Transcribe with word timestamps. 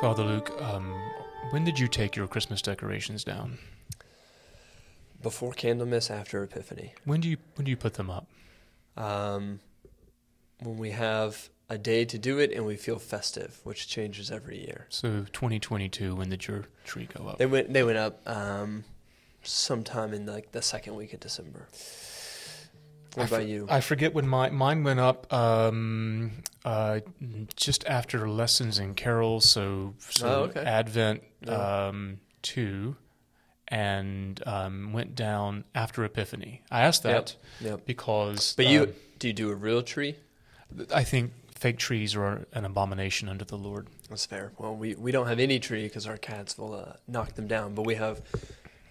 Father 0.00 0.24
Luke, 0.24 0.50
um, 0.60 0.94
when 1.50 1.64
did 1.64 1.78
you 1.78 1.88
take 1.88 2.16
your 2.16 2.26
Christmas 2.28 2.60
decorations 2.60 3.24
down? 3.24 3.58
Before 5.22 5.52
Candlemas, 5.52 6.10
after 6.10 6.42
Epiphany. 6.42 6.92
When 7.04 7.20
do 7.20 7.28
you 7.28 7.38
when 7.54 7.64
do 7.64 7.70
you 7.70 7.76
put 7.76 7.94
them 7.94 8.10
up? 8.10 8.26
Um, 8.96 9.60
when 10.60 10.76
we 10.76 10.90
have 10.90 11.48
a 11.68 11.78
day 11.78 12.04
to 12.04 12.18
do 12.18 12.38
it 12.38 12.52
and 12.52 12.64
we 12.66 12.76
feel 12.76 12.98
festive, 12.98 13.58
which 13.64 13.88
changes 13.88 14.30
every 14.30 14.58
year. 14.60 14.86
So 14.90 15.24
2022, 15.32 16.14
when 16.14 16.28
did 16.28 16.46
your 16.46 16.66
tree 16.84 17.08
go 17.12 17.28
up? 17.28 17.38
They 17.38 17.46
went 17.46 17.72
they 17.72 17.82
went 17.82 17.98
up 17.98 18.20
um, 18.28 18.84
sometime 19.42 20.12
in 20.12 20.26
like 20.26 20.52
the 20.52 20.62
second 20.62 20.94
week 20.94 21.14
of 21.14 21.20
December. 21.20 21.68
What 23.14 23.24
I 23.24 23.26
about 23.26 23.40
for- 23.40 23.46
you? 23.46 23.66
I 23.70 23.80
forget 23.80 24.12
when 24.12 24.28
my 24.28 24.50
mine 24.50 24.84
went 24.84 25.00
up. 25.00 25.32
Um, 25.32 26.32
uh, 26.66 27.00
just 27.54 27.86
after 27.86 28.28
lessons 28.28 28.78
and 28.78 28.94
carols, 28.96 29.48
so 29.48 29.94
so 30.00 30.26
Oh, 30.28 30.42
okay. 30.50 30.60
Advent 30.60 31.22
Yeah. 31.46 31.86
um, 31.88 32.18
two, 32.42 32.96
and 33.68 34.42
um, 34.46 34.92
went 34.92 35.14
down 35.14 35.64
after 35.74 36.04
Epiphany. 36.04 36.62
I 36.70 36.82
asked 36.82 37.02
that 37.04 37.36
Yep. 37.60 37.86
because, 37.86 38.54
But 38.56 38.66
you 38.66 38.82
um, 38.82 38.92
do 39.18 39.28
you 39.28 39.32
do 39.32 39.50
a 39.50 39.54
real 39.54 39.82
tree? 39.82 40.16
I 40.92 41.04
think 41.04 41.32
fake 41.54 41.78
trees 41.78 42.14
are 42.16 42.46
an 42.52 42.64
abomination 42.64 43.28
unto 43.28 43.44
the 43.44 43.56
Lord. 43.56 43.86
That's 44.10 44.26
fair. 44.26 44.52
Well, 44.58 44.74
we, 44.76 44.94
we 44.94 45.10
don't 45.12 45.26
have 45.28 45.38
any 45.38 45.58
tree 45.58 45.84
because 45.84 46.06
our 46.06 46.18
cats 46.18 46.58
will 46.58 46.74
uh, 46.74 46.92
knock 47.08 47.34
them 47.34 47.46
down, 47.46 47.74
but 47.74 47.86
we 47.86 47.94
have 47.94 48.20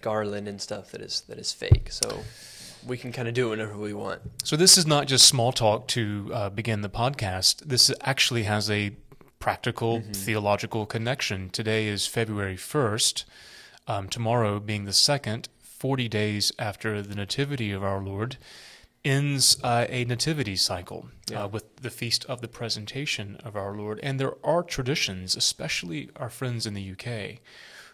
garland 0.00 0.48
and 0.48 0.60
stuff 0.60 0.90
that 0.92 1.00
is 1.00 1.22
that 1.28 1.38
is 1.38 1.52
fake. 1.52 1.90
So 1.90 2.22
we 2.86 2.96
can 2.96 3.12
kind 3.12 3.28
of 3.28 3.34
do 3.34 3.48
it 3.48 3.50
whenever 3.50 3.76
we 3.76 3.92
want. 3.92 4.20
So 4.44 4.56
this 4.56 4.78
is 4.78 4.86
not 4.86 5.06
just 5.06 5.26
small 5.26 5.52
talk 5.52 5.88
to 5.88 6.30
uh, 6.32 6.50
begin 6.50 6.82
the 6.82 6.88
podcast. 6.88 7.60
This 7.66 7.90
actually 8.02 8.44
has 8.44 8.70
a 8.70 8.92
practical 9.38 10.02
theological 10.12 10.86
connection. 10.86 11.50
Today 11.50 11.88
is 11.88 12.06
February 12.06 12.56
first. 12.56 13.24
Um, 13.88 14.08
tomorrow, 14.08 14.58
being 14.60 14.84
the 14.84 14.92
second, 14.92 15.48
forty 15.62 16.08
days 16.08 16.52
after 16.58 17.02
the 17.02 17.14
nativity 17.14 17.70
of 17.72 17.82
our 17.84 18.00
Lord, 18.00 18.36
ends 19.04 19.56
uh, 19.62 19.86
a 19.88 20.04
nativity 20.04 20.56
cycle 20.56 21.08
Yeah. 21.30 21.44
uh, 21.44 21.48
with 21.48 21.76
the 21.76 21.90
feast 21.90 22.24
of 22.26 22.40
the 22.40 22.48
presentation 22.48 23.36
of 23.44 23.54
our 23.56 23.76
Lord. 23.76 24.00
And 24.02 24.18
there 24.18 24.34
are 24.44 24.62
traditions, 24.64 25.36
especially 25.36 26.10
our 26.16 26.30
friends 26.30 26.66
in 26.66 26.74
the 26.74 26.90
UK, 26.92 27.40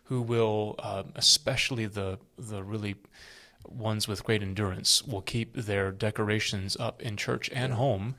who 0.04 0.22
will, 0.22 0.74
um, 0.78 1.12
especially 1.14 1.86
the 1.86 2.18
the 2.38 2.62
really 2.62 2.96
ones 3.66 4.08
with 4.08 4.24
great 4.24 4.42
endurance 4.42 5.02
will 5.02 5.22
keep 5.22 5.54
their 5.54 5.90
decorations 5.92 6.76
up 6.78 7.02
in 7.02 7.16
church 7.16 7.50
and 7.52 7.74
home 7.74 8.16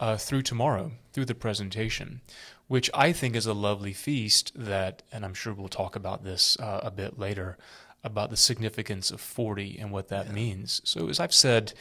uh, 0.00 0.16
through 0.16 0.42
tomorrow, 0.42 0.92
through 1.12 1.24
the 1.24 1.34
presentation, 1.34 2.20
which 2.68 2.90
I 2.92 3.12
think 3.12 3.34
is 3.34 3.46
a 3.46 3.54
lovely 3.54 3.92
feast 3.92 4.52
that, 4.54 5.02
and 5.12 5.24
I'm 5.24 5.34
sure 5.34 5.54
we'll 5.54 5.68
talk 5.68 5.96
about 5.96 6.24
this 6.24 6.58
uh, 6.60 6.80
a 6.82 6.90
bit 6.90 7.18
later, 7.18 7.56
about 8.04 8.30
the 8.30 8.36
significance 8.36 9.10
of 9.10 9.20
40 9.20 9.78
and 9.78 9.90
what 9.90 10.08
that 10.08 10.32
means. 10.32 10.80
So, 10.84 11.08
as 11.08 11.18
I've 11.18 11.34
said 11.34 11.72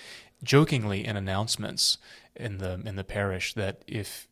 jokingly 0.44 1.06
in 1.06 1.16
announcements 1.16 1.98
in 2.36 2.58
the 2.58 2.82
in 2.86 2.96
the 2.96 3.04
parish, 3.04 3.54
that 3.54 3.84
if 3.88 4.28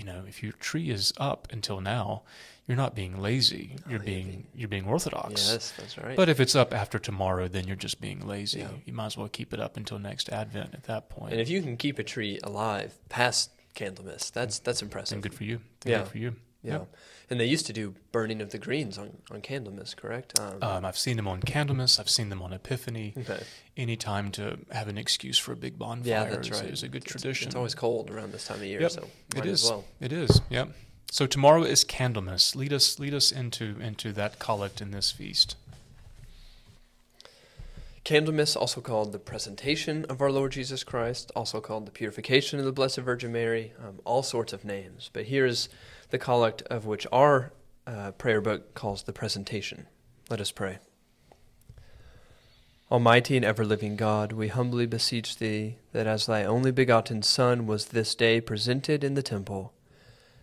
you 0.00 0.06
know 0.06 0.24
if 0.26 0.42
your 0.42 0.52
tree 0.52 0.88
is 0.90 1.12
up 1.18 1.48
until 1.52 1.80
now, 1.80 2.22
you're 2.66 2.76
not 2.84 2.94
being 2.94 3.20
lazy. 3.20 3.76
You're 3.88 3.98
being 4.00 4.46
you're 4.54 4.68
being 4.76 4.86
orthodox. 4.86 5.50
Yes, 5.52 5.72
that's 5.76 5.98
right. 5.98 6.16
But 6.16 6.28
if 6.28 6.40
it's 6.40 6.54
up 6.56 6.72
after 6.72 6.98
tomorrow, 6.98 7.48
then 7.48 7.66
you're 7.66 7.76
just 7.88 8.00
being 8.00 8.26
lazy. 8.26 8.60
Yeah. 8.60 8.68
You 8.86 8.94
might 8.94 9.06
as 9.06 9.16
well 9.18 9.28
keep 9.28 9.52
it 9.52 9.60
up 9.60 9.76
until 9.76 9.98
next 9.98 10.30
Advent 10.30 10.70
at 10.74 10.84
that 10.84 11.10
point. 11.10 11.32
and 11.32 11.40
if 11.40 11.48
you 11.50 11.60
can 11.62 11.76
keep 11.76 11.98
a 11.98 12.04
tree 12.04 12.38
alive 12.42 12.98
past 13.08 13.50
Candlemas, 13.74 14.30
that's 14.32 14.58
that's 14.60 14.82
impressive. 14.82 15.16
then 15.16 15.20
good 15.22 15.34
for 15.34 15.44
you. 15.44 15.60
Then 15.80 15.90
Yeah. 15.92 15.98
Good 15.98 16.08
for 16.08 16.18
you. 16.18 16.36
Yeah. 16.62 16.72
Yep. 16.72 16.96
And 17.30 17.40
they 17.40 17.46
used 17.46 17.64
to 17.66 17.72
do 17.72 17.94
burning 18.12 18.40
of 18.42 18.50
the 18.50 18.58
greens 18.58 18.98
on, 18.98 19.18
on 19.30 19.40
Candlemas, 19.40 19.94
correct? 19.96 20.38
Um, 20.38 20.62
Um, 20.62 20.84
I've 20.84 20.98
seen 20.98 21.16
them 21.16 21.26
on 21.28 21.40
Candlemas. 21.40 21.98
I've 21.98 22.10
seen 22.10 22.28
them 22.28 22.42
on 22.42 22.52
Epiphany. 22.52 23.14
okay. 23.16 23.42
Any 23.76 23.96
time 23.96 24.30
to 24.32 24.58
have 24.70 24.88
an 24.88 24.98
excuse 24.98 25.38
for 25.38 25.52
a 25.52 25.56
big 25.56 25.78
bonfire 25.78 26.08
Yeah, 26.10 26.24
that's 26.24 26.48
is, 26.48 26.60
right. 26.60 26.70
is 26.70 26.82
a 26.82 26.88
good 26.88 27.02
It's- 27.04 27.10
tradition. 27.12 27.48
It's 27.48 27.54
always 27.56 27.74
cold 27.74 28.10
around 28.10 28.32
this 28.32 28.46
time 28.46 28.58
of 28.58 28.64
year, 28.64 28.80
Yep, 28.82 28.90
so 28.90 29.08
it 29.36 29.46
is. 29.46 29.64
well. 29.64 29.84
It 30.00 30.12
is. 30.12 30.40
Yep. 30.50 30.70
So 31.12 31.26
tomorrow 31.26 31.62
is 31.62 31.84
Candlemas. 31.84 32.54
Lead 32.54 32.72
us, 32.72 32.98
lead 32.98 33.14
us 33.14 33.32
into 33.32 33.78
into 33.80 34.12
that 34.12 34.38
collect 34.38 34.80
in 34.80 34.90
this 34.90 35.10
feast. 35.10 35.56
Candlemas, 38.04 38.56
also 38.56 38.80
called 38.80 39.12
the 39.12 39.18
presentation 39.18 40.04
of 40.06 40.20
our 40.22 40.32
Lord 40.32 40.52
Jesus 40.52 40.82
Christ, 40.84 41.30
also 41.36 41.60
called 41.60 41.86
the 41.86 41.90
purification 41.90 42.58
of 42.58 42.64
the 42.64 42.72
Blessed 42.72 42.98
Virgin 42.98 43.30
Mary, 43.30 43.72
um, 43.78 44.00
all 44.04 44.22
sorts 44.22 44.52
of 44.52 44.64
names. 44.64 45.10
But 45.12 45.26
here's 45.26 45.68
the 46.10 46.18
collect 46.18 46.62
of 46.62 46.86
which 46.86 47.06
our 47.12 47.52
uh, 47.86 48.12
prayer 48.12 48.40
book 48.40 48.74
calls 48.74 49.02
the 49.02 49.12
presentation. 49.12 49.86
Let 50.28 50.40
us 50.40 50.52
pray. 50.52 50.78
Almighty 52.90 53.36
and 53.36 53.44
ever 53.44 53.64
living 53.64 53.94
God, 53.94 54.32
we 54.32 54.48
humbly 54.48 54.84
beseech 54.84 55.38
thee 55.38 55.76
that 55.92 56.08
as 56.08 56.26
thy 56.26 56.44
only 56.44 56.72
begotten 56.72 57.22
Son 57.22 57.66
was 57.66 57.86
this 57.86 58.16
day 58.16 58.40
presented 58.40 59.04
in 59.04 59.14
the 59.14 59.22
temple, 59.22 59.72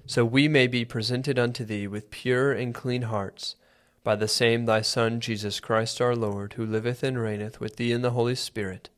so 0.06 0.24
we 0.24 0.48
may 0.48 0.66
be 0.66 0.86
presented 0.86 1.38
unto 1.38 1.66
thee 1.66 1.88
with 1.88 2.10
pure 2.10 2.54
and 2.54 2.74
clean 2.74 3.04
hearts 3.04 3.58
by 4.02 4.16
the 4.16 4.30
same 4.30 4.64
thy 4.64 4.82
Son, 4.82 5.20
Jesus 5.20 5.60
Christ 5.60 6.00
our 6.00 6.16
Lord, 6.16 6.54
who 6.54 6.66
liveth 6.66 7.04
and 7.04 7.20
reigneth 7.20 7.60
with 7.60 7.76
thee 7.76 7.92
in 7.92 8.02
the 8.02 8.12
Holy 8.12 8.36
Spirit, 8.36 8.90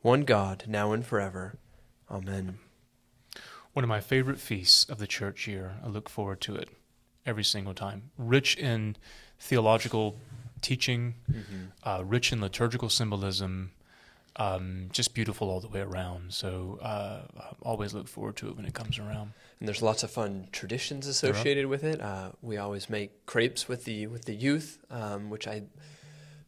one 0.00 0.22
God, 0.22 0.64
now 0.66 0.92
and 0.92 1.04
forever. 1.04 1.58
Amen. 2.10 2.58
One 3.74 3.82
of 3.84 3.88
my 3.88 4.00
favorite 4.00 4.38
feasts 4.38 4.88
of 4.88 4.98
the 4.98 5.06
church 5.06 5.46
year. 5.48 5.72
I 5.84 5.88
look 5.88 6.08
forward 6.08 6.40
to 6.42 6.54
it 6.54 6.68
every 7.26 7.44
single 7.44 7.74
time. 7.74 8.10
Rich 8.16 8.56
in 8.56 8.96
theological 9.40 10.16
teaching, 10.60 11.14
uh, 11.82 12.02
rich 12.06 12.32
in 12.32 12.40
liturgical 12.40 12.88
symbolism, 12.88 13.72
um, 14.36 14.88
just 14.92 15.12
beautiful 15.12 15.50
all 15.50 15.58
the 15.60 15.66
way 15.68 15.80
around. 15.80 16.32
So 16.32 16.78
uh, 16.82 17.22
I 17.36 17.54
always 17.62 17.92
look 17.94 18.06
forward 18.06 18.36
to 18.36 18.48
it 18.48 18.56
when 18.56 18.64
it 18.64 18.74
comes 18.74 18.98
around. 18.98 19.32
And 19.58 19.68
there's 19.68 19.82
lots 19.82 20.04
of 20.04 20.10
fun 20.10 20.48
traditions 20.52 21.08
associated 21.08 21.66
with 21.66 21.82
it. 21.82 22.00
Uh, 22.00 22.30
we 22.42 22.56
always 22.56 22.88
make 22.88 23.26
crepes 23.26 23.68
with 23.68 23.84
the 23.84 24.06
with 24.06 24.24
the 24.24 24.34
youth, 24.34 24.78
um, 24.90 25.30
which 25.30 25.46
I 25.48 25.64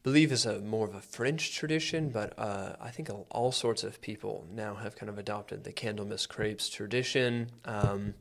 believe 0.07 0.31
is 0.31 0.47
a 0.47 0.61
more 0.61 0.87
of 0.87 0.95
a 0.95 1.01
French 1.01 1.53
tradition, 1.53 2.11
but 2.11 2.33
uh, 2.39 2.77
I 2.81 2.91
think 2.91 3.11
all- 3.31 3.51
sorts 3.51 3.83
of 3.83 4.01
people 4.01 4.47
now 4.55 4.77
have 4.77 4.95
kind 4.95 5.11
of 5.11 5.19
adopted 5.19 5.65
the 5.65 5.73
Candlemas 5.73 6.29
crepes 6.29 6.69
tradition. 6.69 7.51
Um, 7.65 8.15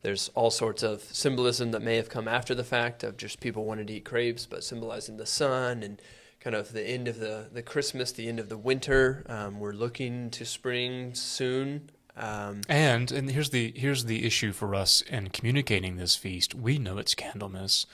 there's 0.00 0.30
all 0.34 0.50
sorts 0.50 0.82
of 0.82 1.02
symbolism 1.02 1.72
that 1.72 1.82
may 1.82 1.96
have 1.96 2.08
come 2.08 2.26
after 2.26 2.54
the 2.54 2.64
fact 2.64 3.02
of 3.04 3.18
just 3.18 3.38
people 3.38 3.66
wanting 3.66 3.86
to 3.88 3.92
eat 3.92 4.06
crepes, 4.06 4.46
but 4.46 4.64
symbolizing 4.64 5.18
the 5.18 5.26
sun 5.26 5.82
and 5.82 6.00
kind 6.40 6.56
of 6.56 6.72
the 6.72 6.82
end 6.82 7.06
of 7.06 7.18
the, 7.18 7.48
the 7.52 7.62
Christmas, 7.62 8.12
the 8.12 8.26
end 8.26 8.40
of 8.40 8.48
the 8.48 8.56
winter. 8.56 9.22
Um, 9.28 9.60
we're 9.60 9.72
looking 9.72 10.30
to 10.30 10.46
spring 10.46 11.12
soon. 11.12 11.90
Um, 12.16 12.62
And 12.66 13.12
and 13.12 13.30
here's 13.30 13.50
the 13.50 13.74
here's 13.76 14.06
the 14.06 14.24
issue 14.24 14.52
for 14.52 14.74
us 14.74 15.02
in 15.02 15.28
communicating 15.28 15.96
this 15.96 16.16
feast. 16.16 16.54
We 16.54 16.78
know 16.78 16.96
it's 16.96 17.14
Candlemas. 17.14 17.84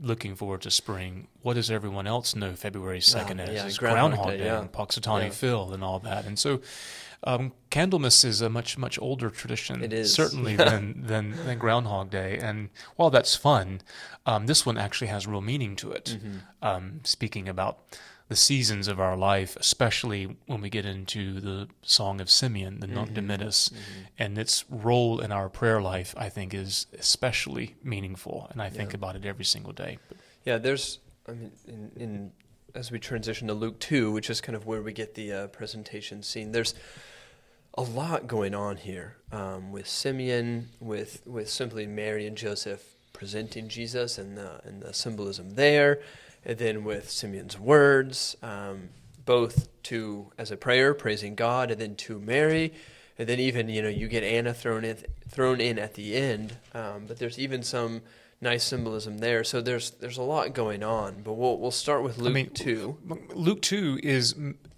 Looking 0.00 0.34
forward 0.34 0.62
to 0.62 0.70
spring. 0.70 1.28
What 1.42 1.54
does 1.54 1.70
everyone 1.70 2.06
else 2.06 2.34
know 2.34 2.54
February 2.54 3.00
second 3.00 3.40
Ah, 3.40 3.44
is? 3.44 3.50
yeah, 3.54 3.66
It's 3.66 3.78
Groundhog 3.78 4.10
Groundhog 4.10 4.30
Day, 4.32 4.38
Day 4.38 4.44
yeah. 4.46 4.60
and 4.60 4.72
Punxsutawney 4.72 5.24
Yeah. 5.24 5.30
Phil 5.30 5.72
and 5.72 5.84
all 5.84 5.98
that. 6.00 6.24
And 6.24 6.38
so, 6.38 6.60
um, 7.24 7.52
Candlemas 7.70 8.24
is 8.24 8.40
a 8.40 8.48
much 8.48 8.76
much 8.76 8.98
older 9.00 9.30
tradition. 9.30 9.82
It 9.84 9.92
is. 9.92 10.12
certainly 10.12 10.56
than, 10.68 11.02
than 11.06 11.30
than 11.46 11.58
Groundhog 11.58 12.10
Day. 12.10 12.36
And 12.38 12.70
while 12.96 13.10
that's 13.10 13.36
fun, 13.36 13.80
um, 14.26 14.46
this 14.46 14.66
one 14.66 14.76
actually 14.76 15.06
has 15.08 15.26
real 15.26 15.40
meaning 15.40 15.76
to 15.76 15.92
it. 15.92 16.18
Mm-hmm. 16.18 16.36
Um, 16.62 17.00
speaking 17.04 17.48
about 17.48 17.78
the 18.32 18.36
seasons 18.36 18.88
of 18.88 18.98
our 18.98 19.14
life, 19.14 19.56
especially 19.56 20.38
when 20.46 20.62
we 20.62 20.70
get 20.70 20.86
into 20.86 21.38
the 21.38 21.68
Song 21.82 22.18
of 22.18 22.30
Simeon, 22.30 22.80
the 22.80 22.86
Nunc 22.86 23.10
Dimittis, 23.12 23.70
and 24.18 24.38
its 24.38 24.64
role 24.70 25.20
in 25.20 25.30
our 25.30 25.50
prayer 25.50 25.82
life, 25.82 26.14
I 26.16 26.30
think, 26.30 26.54
is 26.54 26.86
especially 26.98 27.74
meaningful, 27.84 28.46
and 28.50 28.62
I 28.62 28.70
think 28.70 28.92
Yeah. 28.92 28.96
about 28.96 29.16
it 29.16 29.26
every 29.26 29.44
single 29.44 29.74
day. 29.74 29.98
Yeah, 30.46 30.56
there's, 30.56 30.98
I 31.28 31.32
mean, 31.32 31.52
in, 31.68 31.90
in 31.96 32.32
as 32.74 32.90
we 32.90 32.98
transition 32.98 33.48
to 33.48 33.54
Luke 33.54 33.78
2, 33.80 34.10
which 34.10 34.30
is 34.30 34.40
kind 34.40 34.56
of 34.56 34.64
where 34.64 34.80
we 34.80 34.94
get 34.94 35.14
the 35.14 35.30
uh, 35.30 35.46
presentation 35.48 36.22
scene, 36.22 36.52
there's 36.52 36.74
a 37.74 37.82
lot 37.82 38.26
going 38.26 38.54
on 38.54 38.78
here 38.78 39.16
um, 39.30 39.70
with 39.72 39.86
Simeon, 39.86 40.70
with 40.80 41.20
with 41.26 41.50
simply 41.50 41.86
Mary 41.86 42.26
and 42.26 42.34
Joseph 42.38 42.82
presenting 43.12 43.68
Jesus 43.68 44.16
and 44.16 44.38
the 44.38 44.62
and 44.64 44.80
the 44.80 44.94
symbolism 44.94 45.50
there, 45.50 46.00
and 46.44 46.58
then 46.58 46.84
with 46.84 47.10
Simeon's 47.10 47.58
words, 47.58 48.36
um, 48.42 48.90
both 49.24 49.68
to 49.84 50.30
as 50.38 50.50
a 50.50 50.56
prayer 50.56 50.94
praising 50.94 51.34
God, 51.34 51.70
and 51.70 51.80
then 51.80 51.94
to 51.96 52.18
Mary, 52.18 52.72
and 53.18 53.28
then 53.28 53.38
even 53.38 53.68
you 53.68 53.82
know 53.82 53.88
you 53.88 54.08
get 54.08 54.22
Anna 54.22 54.52
thrown 54.54 54.84
in 54.84 54.98
thrown 55.28 55.60
in 55.60 55.78
at 55.78 55.94
the 55.94 56.14
end, 56.14 56.56
um, 56.74 57.04
but 57.06 57.18
there's 57.18 57.38
even 57.38 57.62
some 57.62 58.02
nice 58.40 58.64
symbolism 58.64 59.18
there. 59.18 59.44
So 59.44 59.62
there's 59.62 59.92
there's 59.92 60.18
a 60.18 60.22
lot 60.22 60.52
going 60.52 60.82
on, 60.82 61.22
but 61.22 61.34
we'll 61.34 61.58
we'll 61.58 61.70
start 61.70 62.02
with 62.02 62.18
Luke 62.18 62.34
mean, 62.34 62.50
two. 62.50 62.98
Luke 63.34 63.62
2 63.62 64.00
is 64.02 64.34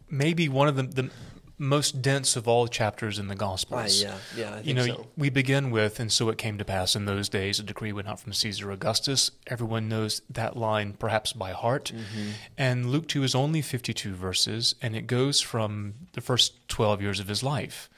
maybe 0.08 0.48
one 0.48 0.68
of 0.68 0.76
the, 0.76 0.82
the 0.82 1.10
most 1.56 2.02
dense 2.02 2.36
of 2.36 2.48
all 2.48 2.66
chapters 2.66 3.18
in 3.18 3.28
the 3.28 3.34
Ah, 3.34 3.38
Gospels. 3.38 4.02
yeah, 4.02 4.16
yeah, 4.36 4.50
I 4.50 4.54
think 4.54 4.66
you 4.66 4.74
know, 4.74 4.86
so. 4.86 5.06
we 5.16 5.30
begin 5.30 5.70
with, 5.70 6.00
and 6.00 6.10
so 6.12 6.28
it 6.28 6.38
came 6.38 6.58
to 6.58 6.64
pass 6.64 6.96
in 6.96 7.04
those 7.04 7.28
days, 7.28 7.58
a 7.60 7.62
decree 7.62 7.92
went 7.92 8.08
out 8.08 8.18
from 8.20 8.32
Caesar 8.32 8.70
Augustus. 8.72 9.30
Everyone 9.46 9.88
knows 9.88 10.22
that 10.28 10.56
line 10.56 10.94
perhaps 10.94 11.32
by 11.32 11.52
heart. 11.52 11.92
Mm-hmm. 11.94 12.30
And 12.58 12.90
Luke 12.90 13.06
2 13.08 13.22
is 13.22 13.34
only 13.34 13.62
52 13.62 14.14
verses, 14.14 14.74
and 14.82 14.96
it 14.96 15.06
goes 15.06 15.40
from 15.40 15.94
the 16.12 16.20
first 16.20 16.66
12 16.68 17.00
years 17.02 17.20
of 17.20 17.28
his 17.28 17.42
life. 17.42 17.88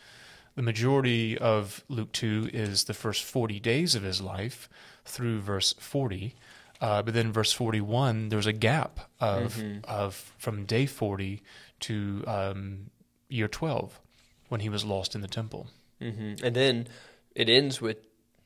The 0.55 0.63
majority 0.63 1.37
of 1.37 1.85
Luke 1.89 2.13
2 2.13 2.51
is 2.53 2.85
the 2.85 2.95
first 2.95 3.23
40 3.25 3.61
days 3.61 3.95
of 3.95 4.03
his 4.03 4.21
life 4.21 4.69
through 5.05 5.41
verse 5.41 5.75
40. 5.79 6.35
Uh, 6.81 7.03
but 7.03 7.15
then 7.15 7.33
verse 7.33 7.53
41, 7.53 8.29
there's 8.29 8.47
a 8.47 8.53
gap 8.53 9.01
of, 9.21 9.55
Mm-hmm. 9.57 9.79
of 9.85 10.33
from 10.39 10.65
day 10.67 10.85
40 10.87 11.43
to 11.81 12.25
um, 12.27 12.91
year 13.29 13.49
12 13.49 14.01
when 14.49 14.61
he 14.61 14.69
was 14.69 14.85
lost 14.85 15.15
in 15.15 15.21
the 15.21 15.29
temple. 15.29 15.69
hmm 16.01 16.35
And 16.43 16.55
then 16.55 16.89
it 17.35 17.49
ends 17.49 17.81
with 17.81 17.99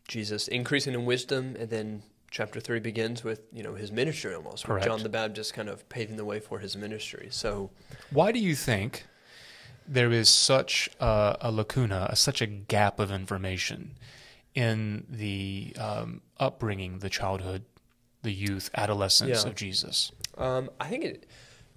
Jesus 0.09 0.49
increasing 0.49 0.95
in 0.95 1.05
wisdom, 1.05 1.57
and 1.59 1.71
then 1.71 2.03
chapter 2.31 2.61
three 2.61 2.81
begins 2.81 3.23
with 3.25 3.41
you 3.53 3.63
know 3.63 3.75
his 3.75 3.91
ministry 3.93 4.35
almost, 4.35 4.65
with 4.65 4.67
Correct. 4.67 4.87
John 4.87 5.03
the 5.03 5.09
Baptist 5.09 5.55
kind 5.55 5.69
of 5.69 5.89
paving 5.89 6.17
the 6.17 6.25
way 6.25 6.41
for 6.41 6.59
his 6.59 6.77
ministry. 6.77 7.29
So 7.31 7.71
Why 8.11 8.33
do 8.33 8.39
you 8.39 8.55
think 8.55 9.05
there 9.87 10.11
is 10.13 10.29
such 10.29 10.89
a, 11.01 11.37
a 11.41 11.51
lacuna, 11.53 12.15
such 12.17 12.41
a 12.41 12.47
gap 12.47 12.99
of 13.01 13.11
information 13.11 13.97
in 14.55 15.07
the 15.09 15.75
um, 15.79 16.23
upbringing, 16.39 16.99
the 17.01 17.11
childhood, 17.11 17.65
the 18.23 18.33
youth, 18.33 18.71
adolescence 18.75 19.45
Yeah. 19.45 19.51
of 19.51 19.55
Jesus? 19.57 20.13
um, 20.39 20.71
I 20.81 20.89
think 20.89 21.05
it. 21.05 21.27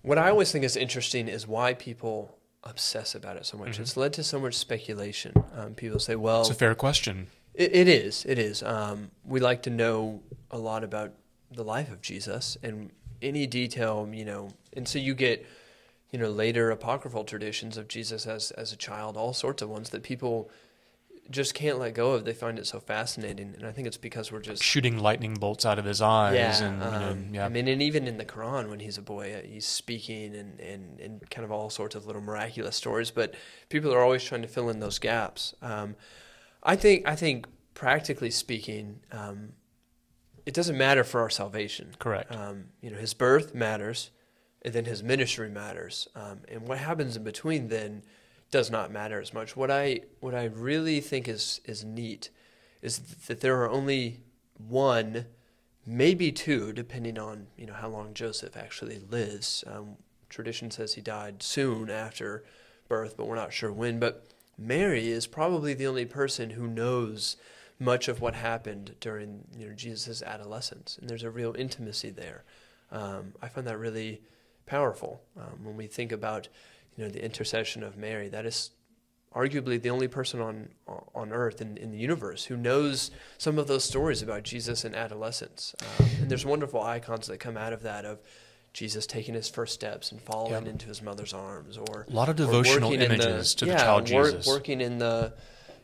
What 0.01 0.17
I 0.17 0.29
always 0.29 0.51
think 0.51 0.65
is 0.65 0.75
interesting 0.75 1.27
is 1.27 1.47
why 1.47 1.73
people 1.73 2.37
obsess 2.63 3.15
about 3.15 3.37
it 3.37 3.45
so 3.45 3.57
much. 3.57 3.79
It's 3.79 3.97
led 3.97 4.13
to 4.13 4.23
so 4.23 4.39
much 4.39 4.55
speculation. 4.55 5.33
Um, 5.55 5.73
people 5.75 5.99
say, 5.99 6.15
"Well, 6.15 6.41
It's 6.41 6.49
a 6.49 6.53
fair 6.55 6.75
question. 6.75 7.27
It, 7.53 7.75
it 7.75 7.87
is. 7.87 8.25
It 8.25 8.39
is. 8.39 8.63
Um, 8.63 9.11
we 9.25 9.39
like 9.39 9.63
to 9.63 9.69
know 9.69 10.21
a 10.49 10.57
lot 10.57 10.83
about 10.83 11.13
the 11.51 11.63
life 11.63 11.91
of 11.91 12.01
Jesus 12.01 12.57
and 12.63 12.91
any 13.21 13.45
detail, 13.47 14.09
you 14.11 14.25
know. 14.25 14.49
And 14.75 14.87
so 14.87 14.97
you 14.97 15.13
get, 15.13 15.45
you 16.11 16.17
know, 16.19 16.29
later 16.31 16.71
apocryphal 16.71 17.25
traditions 17.25 17.77
of 17.77 17.87
Jesus 17.87 18.25
as 18.25 18.51
as 18.51 18.71
a 18.73 18.77
child, 18.77 19.17
all 19.17 19.33
sorts 19.33 19.61
of 19.61 19.69
ones 19.69 19.89
that 19.91 20.03
people 20.03 20.49
just 21.29 21.53
can't 21.53 21.79
let 21.79 21.93
go 21.93 22.13
of. 22.13 22.25
They 22.25 22.33
find 22.33 22.59
it 22.59 22.67
so 22.67 22.79
fascinating, 22.79 23.53
and 23.55 23.65
I 23.65 23.71
think 23.71 23.87
it's 23.87 23.97
because 23.97 24.31
we're 24.31 24.41
just 24.41 24.61
Shooting 24.61 24.97
lightning 24.97 25.35
bolts 25.35 25.65
out 25.65 25.79
of 25.79 25.85
his 25.85 26.01
eyes, 26.01 26.35
yeah. 26.35 26.65
and 26.65 26.83
you 26.83 26.89
know, 26.89 27.11
um, 27.11 27.35
yeah, 27.35 27.45
I 27.45 27.49
mean, 27.49 27.67
and 27.67 27.81
even 27.81 28.07
in 28.07 28.17
the 28.17 28.25
Quran, 28.25 28.69
when 28.69 28.79
he's 28.79 28.97
a 28.97 29.01
boy, 29.01 29.33
uh, 29.33 29.47
he's 29.47 29.65
speaking 29.65 30.35
and, 30.35 30.59
and, 30.59 30.99
and 30.99 31.29
kind 31.29 31.45
of 31.45 31.51
all 31.51 31.69
sorts 31.69 31.95
of 31.95 32.05
little 32.05 32.21
miraculous 32.21 32.75
stories. 32.75 33.11
But 33.11 33.35
people 33.69 33.93
are 33.93 34.01
always 34.01 34.23
trying 34.23 34.41
to 34.41 34.47
fill 34.47 34.69
in 34.69 34.79
those 34.79 34.99
gaps. 34.99 35.53
Um, 35.61 35.95
I 36.61 36.75
think 36.75 37.07
I 37.07 37.15
think 37.15 37.47
practically 37.73 38.31
speaking, 38.31 38.99
um, 39.11 39.53
it 40.45 40.53
doesn't 40.53 40.77
matter 40.77 41.03
for 41.03 41.21
our 41.21 41.29
salvation. 41.29 41.95
correct. 41.99 42.33
Um, 42.35 42.65
you 42.81 42.91
know, 42.91 42.97
his 42.97 43.13
birth 43.13 43.55
matters, 43.55 44.11
and 44.61 44.73
then 44.73 44.85
his 44.85 45.01
ministry 45.01 45.49
matters, 45.49 46.07
um, 46.15 46.41
and 46.49 46.67
what 46.67 46.79
happens 46.79 47.15
in 47.15 47.23
between 47.23 47.69
then 47.69 48.03
does 48.53 48.69
not 48.69 48.91
matter 48.91 49.19
as 49.19 49.33
much. 49.33 49.57
What 49.57 49.71
I 49.71 50.01
what 50.19 50.35
I 50.35 50.43
really 50.43 51.01
think 51.01 51.27
is 51.27 51.59
is 51.65 51.83
neat 51.83 52.29
is 52.83 52.99
that 53.25 53.41
there 53.41 53.59
are 53.59 53.69
only 53.69 54.19
one, 54.55 55.25
maybe 55.87 56.31
two, 56.31 56.71
depending 56.71 57.17
on 57.17 57.47
you 57.57 57.65
know 57.65 57.73
how 57.73 57.87
long 57.87 58.13
Joseph 58.13 58.55
actually 58.55 58.99
lives. 58.99 59.63
Um, 59.65 59.97
tradition 60.29 60.69
says 60.69 60.93
he 60.93 61.01
died 61.01 61.41
soon 61.41 61.89
after 61.89 62.43
birth, 62.87 63.17
but 63.17 63.25
we're 63.25 63.35
not 63.35 63.53
sure 63.53 63.71
when. 63.71 63.99
But 63.99 64.27
Mary 64.55 65.09
is 65.09 65.25
probably 65.25 65.73
the 65.73 65.87
only 65.87 66.05
person 66.05 66.51
who 66.51 66.67
knows 66.67 67.37
much 67.79 68.07
of 68.07 68.21
what 68.21 68.35
happened 68.35 68.93
during 68.99 69.45
you 69.57 69.67
know 69.67 69.73
Jesus' 69.73 70.21
adolescence, 70.21 70.99
and 71.01 71.09
there's 71.09 71.23
a 71.23 71.31
real 71.31 71.55
intimacy 71.57 72.11
there. 72.11 72.43
Um, 72.91 73.33
I 73.41 73.47
find 73.47 73.65
that 73.65 73.79
really 73.79 74.21
powerful 74.67 75.23
um, 75.35 75.63
when 75.63 75.75
we 75.75 75.87
think 75.87 76.11
about 76.11 76.49
you 76.95 77.03
know 77.03 77.09
the 77.09 77.23
intercession 77.23 77.83
of 77.83 77.97
Mary. 77.97 78.29
That 78.29 78.45
is 78.45 78.71
arguably 79.35 79.81
the 79.81 79.89
only 79.89 80.07
person 80.07 80.39
on 80.41 80.69
on 81.15 81.31
earth 81.31 81.59
in, 81.61 81.77
in 81.77 81.91
the 81.91 81.97
universe 81.97 82.45
who 82.45 82.55
knows 82.57 83.09
some 83.37 83.57
of 83.57 83.67
those 83.67 83.83
stories 83.83 84.21
about 84.21 84.43
Jesus 84.43 84.85
in 84.85 84.93
adolescence. 84.93 85.73
Um, 85.99 86.07
and 86.21 86.29
there's 86.29 86.45
wonderful 86.45 86.81
icons 86.81 87.27
that 87.27 87.39
come 87.39 87.57
out 87.57 87.73
of 87.73 87.81
that 87.83 88.05
of 88.05 88.19
Jesus 88.73 89.05
taking 89.07 89.33
his 89.35 89.49
first 89.49 89.73
steps 89.73 90.11
and 90.11 90.19
falling 90.21 90.65
Yeah. 90.65 90.71
into 90.71 90.87
his 90.87 91.01
mother's 91.01 91.33
arms, 91.33 91.77
or 91.77 92.05
A 92.09 92.13
lot 92.13 92.29
of 92.29 92.35
devotional 92.35 92.91
images 92.91 93.53
to 93.55 93.65
the 93.65 93.71
yeah, 93.71 93.77
child 93.77 94.11
wor- 94.11 94.25
Jesus. 94.25 94.47
working 94.47 94.81
in 94.81 94.97
the 94.99 95.33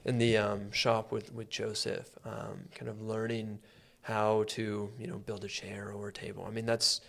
in 0.05 0.17
the 0.17 0.37
um, 0.37 0.71
shop 0.71 1.11
with 1.11 1.33
with 1.33 1.49
Joseph, 1.49 2.09
um, 2.25 2.67
kind 2.75 2.89
of 2.89 3.01
learning 3.01 3.59
how 4.01 4.43
to 4.47 4.89
you 4.99 5.07
know 5.07 5.17
build 5.17 5.43
a 5.43 5.47
chair 5.47 5.91
or 5.91 6.07
a 6.09 6.13
table. 6.13 6.45
I 6.47 6.51
mean, 6.51 6.65
that's 6.65 7.01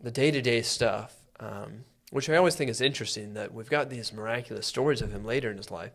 the 0.00 0.10
day 0.10 0.30
to 0.30 0.42
day 0.42 0.60
stuff, 0.62 1.14
um, 1.40 1.84
which 2.10 2.28
I 2.30 2.36
always 2.36 2.54
think 2.56 2.70
is 2.70 2.80
interesting. 2.80 3.34
That 3.34 3.52
we've 3.52 3.70
got 3.70 3.90
these 3.90 4.12
miraculous 4.12 4.66
stories 4.66 5.02
of 5.02 5.12
him 5.12 5.24
later 5.24 5.50
in 5.50 5.56
his 5.56 5.70
life, 5.70 5.92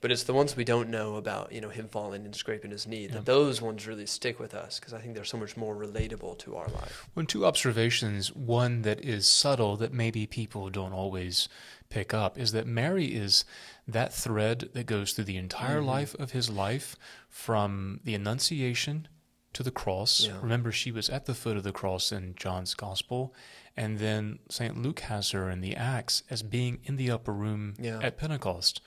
but 0.00 0.10
it's 0.12 0.24
the 0.24 0.34
ones 0.34 0.54
we 0.56 0.64
don't 0.64 0.90
know 0.90 1.16
about. 1.16 1.52
You 1.52 1.60
know, 1.60 1.68
him 1.70 1.88
falling 1.88 2.24
and 2.24 2.34
scraping 2.34 2.70
his 2.70 2.86
knee. 2.86 3.06
Yeah. 3.06 3.14
That 3.14 3.26
those 3.26 3.62
ones 3.62 3.86
really 3.86 4.06
stick 4.06 4.38
with 4.38 4.54
us 4.54 4.78
because 4.78 4.92
I 4.92 5.00
think 5.00 5.14
they're 5.14 5.24
so 5.24 5.38
much 5.38 5.56
more 5.56 5.74
relatable 5.74 6.38
to 6.40 6.56
our 6.56 6.68
life. 6.68 7.08
When 7.14 7.26
two 7.26 7.46
observations, 7.46 8.34
one 8.34 8.82
that 8.82 9.00
is 9.04 9.26
subtle 9.26 9.76
that 9.78 9.92
maybe 9.92 10.26
people 10.26 10.68
don't 10.70 10.92
always 10.92 11.48
pick 11.88 12.12
up, 12.12 12.36
is 12.38 12.52
that 12.52 12.66
Mary 12.66 13.06
is 13.06 13.44
that 13.88 14.12
thread 14.12 14.70
that 14.74 14.86
goes 14.86 15.12
through 15.12 15.24
the 15.24 15.36
entire 15.36 15.80
Mhm. 15.80 15.86
life 15.86 16.14
of 16.16 16.32
his 16.32 16.50
life 16.50 16.96
from 17.28 18.00
the 18.04 18.14
Annunciation 18.14 19.06
to 19.52 19.62
the 19.62 19.70
cross. 19.70 20.26
Yeah. 20.26 20.38
Remember, 20.42 20.70
she 20.72 20.90
was 20.90 21.08
at 21.08 21.24
the 21.26 21.34
foot 21.34 21.56
of 21.56 21.62
the 21.62 21.72
cross 21.72 22.10
in 22.12 22.34
John's 22.34 22.74
Gospel. 22.74 23.32
And 23.76 23.98
then 23.98 24.38
St. 24.48 24.80
Luke 24.80 25.00
has 25.00 25.30
her 25.32 25.50
in 25.50 25.60
the 25.60 25.76
Acts 25.76 26.22
as 26.30 26.42
being 26.42 26.78
in 26.84 26.96
the 26.96 27.10
upper 27.10 27.32
room 27.32 27.74
Yeah. 27.78 27.98
at 28.02 28.16
Pentecost 28.16 28.80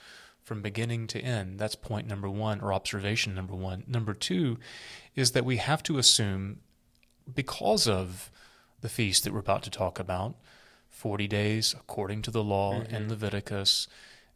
from 0.43 0.61
beginning 0.63 1.05
to 1.07 1.19
end. 1.21 1.59
That's 1.59 1.75
point 1.75 2.07
number 2.07 2.27
one, 2.29 2.59
or 2.59 2.73
observation 2.73 3.35
number 3.35 3.53
one. 3.55 3.83
Number 3.87 4.13
two 4.15 4.57
is 5.15 5.31
that 5.33 5.45
we 5.45 5.57
have 5.57 5.83
to 5.83 5.99
assume, 5.99 6.61
because 7.31 7.87
of 7.87 8.31
the 8.81 8.89
feast 8.89 9.23
that 9.25 9.33
we're 9.33 9.39
about 9.39 9.61
to 9.63 9.69
talk 9.69 9.99
about, 9.99 10.35
40 10.89 11.27
days 11.27 11.73
according 11.77 12.23
to 12.23 12.31
the 12.31 12.43
law 12.43 12.81
in 12.81 13.05
Mhm. 13.05 13.09
Leviticus, 13.09 13.87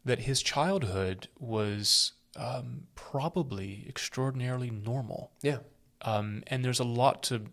that 0.04 0.20
his 0.20 0.40
childhood 0.42 1.28
was 1.38 2.12
um, 2.36 2.88
probably 2.96 3.84
extraordinarily 3.88 4.68
normal. 4.68 5.30
Yeah. 5.40 5.58
Um, 6.02 6.42
and 6.48 6.64
there's 6.64 6.80
a 6.80 6.84
lot 6.84 7.22
to 7.24 7.46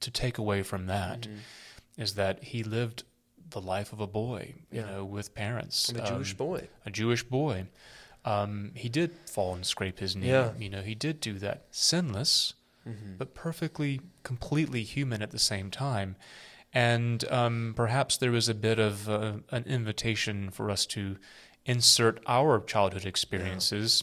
to 0.00 0.10
take 0.10 0.36
away 0.36 0.62
from 0.62 0.84
that 0.86 1.28
is 1.96 2.14
that 2.14 2.42
he 2.44 2.62
lived 2.62 3.04
the 3.50 3.60
life 3.60 3.92
of 3.92 4.00
a 4.00 4.06
boy, 4.06 4.54
you 4.70 4.80
Yeah. 4.80 4.86
know, 4.86 5.04
with 5.04 5.34
parents. 5.34 5.90
I'm 5.90 5.96
a 5.96 6.06
Jewish 6.06 6.30
um, 6.32 6.36
boy. 6.38 6.68
a 6.86 6.90
Jewish 6.90 7.22
boy. 7.22 7.66
Um, 8.24 8.72
he 8.74 8.88
did 8.88 9.10
fall 9.28 9.54
and 9.54 9.66
scrape 9.66 9.98
his 9.98 10.14
knee. 10.16 10.28
Yeah. 10.28 10.52
You 10.58 10.70
know, 10.70 10.82
he 10.82 10.94
did 10.94 11.20
do 11.20 11.38
that. 11.40 11.66
Sinless, 11.70 12.54
Mhm. 12.86 13.18
but 13.18 13.34
perfectly, 13.34 14.00
completely 14.22 14.84
human 14.84 15.22
at 15.22 15.30
the 15.32 15.38
same 15.38 15.70
time. 15.70 16.16
And 16.72 17.30
um, 17.30 17.74
perhaps 17.76 18.16
there 18.16 18.30
was 18.32 18.48
a 18.48 18.54
bit 18.54 18.78
of 18.78 19.08
uh, 19.08 19.34
an 19.50 19.64
invitation 19.64 20.50
for 20.50 20.70
us 20.70 20.86
to 20.86 21.18
insert 21.66 22.22
our 22.26 22.60
childhood 22.60 23.04
experiences 23.04 24.02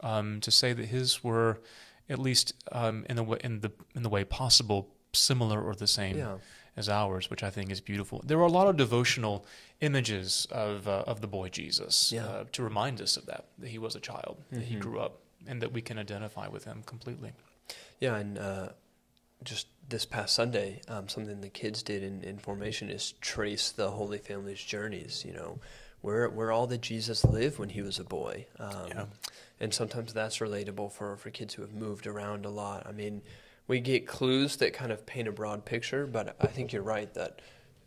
um, 0.00 0.40
to 0.42 0.50
say 0.50 0.72
that 0.72 0.86
his 0.86 1.24
were, 1.24 1.60
at 2.08 2.18
least 2.18 2.52
um, 2.70 3.04
in 3.08 3.16
the 3.16 3.22
way, 3.24 3.38
in 3.42 3.60
the 3.60 3.72
in 3.94 4.02
the 4.02 4.08
way 4.08 4.22
possible, 4.24 4.94
similar 5.12 5.60
or 5.60 5.74
the 5.74 5.86
same 5.88 6.16
yeah. 6.18 6.36
As 6.76 6.88
ours, 6.88 7.30
which 7.30 7.42
I 7.42 7.50
think 7.50 7.70
is 7.70 7.80
beautiful. 7.80 8.22
There 8.24 8.38
are 8.38 8.46
a 8.46 8.50
lot 8.50 8.66
of 8.68 8.76
devotional 8.76 9.46
images 9.80 10.46
of 10.50 10.86
uh, 10.86 11.04
of 11.06 11.20
the 11.20 11.26
boy 11.26 11.48
Jesus 11.48 12.12
Yeah. 12.12 12.26
uh, 12.26 12.44
to 12.52 12.62
remind 12.62 13.00
us 13.00 13.16
of 13.16 13.26
that 13.26 13.46
that 13.58 13.68
he 13.68 13.78
was 13.78 13.94
a 13.96 14.00
child, 14.00 14.36
that 14.52 14.64
he 14.64 14.76
Mhm. 14.76 14.80
grew 14.80 15.00
up, 15.00 15.20
and 15.46 15.62
that 15.62 15.72
we 15.72 15.80
can 15.82 15.98
identify 15.98 16.48
with 16.48 16.64
him 16.64 16.82
completely. 16.84 17.32
Yeah, 18.00 18.16
and 18.16 18.38
uh, 18.38 18.68
just 19.42 19.66
this 19.88 20.04
past 20.06 20.34
Sunday, 20.34 20.80
um, 20.88 21.08
something 21.08 21.40
the 21.40 21.48
kids 21.48 21.82
did 21.82 22.02
in, 22.02 22.22
in 22.22 22.38
formation 22.38 22.90
is 22.90 23.12
trace 23.20 23.70
the 23.70 23.90
Holy 23.92 24.18
Family's 24.18 24.62
journeys. 24.62 25.24
You 25.24 25.32
know, 25.34 25.58
where 26.02 26.28
where 26.28 26.52
all 26.52 26.66
that 26.66 26.82
Jesus 26.82 27.24
lived 27.24 27.58
when 27.58 27.70
he 27.70 27.82
was 27.82 27.98
a 27.98 28.04
boy. 28.04 28.46
Um, 28.58 28.88
Yeah. 28.88 29.06
And 29.58 29.72
sometimes 29.72 30.12
that's 30.12 30.36
relatable 30.36 30.92
for, 30.92 31.16
for 31.16 31.30
kids 31.30 31.54
who 31.54 31.62
have 31.62 31.72
moved 31.72 32.06
around 32.06 32.44
a 32.44 32.50
lot. 32.50 32.86
I 32.86 32.92
mean, 32.92 33.22
we 33.68 33.80
get 33.80 34.06
clues 34.06 34.56
that 34.56 34.72
kind 34.72 34.92
of 34.92 35.04
paint 35.06 35.28
a 35.28 35.32
broad 35.32 35.64
picture, 35.64 36.06
but 36.06 36.36
I 36.40 36.46
think 36.46 36.72
you're 36.72 36.82
right 36.82 37.12
that 37.14 37.40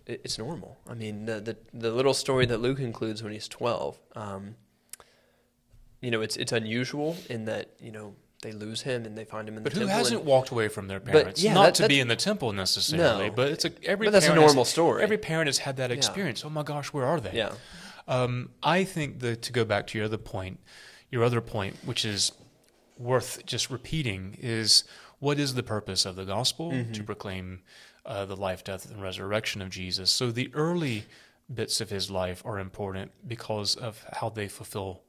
it's 0.06 0.38
normal. 0.38 0.78
I 0.88 0.94
mean, 0.96 1.26
the, 1.26 1.40
the 1.40 1.58
the 1.74 1.92
little 1.92 2.14
story 2.14 2.46
that 2.48 2.60
Luke 2.60 2.80
includes 2.80 3.22
when 3.24 3.32
he's 3.32 3.48
12. 3.48 4.00
Um, 4.16 4.56
you 6.02 6.12
know, 6.12 6.22
it's 6.22 6.38
it's 6.38 6.52
unusual 6.52 7.16
in 7.30 7.46
that 7.46 7.72
you 7.82 7.92
know 7.92 8.16
they 8.42 8.52
lose 8.54 8.82
him 8.84 9.06
and 9.06 9.18
they 9.18 9.26
find 9.26 9.50
him 9.50 9.58
in 9.58 9.64
But 9.64 9.74
the 9.74 9.80
who 9.82 9.86
temple. 9.86 9.98
and- 9.98 10.06
hasn't 10.06 10.24
walked 10.24 10.50
away 10.50 10.70
from 10.70 10.88
their 10.88 11.00
But, 11.02 11.12
parents? 11.12 11.44
yeah, 11.44 11.54
Not 11.54 11.66
that- 11.76 11.84
to 11.84 11.88
be 11.90 12.00
in 12.00 12.08
the 12.08 12.16
temple 12.16 12.54
necessarily, 12.54 13.28
No. 13.30 13.36
but 13.36 13.50
it's 13.52 13.66
a 13.66 13.72
every 13.84 14.08
but 14.08 14.12
that's 14.12 14.26
a 14.26 14.30
parent 14.30 14.44
has- 14.44 14.52
normal 14.54 14.66
story. 14.66 15.04
every 15.04 15.18
parent 15.18 15.48
has 15.48 15.58
had 15.60 15.76
that 15.78 15.90
Yeah. 15.90 15.98
experience. 15.98 16.46
Oh 16.46 16.50
my 16.50 16.64
gosh, 16.64 16.94
where 16.94 17.06
are 17.06 17.20
they? 17.20 17.34
yeah. 17.36 17.54
Um, 18.08 18.52
I 18.64 18.86
think 18.86 19.20
that 19.20 19.42
to 19.44 19.52
go 19.52 19.66
back 19.66 19.88
to 19.88 19.98
your 19.98 20.06
other 20.06 20.18
point, 20.18 20.60
your 21.12 21.24
other 21.24 21.42
point, 21.42 21.76
which 21.86 22.06
is 22.06 22.32
worth 22.98 23.46
just 23.46 23.70
repeating, 23.70 24.38
is 24.42 24.84
what 25.20 25.40
is 25.40 25.54
the 25.54 25.64
purpose 25.64 26.06
of 26.06 26.16
the 26.16 26.26
gospel 26.26 26.72
Mm-hmm. 26.72 26.94
to 26.94 27.04
proclaim 27.04 27.62
uh, 28.06 28.26
the 28.26 28.36
life, 28.36 28.64
death, 28.64 28.90
and 28.90 29.02
resurrection 29.02 29.62
of 29.62 29.70
Jesus? 29.70 30.10
So 30.12 30.32
the 30.32 30.50
early 30.54 31.04
bits 31.54 31.82
of 31.82 31.90
his 31.90 32.10
life 32.12 32.42
are 32.46 32.60
important 32.60 33.12
because 33.28 33.76
of 33.76 34.04
how 34.14 34.30
they 34.30 34.48
fulfill 34.48 35.02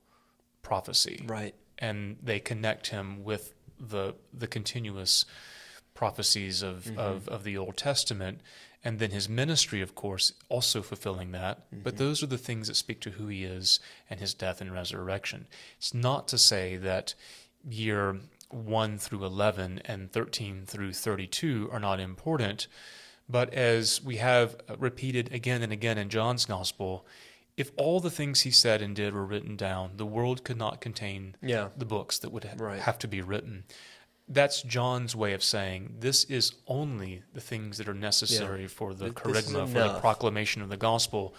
prophecy 0.63 1.25
Right. 1.27 1.55
and 1.79 2.17
they 2.23 2.41
connect 2.41 2.89
him 2.89 3.25
with 3.25 3.55
the 3.79 4.15
the 4.33 4.47
continuous 4.47 5.25
prophecies 5.95 6.63
of, 6.63 6.85
Mm-hmm. 6.85 6.99
of, 6.99 7.29
of 7.29 7.45
the 7.45 7.57
Old 7.59 7.77
Testament, 7.77 8.41
and 8.85 8.99
then 8.99 9.11
his 9.11 9.29
ministry, 9.29 9.83
of 9.83 9.95
course, 9.95 10.33
also 10.49 10.81
fulfilling 10.83 11.33
that. 11.33 11.59
Mm-hmm. 11.71 11.83
But 11.83 11.97
those 11.99 12.23
are 12.23 12.27
the 12.27 12.39
things 12.39 12.69
that 12.69 12.77
speak 12.77 13.01
to 13.01 13.11
who 13.11 13.27
he 13.27 13.45
is 13.45 13.81
and 14.09 14.19
his 14.21 14.33
death 14.35 14.61
and 14.63 14.73
resurrection. 14.73 15.47
It's 15.77 15.93
not 15.93 16.27
to 16.29 16.39
say 16.39 16.77
that 16.79 17.15
year 17.69 18.17
1 18.51 18.99
through 18.99 19.25
11 19.25 19.81
and 19.85 20.11
13 20.13 20.65
through 20.67 20.93
32 20.93 21.69
are 21.73 21.81
not 21.81 22.01
important, 22.01 22.67
but 23.29 23.53
as 23.55 24.03
we 24.03 24.17
have 24.17 24.57
repeated 24.79 25.33
again 25.33 25.63
and 25.63 25.73
again 25.73 25.99
in 25.99 26.09
John's 26.09 26.45
gospel, 26.47 27.07
if 27.57 27.71
all 27.77 28.01
the 28.01 28.11
things 28.11 28.41
he 28.43 28.51
said 28.51 28.81
and 28.83 28.97
did 28.97 29.13
were 29.15 29.25
written 29.25 29.57
down, 29.57 29.93
the 29.97 30.07
world 30.07 30.45
could 30.45 30.57
not 30.57 30.81
contain 30.81 31.37
Yeah. 31.43 31.69
the 31.77 31.85
books 31.85 32.19
that 32.19 32.31
would 32.31 32.45
ha- 32.45 32.55
Right. 32.57 32.81
have 32.81 32.99
to 33.01 33.09
be 33.09 33.21
written. 33.21 33.65
That's 34.29 34.63
John's 34.63 35.15
way 35.17 35.33
of 35.33 35.43
saying 35.43 35.97
this 35.99 36.25
is 36.25 36.55
only 36.69 37.23
the 37.33 37.41
things 37.41 37.79
that 37.79 37.89
are 37.89 37.95
necessary 37.95 38.67
for 38.69 38.95
the 38.95 39.07
Th- 39.07 39.15
kerygma, 39.17 39.67
for 39.67 39.79
the 39.93 39.99
proclamation 40.01 40.63
of 40.63 40.69
the 40.69 40.77
gospel. 40.77 41.35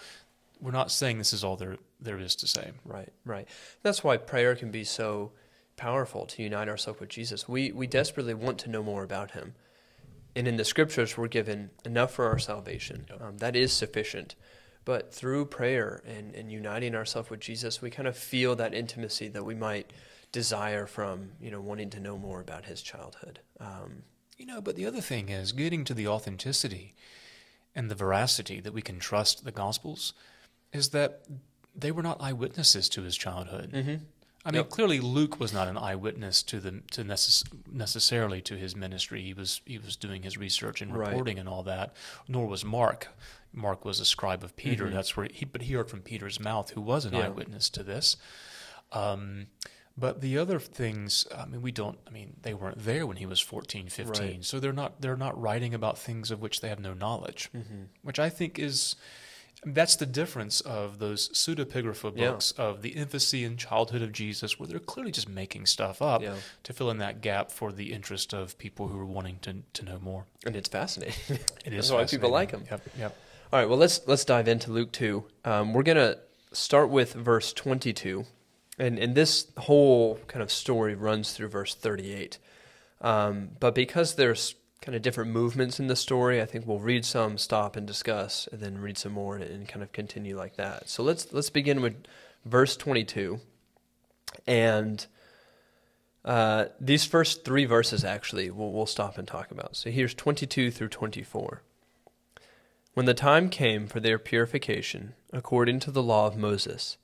We're 0.60 0.72
not 0.72 0.90
saying 0.92 1.18
this 1.18 1.32
is 1.32 1.42
all 1.42 1.56
there 1.56 1.78
there 1.98 2.18
is 2.18 2.34
to 2.36 2.46
say. 2.46 2.72
Right, 2.84 3.12
right. 3.24 3.48
That's 3.82 4.02
why 4.04 4.16
prayer 4.16 4.54
can 4.56 4.70
be 4.70 4.84
so 4.84 5.32
powerful 5.76 6.26
to 6.26 6.42
unite 6.42 6.68
ourselves 6.68 7.00
with 7.00 7.08
Jesus. 7.08 7.48
We 7.48 7.72
we 7.72 7.86
desperately 7.86 8.34
want 8.34 8.58
to 8.60 8.70
know 8.70 8.82
more 8.82 9.02
about 9.02 9.32
Him, 9.32 9.54
and 10.36 10.46
in 10.48 10.56
the 10.56 10.64
Scriptures, 10.64 11.16
we're 11.16 11.28
given 11.28 11.70
enough 11.84 12.12
for 12.12 12.26
our 12.26 12.38
salvation. 12.38 13.06
Yep. 13.10 13.22
Um, 13.22 13.38
that 13.38 13.56
is 13.56 13.72
sufficient. 13.72 14.34
But 14.84 15.14
through 15.14 15.44
prayer 15.46 16.02
and, 16.04 16.34
and 16.34 16.50
uniting 16.50 16.96
ourselves 16.96 17.30
with 17.30 17.38
Jesus, 17.38 17.80
we 17.80 17.88
kind 17.88 18.08
of 18.08 18.16
feel 18.16 18.56
that 18.56 18.74
intimacy 18.74 19.28
that 19.28 19.44
we 19.44 19.54
might 19.54 19.92
desire 20.32 20.86
from 20.86 21.32
you 21.40 21.50
know 21.50 21.60
wanting 21.60 21.90
to 21.90 22.00
know 22.00 22.18
more 22.18 22.40
about 22.40 22.64
His 22.64 22.82
childhood. 22.82 23.40
Um, 23.60 24.02
You 24.38 24.46
know, 24.46 24.60
but 24.60 24.74
the 24.76 24.86
other 24.86 25.00
thing 25.00 25.28
is 25.28 25.52
getting 25.52 25.84
to 25.84 25.94
the 25.94 26.08
authenticity 26.08 26.94
and 27.74 27.90
the 27.90 27.94
veracity 27.94 28.60
that 28.60 28.74
we 28.74 28.82
can 28.82 28.98
trust 28.98 29.44
the 29.44 29.52
gospels 29.52 30.14
is 30.72 30.88
that 30.90 31.22
they 31.74 31.92
were 31.92 32.02
not 32.02 32.20
eyewitnesses 32.20 32.88
to 32.90 33.02
his 33.02 33.16
childhood. 33.16 33.72
mm-hmm. 33.72 34.04
I 34.44 34.50
mean, 34.50 34.56
Yep. 34.62 34.70
clearly 34.70 34.98
Luke 35.00 35.38
was 35.38 35.52
not 35.52 35.68
an 35.68 35.76
eyewitness 35.78 36.42
to 36.44 36.58
the 36.58 36.80
to 36.90 37.04
necess- 37.04 37.44
necessarily 37.70 38.40
to 38.42 38.56
his 38.56 38.74
ministry. 38.74 39.22
He 39.22 39.34
was 39.34 39.60
he 39.66 39.78
was 39.78 39.94
doing 39.96 40.22
his 40.24 40.36
research 40.36 40.82
and 40.82 40.94
Right. 40.96 41.08
reporting 41.10 41.38
and 41.38 41.48
all 41.48 41.62
that. 41.62 41.94
Nor 42.28 42.46
was 42.46 42.64
Mark. 42.64 43.08
Mark 43.52 43.84
was 43.84 44.00
a 44.00 44.04
scribe 44.04 44.42
of 44.42 44.56
Peter. 44.56 44.86
Mhm. 44.88 44.92
That's 44.92 45.16
where 45.16 45.28
he 45.32 45.44
but 45.44 45.62
he 45.62 45.74
heard 45.74 45.88
from 45.90 46.02
Peter's 46.02 46.40
mouth, 46.40 46.70
who 46.70 46.80
was 46.80 47.04
an 47.04 47.14
Yeah. 47.14 47.26
eyewitness 47.26 47.70
to 47.70 47.82
this. 47.82 48.16
Um, 48.90 49.46
but 49.96 50.20
the 50.22 50.38
other 50.38 50.58
things, 50.58 51.26
I 51.36 51.44
mean, 51.46 51.62
we 51.62 51.70
don't. 51.70 51.98
I 52.06 52.10
mean, 52.10 52.36
they 52.42 52.54
weren't 52.54 52.78
there 52.82 53.06
when 53.06 53.18
he 53.18 53.26
was 53.26 53.40
14, 53.40 53.88
15. 53.88 54.26
Right. 54.36 54.44
So 54.44 54.58
they're 54.58 54.72
not 54.72 55.00
they're 55.02 55.16
not 55.16 55.40
writing 55.40 55.74
about 55.74 55.98
things 55.98 56.30
of 56.30 56.40
which 56.40 56.60
they 56.60 56.68
have 56.68 56.80
no 56.80 56.94
knowledge, 56.94 57.48
Mm-hmm. 57.54 57.84
which 58.02 58.18
I 58.18 58.28
think 58.30 58.58
is 58.58 58.96
that's 59.64 59.94
the 59.96 60.06
difference 60.06 60.60
of 60.62 60.98
those 60.98 61.28
pseudepigrapha 61.30 62.12
Yeah. 62.16 62.30
books 62.32 62.50
of 62.52 62.82
the 62.82 62.90
infancy 62.90 63.44
and 63.44 63.58
childhood 63.58 64.02
of 64.02 64.12
Jesus, 64.12 64.58
where 64.58 64.66
they're 64.66 64.78
clearly 64.80 65.12
just 65.12 65.28
making 65.28 65.66
stuff 65.66 66.02
up 66.02 66.20
Yeah, 66.22 66.36
to 66.64 66.72
fill 66.72 66.90
in 66.90 66.98
that 66.98 67.20
gap 67.20 67.50
for 67.52 67.70
the 67.72 67.92
interest 67.92 68.32
of 68.34 68.58
people 68.58 68.88
who 68.88 68.98
are 68.98 69.04
wanting 69.06 69.38
to, 69.42 69.62
to 69.74 69.84
know 69.84 69.98
more. 70.00 70.26
and 70.44 70.56
it's 70.56 70.68
fascinating. 70.68 71.14
It 71.64 71.70
That's 71.70 71.90
why 71.90 72.04
people 72.06 72.30
like 72.30 72.52
'em. 72.52 72.64
Yep, 72.70 72.88
yep. 72.98 73.16
All 73.52 73.60
right, 73.60 73.68
well 73.68 73.78
let's 73.78 74.00
let's 74.06 74.24
dive 74.24 74.48
into 74.48 74.72
Luke 74.72 74.90
two. 74.92 75.24
Um, 75.44 75.72
we're 75.74 75.82
gonna 75.84 76.16
start 76.52 76.88
with 76.88 77.12
verse 77.14 77.52
twenty 77.52 77.92
two, 77.92 78.24
and 78.78 78.98
and 78.98 79.14
this 79.14 79.46
whole 79.58 80.16
kind 80.26 80.42
of 80.42 80.50
story 80.50 80.94
runs 80.94 81.34
through 81.34 81.48
verse 81.48 81.74
thirty 81.74 82.12
eight. 82.14 82.38
Um, 83.00 83.50
but 83.60 83.74
because 83.74 84.14
there's 84.14 84.54
kind 84.82 84.94
of 84.94 85.00
different 85.00 85.30
movements 85.30 85.80
in 85.80 85.86
the 85.86 85.96
story, 85.96 86.42
I 86.42 86.44
think 86.44 86.66
we'll 86.66 86.80
read 86.80 87.04
some, 87.04 87.38
stop 87.38 87.76
and 87.76 87.86
discuss, 87.86 88.48
and 88.50 88.60
then 88.60 88.78
read 88.78 88.98
some 88.98 89.12
more 89.12 89.36
and, 89.36 89.44
and 89.44 89.68
kind 89.68 89.82
of 89.82 89.92
continue 89.92 90.36
like 90.36 90.56
that. 90.56 90.88
So 90.88 91.02
let's 91.02 91.32
let's 91.32 91.50
begin 91.50 91.80
with 91.80 92.04
verse 92.44 92.76
twenty 92.76 93.04
two, 93.04 93.40
and. 94.46 95.06
Uh, 96.24 96.66
these 96.80 97.04
first 97.04 97.44
three 97.44 97.64
verses 97.64 98.04
actually 98.04 98.48
we'll, 98.48 98.70
we'll 98.70 98.86
stop 98.86 99.18
and 99.18 99.26
talk 99.26 99.50
about. 99.50 99.74
So 99.74 99.90
here's 99.90 100.14
22 100.14 100.70
through 100.70 100.90
24. 100.90 101.62
When 102.94 103.06
the 103.06 103.12
time 103.12 103.48
came 103.48 103.88
for 103.88 103.98
their 103.98 104.20
purification, 104.20 105.14
according 105.32 105.80
to 105.80 105.90
the 105.90 106.02
law 106.02 106.28
of 106.28 106.36
Moses, 106.36 106.96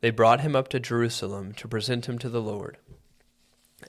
they 0.00 0.10
brought 0.10 0.40
him 0.40 0.56
up 0.56 0.68
to 0.68 0.80
Jerusalem 0.80 1.52
to 1.54 1.68
present 1.68 2.08
him 2.08 2.18
to 2.18 2.28
the 2.28 2.40
Lord. 2.40 2.78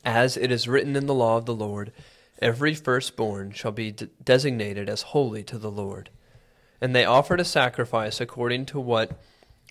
As 0.04 0.38
it 0.38 0.52
is 0.52 0.68
written 0.68 0.96
in 0.96 1.06
the 1.06 1.14
law 1.14 1.38
of 1.38 1.46
the 1.46 1.56
Lord, 1.56 1.92
every 2.40 2.74
firstborn 2.76 3.52
shall 3.52 3.72
be 3.72 3.92
de- 3.92 4.08
designated 4.24 4.90
as 4.90 5.02
holy 5.04 5.44
to 5.44 5.58
the 5.58 5.72
Lord. 5.72 6.10
And 6.80 6.96
they 6.96 7.06
offered 7.06 7.40
a 7.40 7.46
sacrifice 7.46 8.22
according 8.22 8.66
to 8.68 8.80
what 8.80 9.20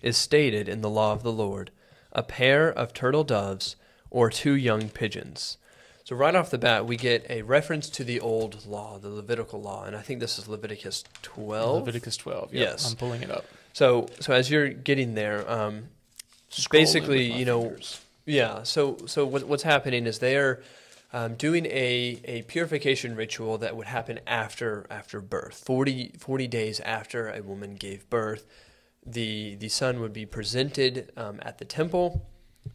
is 0.03 0.17
stated 0.17 0.67
in 0.67 0.81
the 0.81 0.89
law 0.89 1.13
of 1.13 1.23
the 1.23 1.31
Lord 1.31 1.71
a 2.13 2.23
pair 2.23 2.69
of 2.69 2.93
turtle 2.93 3.23
doves 3.23 3.75
or 4.09 4.29
two 4.29 4.53
young 4.53 4.89
pigeons. 4.89 5.57
So, 6.03 6.15
right 6.15 6.33
off 6.35 6.49
the 6.49 6.57
bat, 6.57 6.85
we 6.87 6.95
get 6.95 7.25
a 7.29 7.41
reference 7.41 7.89
to 7.91 8.03
the 8.03 8.19
old 8.21 8.65
law, 8.65 8.97
the 8.97 9.09
Levitical 9.09 9.61
law, 9.61 9.83
and 9.83 9.95
I 9.95 10.01
think 10.01 10.21
this 10.21 10.39
is 10.39 10.47
Leviticus 10.47 11.03
12. 11.21 11.79
Leviticus 11.79 12.15
12. 12.17 12.53
Yep, 12.53 12.61
Yes. 12.61 12.89
I'm 12.89 12.95
pulling 12.97 13.21
it 13.23 13.29
up. 13.29 13.45
So, 13.73 14.07
so 14.21 14.31
as 14.33 14.49
you're 14.49 14.69
getting 14.69 15.15
there, 15.15 15.49
um, 15.51 15.89
Basically, 16.71 17.31
you 17.31 17.43
know, 17.45 17.63
fingers. 17.63 18.01
yeah. 18.25 18.63
So, 18.63 18.97
so 19.05 19.25
what, 19.25 19.43
what's 19.43 19.63
happening 19.63 20.05
is 20.07 20.19
they're 20.19 20.61
um, 21.13 21.35
doing 21.35 21.65
a, 21.67 22.19
a 22.25 22.41
purification 22.43 23.15
ritual 23.15 23.57
that 23.59 23.75
would 23.75 23.87
happen 23.87 24.19
after 24.27 24.85
after 24.89 25.21
birth. 25.21 25.63
40, 25.65 26.13
40 26.17 26.47
days 26.47 26.79
after 26.81 27.29
a 27.29 27.41
woman 27.41 27.75
gave 27.75 28.09
birth, 28.09 28.45
the 29.05 29.55
the 29.55 29.69
son 29.69 30.01
would 30.01 30.13
be 30.13 30.25
presented 30.25 31.11
um, 31.15 31.39
at 31.41 31.57
the 31.57 31.65
temple. 31.65 32.27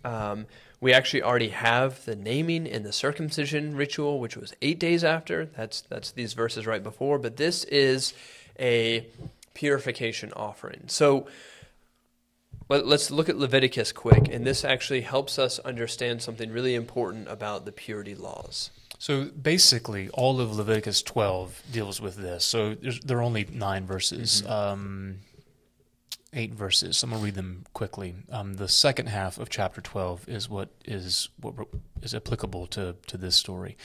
Um, 0.04 0.46
we 0.80 0.92
actually 0.92 1.22
already 1.22 1.50
have 1.50 2.04
the 2.06 2.16
naming 2.16 2.66
and 2.66 2.84
the 2.84 2.92
circumcision 2.92 3.76
ritual, 3.76 4.18
which 4.18 4.36
was 4.36 4.54
eight 4.62 4.80
days 4.80 5.04
after. 5.04 5.46
That's 5.46 5.82
that's 5.82 6.10
these 6.10 6.32
verses 6.32 6.66
right 6.66 6.82
before. 6.82 7.18
But 7.18 7.36
this 7.36 7.64
is 7.64 8.14
a 8.58 9.06
purification 9.54 10.32
offering. 10.34 10.84
So 10.86 11.26
let, 12.68 12.84
us 12.84 13.10
look 13.10 13.28
at 13.28 13.36
Leviticus 13.36 13.92
quick, 13.92 14.28
and 14.30 14.46
this 14.46 14.64
actually 14.64 15.02
helps 15.02 15.38
us 15.38 15.58
understand 15.60 16.22
something 16.22 16.50
really 16.50 16.74
important 16.74 17.28
about 17.28 17.64
the 17.64 17.72
purity 17.72 18.14
laws. 18.14 18.70
So 18.98 19.24
basically, 19.24 20.08
all 20.10 20.40
of 20.40 20.56
Leviticus 20.56 21.02
12 21.02 21.62
deals 21.72 22.00
with 22.00 22.16
this. 22.16 22.44
So 22.44 22.74
there's, 22.74 23.00
there 23.00 23.18
are 23.18 23.22
only 23.22 23.46
nine 23.50 23.84
verses, 23.86 24.42
Mhm. 24.42 24.50
um, 24.50 25.18
eight 26.32 26.54
verses. 26.54 27.02
I'm 27.02 27.10
gonna 27.10 27.22
read 27.22 27.34
them 27.34 27.64
quickly. 27.72 28.14
Um, 28.30 28.54
the 28.54 28.68
second 28.68 29.08
half 29.08 29.38
of 29.38 29.48
chapter 29.50 29.80
12 29.80 30.28
is 30.28 30.48
what 30.48 30.68
is 30.84 31.28
what 31.40 31.54
is 32.00 32.14
applicable 32.14 32.68
to 32.68 32.96
to 33.08 33.16
this 33.16 33.36
story. 33.36 33.76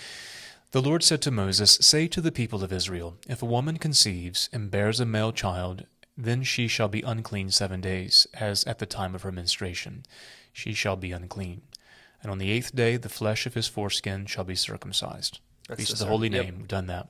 The 0.72 0.82
Lord 0.82 1.04
said 1.04 1.22
to 1.24 1.32
Moses, 1.32 1.78
"Say 1.82 2.08
to 2.10 2.22
the 2.22 2.32
people 2.32 2.64
of 2.64 2.72
Israel: 2.72 3.18
If 3.28 3.42
a 3.42 3.46
woman 3.46 3.78
conceives 3.78 4.50
and 4.54 4.70
bears 4.70 5.00
a 5.00 5.06
male 5.06 5.32
child, 5.32 5.86
then 6.18 6.44
she 6.44 6.68
shall 6.68 6.88
be 6.88 7.02
unclean 7.02 7.52
seven 7.52 7.80
days, 7.80 8.26
as 8.34 8.64
at 8.64 8.80
the 8.80 8.86
time 8.86 9.14
of 9.14 9.22
her 9.22 9.32
menstruation. 9.32 10.04
She 10.52 10.74
shall 10.74 10.96
be 10.96 11.12
unclean." 11.12 11.62
And 12.22 12.32
on 12.32 12.40
the 12.40 12.50
eighth 12.50 12.76
day, 12.76 12.98
the 12.98 13.10
flesh 13.10 13.46
of 13.46 13.54
his 13.54 13.68
foreskin 13.68 14.26
shall 14.26 14.44
be 14.44 14.56
circumcised. 14.56 15.40
That's 15.68 15.82
Feast 15.82 15.94
of 15.94 16.00
the 16.00 16.06
holy 16.06 16.30
yep. 16.30 16.46
name. 16.46 16.58
We've 16.58 16.68
done 16.68 16.88
that. 16.88 17.10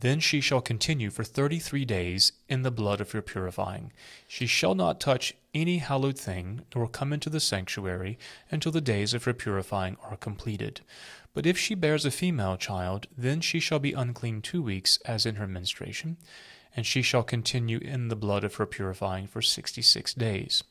Then 0.00 0.20
she 0.20 0.40
shall 0.40 0.60
continue 0.60 1.10
for 1.10 1.24
thirty 1.24 1.58
three 1.58 1.84
days 1.84 2.32
in 2.48 2.62
the 2.62 2.70
blood 2.70 3.00
of 3.00 3.12
your 3.12 3.22
purifying. 3.22 3.92
She 4.28 4.46
shall 4.46 4.74
not 4.74 5.00
touch 5.00 5.34
any 5.54 5.78
hallowed 5.78 6.18
thing, 6.18 6.62
nor 6.74 6.88
come 6.88 7.12
into 7.12 7.30
the 7.30 7.40
sanctuary 7.40 8.18
until 8.50 8.72
the 8.72 8.80
days 8.80 9.14
of 9.14 9.24
her 9.24 9.32
purifying 9.32 9.96
are 10.02 10.16
completed. 10.16 10.80
But 11.32 11.46
if 11.46 11.56
she 11.56 11.74
bears 11.74 12.04
a 12.04 12.10
female 12.10 12.56
child, 12.56 13.06
then 13.16 13.40
she 13.40 13.60
shall 13.60 13.78
be 13.78 13.92
unclean 13.92 14.42
two 14.42 14.62
weeks, 14.62 14.98
as 15.04 15.26
in 15.26 15.36
her 15.36 15.46
menstruation, 15.46 16.16
and 16.76 16.86
she 16.86 17.02
shall 17.02 17.22
continue 17.22 17.78
in 17.78 18.08
the 18.08 18.16
blood 18.16 18.44
of 18.44 18.56
her 18.56 18.66
purifying 18.66 19.26
for 19.26 19.42
sixty 19.42 19.82
six 19.82 20.14
days. 20.14 20.64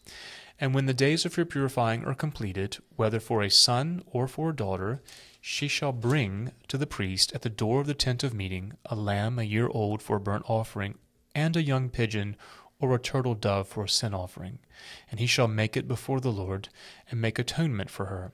And 0.60 0.74
when 0.74 0.86
the 0.86 0.94
days 0.94 1.26
of 1.26 1.36
her 1.36 1.46
purifying 1.46 2.06
are 2.06 2.14
completed, 2.14 2.78
whether 2.96 3.20
for 3.20 3.42
a 3.42 3.50
son 3.50 4.04
or 4.06 4.28
for 4.28 4.50
a 4.50 4.56
daughter, 4.56 5.02
she 5.42 5.68
shall 5.68 5.92
bring 5.92 6.52
to 6.68 6.78
the 6.78 6.88
priest 6.88 7.34
at 7.34 7.42
the 7.42 7.50
door 7.50 7.82
of 7.82 7.88
the 7.88 7.94
tent 7.94 8.24
of 8.24 8.34
meeting 8.34 8.74
a 8.86 8.96
lamb 8.96 9.40
a 9.40 9.44
year 9.44 9.68
old 9.68 10.02
for 10.02 10.18
a 10.18 10.22
burnt 10.22 10.46
offering, 10.48 10.96
and 11.36 11.58
a 11.58 11.64
young 11.64 11.90
pigeon 11.90 12.36
or 12.80 12.94
a 12.94 13.00
turtle 13.00 13.34
dove 13.34 13.68
for 13.68 13.86
a 13.86 13.90
sin 13.90 14.14
offering, 14.14 14.60
and 15.10 15.20
he 15.20 15.28
shall 15.28 15.48
make 15.48 15.76
it 15.76 15.88
before 15.88 16.20
the 16.20 16.32
Lord, 16.32 16.70
and 17.10 17.20
make 17.20 17.40
atonement 17.40 17.90
for 17.90 18.06
her. 18.06 18.32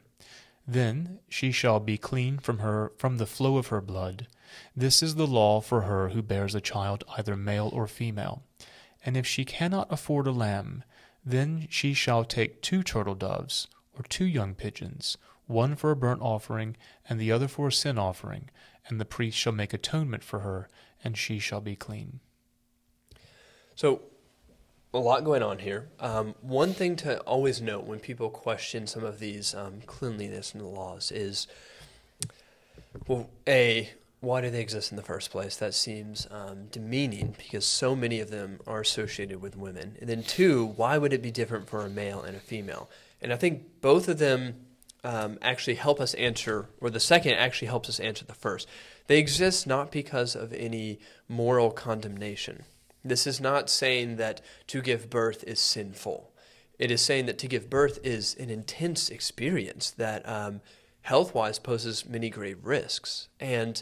Then 0.67 1.19
she 1.29 1.51
shall 1.51 1.79
be 1.79 1.97
clean 1.97 2.38
from 2.38 2.59
her 2.59 2.91
from 2.97 3.17
the 3.17 3.25
flow 3.25 3.57
of 3.57 3.67
her 3.67 3.81
blood. 3.81 4.27
This 4.75 5.01
is 5.03 5.15
the 5.15 5.27
law 5.27 5.61
for 5.61 5.81
her 5.81 6.09
who 6.09 6.21
bears 6.21 6.55
a 6.55 6.61
child, 6.61 7.03
either 7.17 7.35
male 7.35 7.69
or 7.73 7.87
female. 7.87 8.43
And 9.05 9.15
if 9.15 9.25
she 9.25 9.45
cannot 9.45 9.91
afford 9.91 10.27
a 10.27 10.31
lamb, 10.31 10.83
then 11.25 11.67
she 11.69 11.93
shall 11.93 12.23
take 12.23 12.61
two 12.61 12.83
turtle 12.83 13.15
doves, 13.15 13.67
or 13.97 14.03
two 14.03 14.25
young 14.25 14.55
pigeons, 14.55 15.17
one 15.47 15.75
for 15.75 15.91
a 15.91 15.95
burnt 15.95 16.21
offering, 16.21 16.77
and 17.07 17.19
the 17.19 17.31
other 17.31 17.47
for 17.47 17.67
a 17.67 17.71
sin 17.71 17.97
offering, 17.97 18.49
and 18.87 18.99
the 18.99 19.05
priest 19.05 19.37
shall 19.37 19.53
make 19.53 19.73
atonement 19.73 20.23
for 20.23 20.39
her, 20.39 20.69
and 21.03 21.17
she 21.17 21.39
shall 21.39 21.61
be 21.61 21.75
clean. 21.75 22.19
So, 23.75 24.01
a 24.93 24.97
lot 24.97 25.23
going 25.23 25.43
on 25.43 25.59
here. 25.59 25.89
Um, 25.99 26.35
one 26.41 26.73
thing 26.73 26.95
to 26.97 27.19
always 27.21 27.61
note 27.61 27.85
when 27.85 27.99
people 27.99 28.29
question 28.29 28.87
some 28.87 29.03
of 29.03 29.19
these 29.19 29.53
um, 29.53 29.81
cleanliness 29.85 30.53
in 30.53 30.59
the 30.59 30.67
laws 30.67 31.11
is, 31.11 31.47
well, 33.07 33.29
a 33.47 33.91
why 34.21 34.41
do 34.41 34.49
they 34.49 34.61
exist 34.61 34.91
in 34.91 34.97
the 34.97 35.03
first 35.03 35.31
place? 35.31 35.55
That 35.55 35.73
seems 35.73 36.27
um, 36.29 36.65
demeaning 36.71 37.35
because 37.38 37.65
so 37.65 37.95
many 37.95 38.19
of 38.19 38.29
them 38.29 38.59
are 38.67 38.81
associated 38.81 39.41
with 39.41 39.55
women. 39.55 39.95
And 39.99 40.09
then 40.09 40.23
two, 40.23 40.65
why 40.65 40.97
would 40.97 41.13
it 41.13 41.21
be 41.21 41.31
different 41.31 41.69
for 41.69 41.85
a 41.85 41.89
male 41.89 42.21
and 42.21 42.35
a 42.35 42.41
female? 42.41 42.89
And 43.21 43.31
I 43.31 43.38
think 43.38 43.81
both 43.81 44.09
of 44.09 44.19
them 44.19 44.55
um, 45.03 45.38
actually 45.41 45.75
help 45.75 46.01
us 46.01 46.13
answer, 46.15 46.67
or 46.81 46.89
the 46.89 46.99
second 46.99 47.33
actually 47.33 47.69
helps 47.69 47.88
us 47.88 47.99
answer 47.99 48.25
the 48.25 48.33
first. 48.33 48.67
They 49.07 49.19
exist 49.19 49.65
not 49.65 49.91
because 49.91 50.35
of 50.35 50.51
any 50.53 50.99
moral 51.29 51.71
condemnation. 51.71 52.63
This 53.03 53.25
is 53.25 53.39
not 53.39 53.69
saying 53.69 54.17
that 54.17 54.41
to 54.67 54.81
give 54.81 55.09
birth 55.09 55.43
is 55.45 55.59
sinful. 55.59 56.31
It 56.77 56.91
is 56.91 57.01
saying 57.01 57.25
that 57.27 57.38
to 57.39 57.47
give 57.47 57.69
birth 57.69 57.99
is 58.03 58.35
an 58.35 58.49
intense 58.49 59.09
experience 59.09 59.91
that 59.91 60.27
um, 60.27 60.61
health 61.01 61.33
wise 61.33 61.59
poses 61.59 62.05
many 62.05 62.29
grave 62.29 62.59
risks. 62.63 63.29
And 63.39 63.81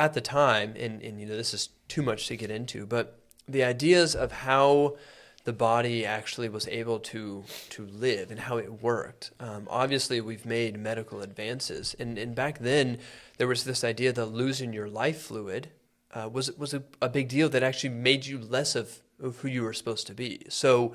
at 0.00 0.14
the 0.14 0.20
time, 0.22 0.74
and, 0.78 1.02
and 1.02 1.20
you 1.20 1.26
know, 1.26 1.36
this 1.36 1.52
is 1.52 1.68
too 1.86 2.00
much 2.00 2.26
to 2.28 2.36
get 2.36 2.50
into, 2.50 2.86
but 2.86 3.20
the 3.46 3.62
ideas 3.62 4.16
of 4.16 4.32
how 4.32 4.96
the 5.44 5.52
body 5.52 6.06
actually 6.06 6.48
was 6.48 6.66
able 6.68 6.98
to 6.98 7.44
to 7.70 7.86
live 7.86 8.30
and 8.30 8.40
how 8.40 8.56
it 8.56 8.82
worked. 8.82 9.32
Um, 9.40 9.66
obviously, 9.70 10.20
we've 10.20 10.46
made 10.46 10.78
medical 10.78 11.20
advances, 11.20 11.94
and 11.98 12.16
and 12.16 12.34
back 12.34 12.60
then 12.60 12.98
there 13.36 13.46
was 13.46 13.64
this 13.64 13.84
idea 13.84 14.10
that 14.12 14.26
losing 14.26 14.72
your 14.72 14.88
life 14.88 15.20
fluid 15.20 15.70
uh, 16.14 16.30
was 16.32 16.50
was 16.56 16.72
a, 16.72 16.82
a 17.02 17.08
big 17.10 17.28
deal 17.28 17.50
that 17.50 17.62
actually 17.62 17.90
made 17.90 18.24
you 18.24 18.38
less 18.38 18.74
of, 18.74 19.00
of 19.22 19.38
who 19.38 19.48
you 19.48 19.62
were 19.62 19.74
supposed 19.74 20.06
to 20.06 20.14
be. 20.14 20.42
So, 20.48 20.94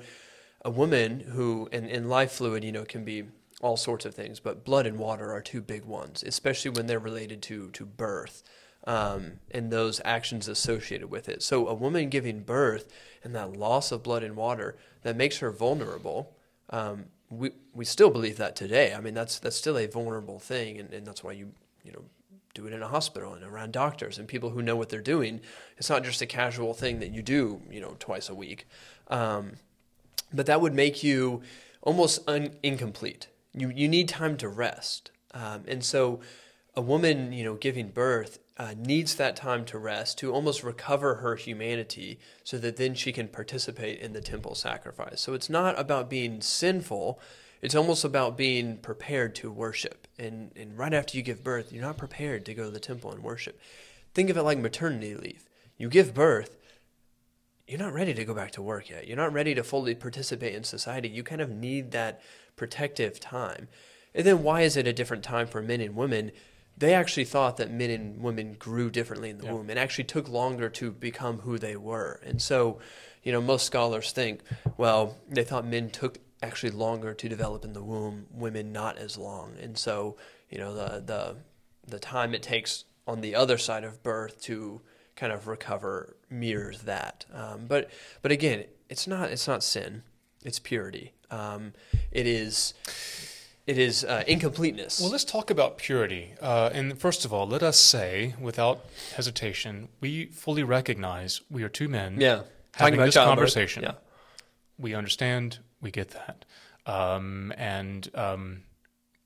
a 0.64 0.70
woman 0.70 1.20
who 1.20 1.68
and, 1.70 1.88
and 1.88 2.08
life 2.08 2.32
fluid, 2.32 2.64
you 2.64 2.72
know, 2.72 2.84
can 2.84 3.04
be 3.04 3.24
all 3.60 3.76
sorts 3.76 4.04
of 4.04 4.14
things, 4.14 4.40
but 4.40 4.64
blood 4.64 4.86
and 4.86 4.98
water 4.98 5.32
are 5.32 5.40
two 5.40 5.60
big 5.60 5.84
ones, 5.84 6.24
especially 6.26 6.72
when 6.72 6.86
they're 6.86 6.98
related 6.98 7.40
to 7.42 7.70
to 7.70 7.86
birth. 7.86 8.42
Um, 8.86 9.40
and 9.50 9.72
those 9.72 10.00
actions 10.04 10.46
associated 10.46 11.10
with 11.10 11.28
it. 11.28 11.42
So, 11.42 11.66
a 11.66 11.74
woman 11.74 12.08
giving 12.08 12.40
birth 12.40 12.92
and 13.24 13.34
that 13.34 13.56
loss 13.56 13.90
of 13.90 14.04
blood 14.04 14.22
and 14.22 14.36
water 14.36 14.76
that 15.02 15.16
makes 15.16 15.38
her 15.38 15.50
vulnerable. 15.50 16.36
Um, 16.70 17.06
we 17.28 17.50
we 17.74 17.84
still 17.84 18.10
believe 18.10 18.36
that 18.36 18.54
today. 18.54 18.94
I 18.94 19.00
mean, 19.00 19.14
that's 19.14 19.38
that's 19.38 19.56
still 19.56 19.76
a 19.76 19.86
vulnerable 19.86 20.38
thing, 20.38 20.78
and, 20.78 20.92
and 20.92 21.06
that's 21.06 21.24
why 21.24 21.32
you 21.32 21.52
you 21.82 21.92
know 21.92 22.02
do 22.54 22.66
it 22.66 22.72
in 22.72 22.82
a 22.82 22.88
hospital 22.88 23.34
and 23.34 23.44
around 23.44 23.72
doctors 23.72 24.18
and 24.18 24.26
people 24.26 24.50
who 24.50 24.62
know 24.62 24.76
what 24.76 24.88
they're 24.88 25.00
doing. 25.00 25.40
It's 25.76 25.90
not 25.90 26.04
just 26.04 26.22
a 26.22 26.26
casual 26.26 26.72
thing 26.72 27.00
that 27.00 27.10
you 27.10 27.20
do, 27.20 27.60
you 27.70 27.80
know, 27.80 27.96
twice 27.98 28.30
a 28.30 28.34
week. 28.34 28.66
Um, 29.08 29.52
but 30.32 30.46
that 30.46 30.62
would 30.62 30.72
make 30.72 31.04
you 31.04 31.42
almost 31.82 32.20
un- 32.26 32.56
incomplete. 32.62 33.28
You 33.52 33.70
you 33.70 33.88
need 33.88 34.08
time 34.08 34.36
to 34.38 34.48
rest, 34.48 35.10
um, 35.34 35.64
and 35.66 35.84
so 35.84 36.20
a 36.74 36.80
woman, 36.80 37.32
you 37.32 37.44
know, 37.44 37.54
giving 37.54 37.88
birth 37.88 38.38
uh, 38.58 38.74
needs 38.76 39.16
that 39.16 39.36
time 39.36 39.64
to 39.66 39.78
rest 39.78 40.18
to 40.18 40.32
almost 40.32 40.62
recover 40.62 41.16
her 41.16 41.36
humanity, 41.36 42.18
so 42.44 42.58
that 42.58 42.76
then 42.76 42.94
she 42.94 43.12
can 43.12 43.28
participate 43.28 44.00
in 44.00 44.12
the 44.12 44.20
temple 44.20 44.54
sacrifice. 44.54 45.20
So 45.20 45.34
it's 45.34 45.50
not 45.50 45.78
about 45.78 46.08
being 46.08 46.40
sinful 46.40 47.20
it's 47.62 47.74
almost 47.74 48.04
about 48.04 48.36
being 48.36 48.76
prepared 48.76 49.34
to 49.36 49.50
worship. 49.50 50.06
And, 50.18 50.52
and 50.56 50.76
right 50.76 50.92
after 50.92 51.16
you 51.16 51.22
give 51.22 51.42
birth, 51.42 51.72
you're 51.72 51.82
not 51.82 51.96
prepared 51.96 52.44
to 52.46 52.54
go 52.54 52.64
to 52.64 52.70
the 52.70 52.80
temple 52.80 53.12
and 53.12 53.22
worship. 53.22 53.58
Think 54.14 54.30
of 54.30 54.36
it 54.36 54.42
like 54.42 54.58
maternity 54.58 55.14
leave. 55.14 55.48
You 55.76 55.88
give 55.88 56.14
birth, 56.14 56.56
you're 57.66 57.78
not 57.78 57.92
ready 57.92 58.14
to 58.14 58.24
go 58.24 58.34
back 58.34 58.52
to 58.52 58.62
work 58.62 58.88
yet. 58.88 59.06
You're 59.06 59.16
not 59.16 59.32
ready 59.32 59.54
to 59.54 59.64
fully 59.64 59.94
participate 59.94 60.54
in 60.54 60.64
society. 60.64 61.08
You 61.08 61.22
kind 61.22 61.40
of 61.40 61.50
need 61.50 61.90
that 61.90 62.20
protective 62.54 63.18
time. 63.18 63.68
And 64.14 64.26
then 64.26 64.42
why 64.42 64.62
is 64.62 64.76
it 64.76 64.86
a 64.86 64.92
different 64.92 65.24
time 65.24 65.46
for 65.46 65.60
men 65.60 65.80
and 65.80 65.96
women? 65.96 66.30
They 66.76 66.94
actually 66.94 67.24
thought 67.24 67.56
that 67.56 67.70
men 67.70 67.90
and 67.90 68.22
women 68.22 68.54
grew 68.58 68.90
differently 68.90 69.30
in 69.30 69.38
the 69.38 69.44
yeah. 69.44 69.52
womb 69.52 69.70
and 69.70 69.78
actually 69.78 70.04
took 70.04 70.28
longer 70.28 70.68
to 70.70 70.90
become 70.90 71.38
who 71.38 71.58
they 71.58 71.76
were. 71.76 72.20
And 72.24 72.40
so, 72.40 72.80
you 73.22 73.32
know, 73.32 73.40
most 73.40 73.64
scholars 73.64 74.12
think, 74.12 74.42
well, 74.76 75.16
they 75.28 75.44
thought 75.44 75.66
men 75.66 75.90
took 75.90 76.18
actually 76.42 76.70
longer 76.70 77.14
to 77.14 77.28
develop 77.28 77.64
in 77.64 77.72
the 77.72 77.82
womb, 77.82 78.26
women 78.30 78.72
not 78.72 78.98
as 78.98 79.16
long. 79.16 79.54
And 79.60 79.78
so, 79.78 80.16
you 80.50 80.58
know, 80.58 80.74
the 80.74 81.00
the 81.00 81.36
the 81.86 81.98
time 81.98 82.34
it 82.34 82.42
takes 82.42 82.84
on 83.06 83.20
the 83.20 83.34
other 83.34 83.58
side 83.58 83.84
of 83.84 84.02
birth 84.02 84.40
to 84.42 84.80
kind 85.14 85.32
of 85.32 85.46
recover 85.46 86.16
mirrors 86.28 86.82
that. 86.82 87.24
Um, 87.32 87.66
but 87.66 87.90
but 88.22 88.32
again, 88.32 88.64
it's 88.88 89.06
not 89.06 89.30
it's 89.30 89.48
not 89.48 89.62
sin. 89.62 90.02
It's 90.44 90.58
purity. 90.58 91.12
Um, 91.30 91.72
it 92.12 92.26
is 92.26 92.74
it 93.66 93.78
is 93.78 94.04
uh, 94.04 94.22
incompleteness. 94.26 95.00
Well, 95.00 95.10
let's 95.10 95.24
talk 95.24 95.50
about 95.50 95.76
purity. 95.76 96.34
Uh, 96.40 96.70
and 96.72 96.96
first 96.98 97.24
of 97.24 97.32
all, 97.32 97.46
let 97.46 97.62
us 97.62 97.78
say, 97.78 98.34
without 98.40 98.84
hesitation, 99.16 99.88
we 100.00 100.26
fully 100.26 100.62
recognize 100.62 101.40
we 101.50 101.64
are 101.64 101.68
two 101.68 101.88
men 101.88 102.20
yeah. 102.20 102.42
having 102.74 103.00
this 103.00 103.16
conversation. 103.16 103.82
Yeah. 103.82 103.94
We 104.78 104.94
understand 104.94 105.58
we 105.80 105.90
get 105.90 106.10
that. 106.10 106.44
Um, 106.86 107.52
and 107.56 108.08
um, 108.14 108.62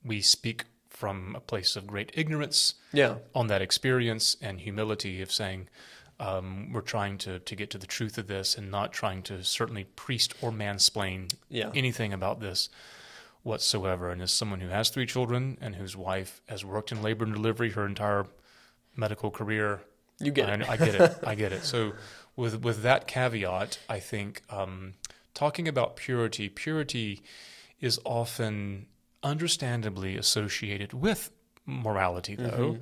we 0.03 0.21
speak 0.21 0.65
from 0.89 1.35
a 1.35 1.39
place 1.39 1.75
of 1.75 1.85
great 1.85 2.11
ignorance 2.15 2.75
yeah. 2.93 3.15
on 3.35 3.47
that 3.47 3.61
experience 3.61 4.37
and 4.41 4.59
humility 4.59 5.21
of 5.21 5.31
saying, 5.31 5.67
um, 6.19 6.71
we're 6.71 6.81
trying 6.81 7.17
to, 7.19 7.39
to 7.39 7.55
get 7.55 7.69
to 7.71 7.77
the 7.77 7.87
truth 7.87 8.17
of 8.17 8.27
this 8.27 8.55
and 8.55 8.69
not 8.69 8.93
trying 8.93 9.23
to 9.23 9.43
certainly 9.43 9.83
priest 9.83 10.33
or 10.41 10.51
mansplain 10.51 11.33
yeah. 11.49 11.71
anything 11.75 12.13
about 12.13 12.39
this 12.39 12.69
whatsoever. 13.43 14.09
And 14.09 14.21
as 14.21 14.31
someone 14.31 14.61
who 14.61 14.69
has 14.69 14.89
three 14.89 15.05
children 15.05 15.57
and 15.61 15.75
whose 15.75 15.95
wife 15.95 16.41
has 16.47 16.63
worked 16.63 16.91
in 16.91 17.01
labor 17.01 17.25
and 17.25 17.33
delivery 17.33 17.71
her 17.71 17.85
entire 17.85 18.25
medical 18.95 19.31
career, 19.31 19.81
you 20.19 20.31
get 20.31 20.49
I, 20.49 20.53
it. 20.53 20.69
I 20.69 20.77
get 20.77 20.95
it. 20.95 21.19
I 21.23 21.35
get 21.35 21.51
it. 21.51 21.63
So 21.63 21.93
with 22.35 22.63
with 22.63 22.83
that 22.83 23.07
caveat, 23.07 23.79
I 23.89 23.99
think 23.99 24.41
um, 24.49 24.93
talking 25.33 25.67
about 25.67 25.95
purity, 25.95 26.49
purity 26.49 27.23
is 27.79 27.99
often 28.05 28.87
understandably 29.23 30.17
associated 30.17 30.93
with 30.93 31.31
morality, 31.65 32.35
though. 32.35 32.73
Mm-hmm. 32.73 32.81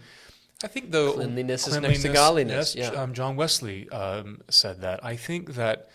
I 0.64 0.68
think 0.68 0.92
though 0.92 1.14
cleanliness, 1.14 1.64
cleanliness 1.64 1.98
is 2.00 2.04
next 2.04 2.14
to 2.14 2.14
godliness. 2.14 2.76
Yes, 2.76 2.92
yeah. 2.92 3.02
um, 3.02 3.14
John 3.14 3.38
Wesley 3.38 3.90
um, 3.90 4.42
said 4.50 4.82
that. 4.82 5.04
I 5.06 5.16
think 5.16 5.56
that 5.56 5.90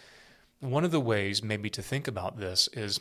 one 0.60 0.84
of 0.84 0.90
the 0.90 1.00
ways 1.00 1.42
maybe 1.42 1.68
to 1.70 1.82
think 1.82 2.08
about 2.08 2.38
this 2.38 2.68
is 2.72 2.98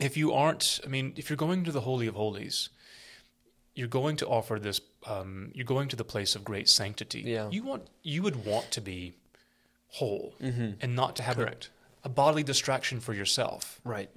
if 0.00 0.16
you 0.16 0.32
aren't, 0.32 0.80
I 0.84 0.88
mean, 0.88 1.12
if 1.16 1.30
you're 1.30 1.36
going 1.36 1.64
to 1.64 1.72
the 1.72 1.80
Holy 1.82 2.06
of 2.06 2.14
Holies, 2.14 2.70
you're 3.74 3.88
going 3.88 4.16
to 4.18 4.26
offer 4.26 4.58
this. 4.58 4.80
Um, 5.06 5.50
you're 5.54 5.64
going 5.64 5.88
to 5.88 5.96
the 5.96 6.04
place 6.04 6.34
of 6.36 6.44
great 6.44 6.68
sanctity. 6.68 7.20
Yeah. 7.20 7.48
You 7.50 7.62
want, 7.62 7.88
you 8.02 8.22
would 8.22 8.44
want 8.44 8.70
to 8.72 8.80
be 8.80 9.14
whole 9.88 10.34
mm-hmm. 10.40 10.72
and 10.80 10.94
not 10.94 11.16
to 11.16 11.22
have 11.22 11.36
Correct 11.36 11.70
a 12.04 12.08
bodily 12.08 12.42
distraction 12.42 13.00
for 13.00 13.14
yourself. 13.14 13.80
Right. 13.84 14.10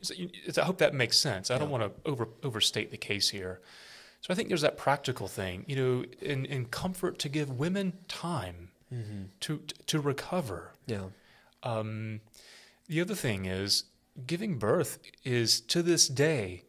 I 0.57 0.61
hope 0.61 0.79
that 0.79 0.93
makes 0.93 1.17
sense. 1.17 1.51
I 1.51 1.57
don't 1.57 1.69
want 1.69 1.83
to 1.83 2.09
over 2.09 2.27
overstate 2.43 2.91
the 2.91 2.97
case 2.97 3.29
here. 3.29 3.59
So 4.21 4.33
I 4.33 4.35
think 4.35 4.47
there's 4.49 4.61
that 4.61 4.77
practical 4.77 5.27
thing, 5.27 5.65
you 5.67 5.75
know, 5.75 6.05
in, 6.19 6.45
in 6.45 6.65
comfort 6.65 7.19
to 7.19 7.29
give 7.29 7.59
women 7.59 7.93
time 8.07 8.69
mm-hmm. 8.91 9.23
to 9.41 9.61
to 9.85 9.99
recover. 9.99 10.71
Yeah. 10.87 11.05
Um, 11.61 12.21
the 12.87 13.01
other 13.01 13.15
thing 13.15 13.45
is 13.45 13.83
giving 14.25 14.57
birth 14.57 14.99
is 15.23 15.59
to 15.61 15.81
this 15.83 16.07
day 16.07 16.63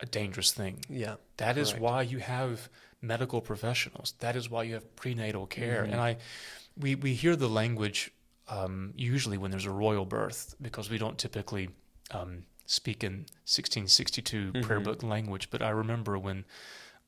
a 0.00 0.06
dangerous 0.06 0.52
thing. 0.52 0.84
Yeah. 0.88 1.14
That 1.36 1.58
is 1.58 1.70
Correct. 1.70 1.82
why 1.82 2.02
you 2.02 2.18
have 2.18 2.68
medical 3.00 3.40
professionals. 3.40 4.14
That 4.20 4.36
is 4.36 4.50
why 4.50 4.64
you 4.64 4.74
have 4.74 4.96
prenatal 4.96 5.46
care. 5.46 5.82
Mm-hmm. 5.82 5.92
And 5.92 6.00
I 6.00 6.16
we 6.76 6.94
we 6.94 7.14
hear 7.14 7.36
the 7.36 7.48
language 7.48 8.12
um, 8.48 8.92
usually 8.96 9.38
when 9.38 9.50
there's 9.50 9.66
a 9.66 9.70
royal 9.70 10.04
birth, 10.04 10.54
because 10.60 10.90
we 10.90 10.98
don't 10.98 11.18
typically 11.18 11.70
um, 12.10 12.44
speak 12.66 13.04
in 13.04 13.12
1662 13.46 14.36
mm-hmm. 14.52 14.60
prayer 14.62 14.80
book 14.80 15.02
language. 15.02 15.50
But 15.50 15.62
I 15.62 15.70
remember 15.70 16.18
when 16.18 16.44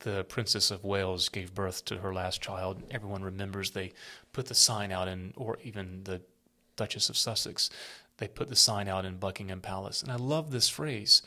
the 0.00 0.24
Princess 0.24 0.70
of 0.70 0.84
Wales 0.84 1.28
gave 1.28 1.54
birth 1.54 1.84
to 1.86 1.98
her 1.98 2.12
last 2.12 2.40
child. 2.40 2.82
Everyone 2.90 3.22
remembers 3.22 3.70
they 3.70 3.92
put 4.32 4.46
the 4.46 4.54
sign 4.54 4.92
out 4.92 5.08
in, 5.08 5.32
or 5.36 5.58
even 5.62 6.02
the 6.04 6.20
Duchess 6.76 7.08
of 7.08 7.16
Sussex, 7.16 7.70
they 8.18 8.28
put 8.28 8.48
the 8.48 8.56
sign 8.56 8.88
out 8.88 9.04
in 9.04 9.16
Buckingham 9.16 9.60
Palace. 9.60 10.02
And 10.02 10.10
I 10.12 10.16
love 10.16 10.50
this 10.50 10.68
phrase. 10.68 11.22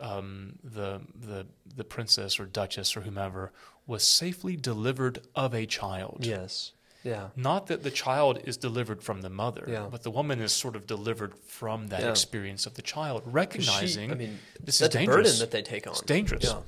Um, 0.00 0.54
the 0.64 1.00
the 1.14 1.46
the 1.76 1.84
princess 1.84 2.40
or 2.40 2.46
duchess 2.46 2.96
or 2.96 3.02
whomever 3.02 3.52
was 3.86 4.04
safely 4.04 4.56
delivered 4.56 5.20
of 5.36 5.54
a 5.54 5.66
child. 5.66 6.18
Yes. 6.22 6.72
Yeah. 7.04 7.28
Not 7.36 7.66
that 7.66 7.82
the 7.82 7.90
child 7.90 8.40
is 8.44 8.56
delivered 8.56 9.02
from 9.02 9.20
the 9.20 9.28
mother, 9.28 9.66
Yeah. 9.68 9.86
but 9.90 10.02
the 10.02 10.10
woman 10.10 10.40
is 10.40 10.52
sort 10.52 10.74
of 10.74 10.86
delivered 10.86 11.34
from 11.46 11.88
that 11.88 12.00
Yeah. 12.00 12.10
experience 12.10 12.64
of 12.66 12.74
the 12.74 12.82
child, 12.82 13.22
'Cause 13.24 13.30
she- 13.30 13.34
recognizing 13.34 14.10
I 14.10 14.14
mean, 14.14 14.38
this 14.58 14.80
is 14.80 14.88
dangerous. 14.88 15.16
burden 15.28 15.38
that 15.40 15.50
they 15.50 15.62
take 15.62 15.86
on. 15.86 15.92
It's 15.92 16.00
dangerous. 16.02 16.44
Yeah. 16.44 16.62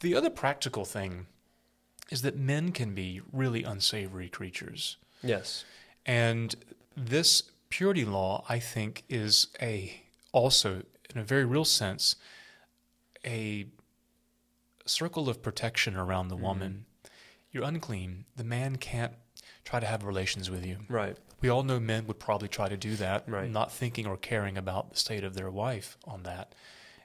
The 0.00 0.14
other 0.14 0.30
practical 0.30 0.84
thing 0.86 1.26
is 2.10 2.22
that 2.22 2.34
men 2.36 2.72
can 2.72 2.94
be 2.94 3.20
really 3.30 3.62
unsavory 3.62 4.30
creatures. 4.30 4.96
Yes. 5.22 5.64
And 6.06 6.54
this 6.96 7.42
purity 7.70 8.04
law, 8.04 8.44
I 8.48 8.58
think, 8.58 9.04
is 9.08 9.48
a 9.60 10.02
also, 10.32 10.82
in 11.14 11.20
a 11.20 11.24
very 11.24 11.44
real 11.44 11.64
sense, 11.64 12.16
a 13.24 13.66
circle 14.86 15.28
of 15.28 15.42
protection 15.42 15.96
around 15.96 16.28
the 16.28 16.34
Mm-hmm. 16.36 16.44
woman. 16.44 16.84
You're 17.50 17.64
unclean. 17.64 18.26
The 18.36 18.44
man 18.44 18.76
can't 18.76 19.14
try 19.64 19.80
to 19.80 19.86
have 19.86 20.04
relations 20.04 20.50
with 20.50 20.64
you. 20.66 20.78
Right. 20.88 21.16
We 21.40 21.48
all 21.48 21.62
know 21.62 21.80
men 21.80 22.06
would 22.06 22.18
probably 22.18 22.48
try 22.48 22.68
to 22.68 22.76
do 22.76 22.94
that, 22.96 23.24
Right. 23.28 23.50
not 23.50 23.72
thinking 23.72 24.06
or 24.06 24.16
caring 24.16 24.58
about 24.58 24.90
the 24.90 24.96
state 24.96 25.24
of 25.24 25.34
their 25.34 25.50
wife 25.50 25.96
on 26.04 26.24
that. 26.24 26.54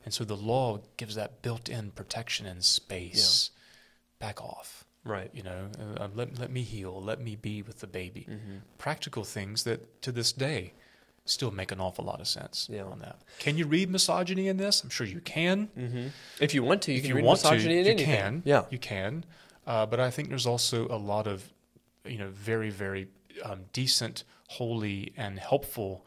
And 0.04 0.13
so 0.13 0.23
the 0.26 0.36
law 0.36 0.82
gives 0.97 1.15
that 1.15 1.41
built 1.41 1.69
in 1.69 1.91
protection 1.91 2.45
and 2.45 2.63
space. 2.63 3.52
Back 4.19 4.41
off. 4.41 4.82
Right. 5.05 5.29
You 5.33 5.43
know, 5.43 5.67
uh, 5.97 6.07
let, 6.15 6.39
let 6.39 6.51
me 6.51 6.61
heal, 6.61 7.01
let 7.01 7.19
me 7.21 7.35
be 7.35 7.61
with 7.61 7.79
the 7.79 7.87
baby. 7.87 8.25
Mm-hmm. 8.29 8.57
Practical 8.77 9.23
things 9.23 9.63
that 9.63 10.01
to 10.03 10.11
this 10.11 10.31
day 10.31 10.73
still 11.25 11.51
make 11.51 11.71
an 11.71 11.79
awful 11.79 12.03
lot 12.05 12.19
of 12.21 12.27
sense 12.27 12.67
Yeah. 12.71 12.83
on 12.83 12.99
that. 12.99 13.21
Can 13.39 13.57
you 13.57 13.65
read 13.65 13.89
misogyny 13.89 14.47
in 14.47 14.57
this? 14.57 14.83
I'm 14.83 14.89
sure 14.89 15.05
you 15.07 15.21
can. 15.21 15.69
Mm-hmm. 15.77 16.07
If 16.41 16.53
you 16.53 16.63
want 16.63 16.81
to, 16.83 16.91
you 16.91 16.97
if 16.97 17.03
can 17.03 17.09
you 17.09 17.15
read 17.15 17.25
want 17.25 17.39
to, 17.41 17.51
misogyny 17.51 17.79
in 17.79 17.85
you 17.85 17.91
anything. 17.91 18.05
can. 18.15 18.41
Yeah. 18.45 18.63
You 18.69 18.77
can. 18.77 19.25
Uh, 19.65 19.85
but 19.85 19.99
I 19.99 20.09
think 20.09 20.29
there's 20.29 20.45
also 20.47 20.87
a 20.87 20.97
lot 20.97 21.27
of, 21.27 21.49
you 22.05 22.17
know, 22.17 22.29
very, 22.29 22.69
very 22.69 23.07
um, 23.43 23.61
decent, 23.73 24.23
holy, 24.49 25.13
and 25.17 25.39
helpful 25.39 26.05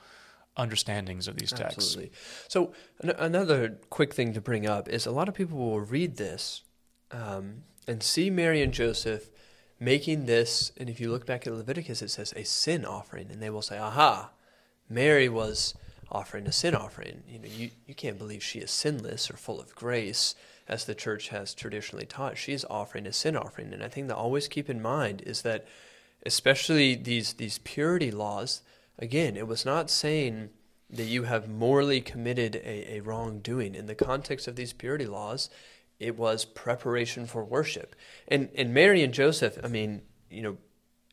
understandings 0.56 1.28
of 1.28 1.36
these 1.36 1.50
texts. 1.52 1.76
Absolutely. 1.96 2.12
So 2.48 2.72
an- 3.00 3.10
another 3.18 3.78
quick 3.90 4.14
thing 4.14 4.32
to 4.34 4.40
bring 4.40 4.66
up 4.66 4.88
is 4.88 5.06
a 5.06 5.10
lot 5.10 5.28
of 5.28 5.34
people 5.34 5.58
will 5.58 5.80
read 5.80 6.16
this 6.16 6.62
um, 7.10 7.62
and 7.86 8.02
see 8.02 8.30
Mary 8.30 8.62
and 8.62 8.72
Joseph 8.72 9.30
making 9.78 10.26
this, 10.26 10.72
and 10.76 10.88
if 10.88 11.00
you 11.00 11.10
look 11.10 11.26
back 11.26 11.46
at 11.46 11.52
Leviticus, 11.52 12.02
it 12.02 12.10
says 12.10 12.32
a 12.34 12.44
sin 12.44 12.84
offering, 12.84 13.28
and 13.30 13.42
they 13.42 13.50
will 13.50 13.62
say, 13.62 13.78
"Aha, 13.78 14.30
Mary 14.88 15.28
was 15.28 15.74
offering 16.10 16.46
a 16.46 16.52
sin 16.52 16.74
offering. 16.74 17.22
You 17.28 17.38
know, 17.38 17.48
you, 17.48 17.70
you 17.86 17.94
can't 17.94 18.18
believe 18.18 18.42
she 18.42 18.60
is 18.60 18.70
sinless 18.70 19.30
or 19.30 19.36
full 19.36 19.60
of 19.60 19.74
grace." 19.74 20.34
As 20.68 20.84
the 20.84 20.96
church 20.96 21.28
has 21.28 21.54
traditionally 21.54 22.06
taught, 22.06 22.36
she 22.36 22.52
is 22.52 22.66
offering 22.68 23.06
a 23.06 23.12
sin 23.12 23.36
offering. 23.36 23.72
And 23.72 23.84
I 23.84 23.88
think 23.88 24.08
to 24.08 24.16
always 24.16 24.48
keep 24.48 24.68
in 24.68 24.82
mind 24.82 25.22
is 25.24 25.42
that 25.42 25.64
especially 26.26 26.96
these 26.96 27.34
these 27.34 27.58
purity 27.58 28.10
laws 28.10 28.62
again 28.98 29.36
it 29.36 29.46
was 29.46 29.64
not 29.64 29.88
saying 29.88 30.50
that 30.90 31.04
you 31.04 31.24
have 31.24 31.48
morally 31.48 32.00
committed 32.00 32.56
a, 32.56 32.96
a 32.96 33.00
wrongdoing 33.00 33.74
in 33.74 33.86
the 33.86 33.94
context 33.94 34.46
of 34.48 34.56
these 34.56 34.72
purity 34.72 35.06
laws 35.06 35.48
it 35.98 36.16
was 36.16 36.44
preparation 36.44 37.26
for 37.26 37.44
worship 37.44 37.94
and 38.28 38.48
and 38.54 38.72
mary 38.74 39.02
and 39.02 39.14
joseph 39.14 39.58
i 39.64 39.68
mean 39.68 40.02
you 40.30 40.42
know 40.42 40.56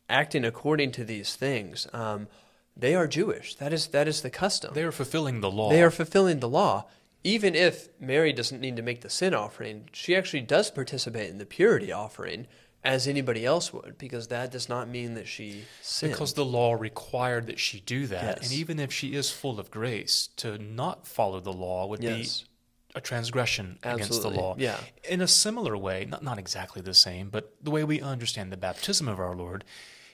acting 0.10 0.44
according 0.46 0.92
to 0.92 1.04
these 1.04 1.36
things 1.36 1.88
um, 1.94 2.28
they 2.76 2.94
are 2.96 3.08
jewish 3.08 3.56
that 3.56 3.72
is 3.74 3.88
that 3.88 4.08
is 4.08 4.22
the 4.22 4.30
custom 4.30 4.74
They 4.74 4.84
are 4.84 4.92
fulfilling 4.92 5.42
the 5.42 5.52
law. 5.52 5.70
they 5.70 5.82
are 5.84 5.92
fulfilling 5.92 6.40
the 6.40 6.50
law. 6.50 6.86
Even 7.26 7.56
if 7.56 7.88
Mary 8.02 8.34
doesn't 8.34 8.60
need 8.60 8.76
to 8.76 8.82
make 8.82 9.00
the 9.00 9.10
sin 9.10 9.34
offering, 9.34 9.88
she 9.94 10.14
actually 10.14 10.42
does 10.42 10.70
participate 10.70 11.30
in 11.30 11.38
the 11.38 11.46
purity 11.46 11.90
offering 11.90 12.48
as 12.84 13.08
anybody 13.08 13.46
else 13.46 13.72
would, 13.72 13.98
because 13.98 14.28
that 14.28 14.52
does 14.52 14.68
not 14.68 14.90
mean 14.90 15.14
that 15.14 15.26
she 15.26 15.64
sinned. 15.82 16.12
because 16.12 16.34
the 16.34 16.44
law 16.44 16.74
required 16.74 17.48
that 17.48 17.60
she 17.60 17.80
do 17.80 18.08
that. 18.08 18.40
Yes. 18.42 18.50
And 18.50 18.60
even 18.60 18.78
if 18.78 18.92
she 18.92 19.16
is 19.16 19.32
full 19.32 19.58
of 19.58 19.72
grace, 19.72 20.28
to 20.36 20.58
not 20.58 21.08
follow 21.08 21.40
the 21.40 21.54
law 21.54 21.88
would 21.88 22.04
yes, 22.04 22.42
be 22.42 22.48
a 22.96 23.02
transgression 23.02 23.80
against 23.84 24.22
the 24.22 24.30
law. 24.30 24.56
Yeah, 24.58 24.78
In 25.10 25.22
a 25.22 25.28
similar 25.28 25.76
way, 25.76 26.06
not, 26.06 26.24
not 26.24 26.38
exactly 26.38 26.82
the 26.82 26.94
same, 26.94 27.30
but 27.30 27.54
the 27.62 27.72
way 27.72 27.84
we 27.84 28.02
understand 28.02 28.52
the 28.52 28.58
baptism 28.58 29.08
of 29.08 29.20
our 29.20 29.36
Lord, 29.36 29.64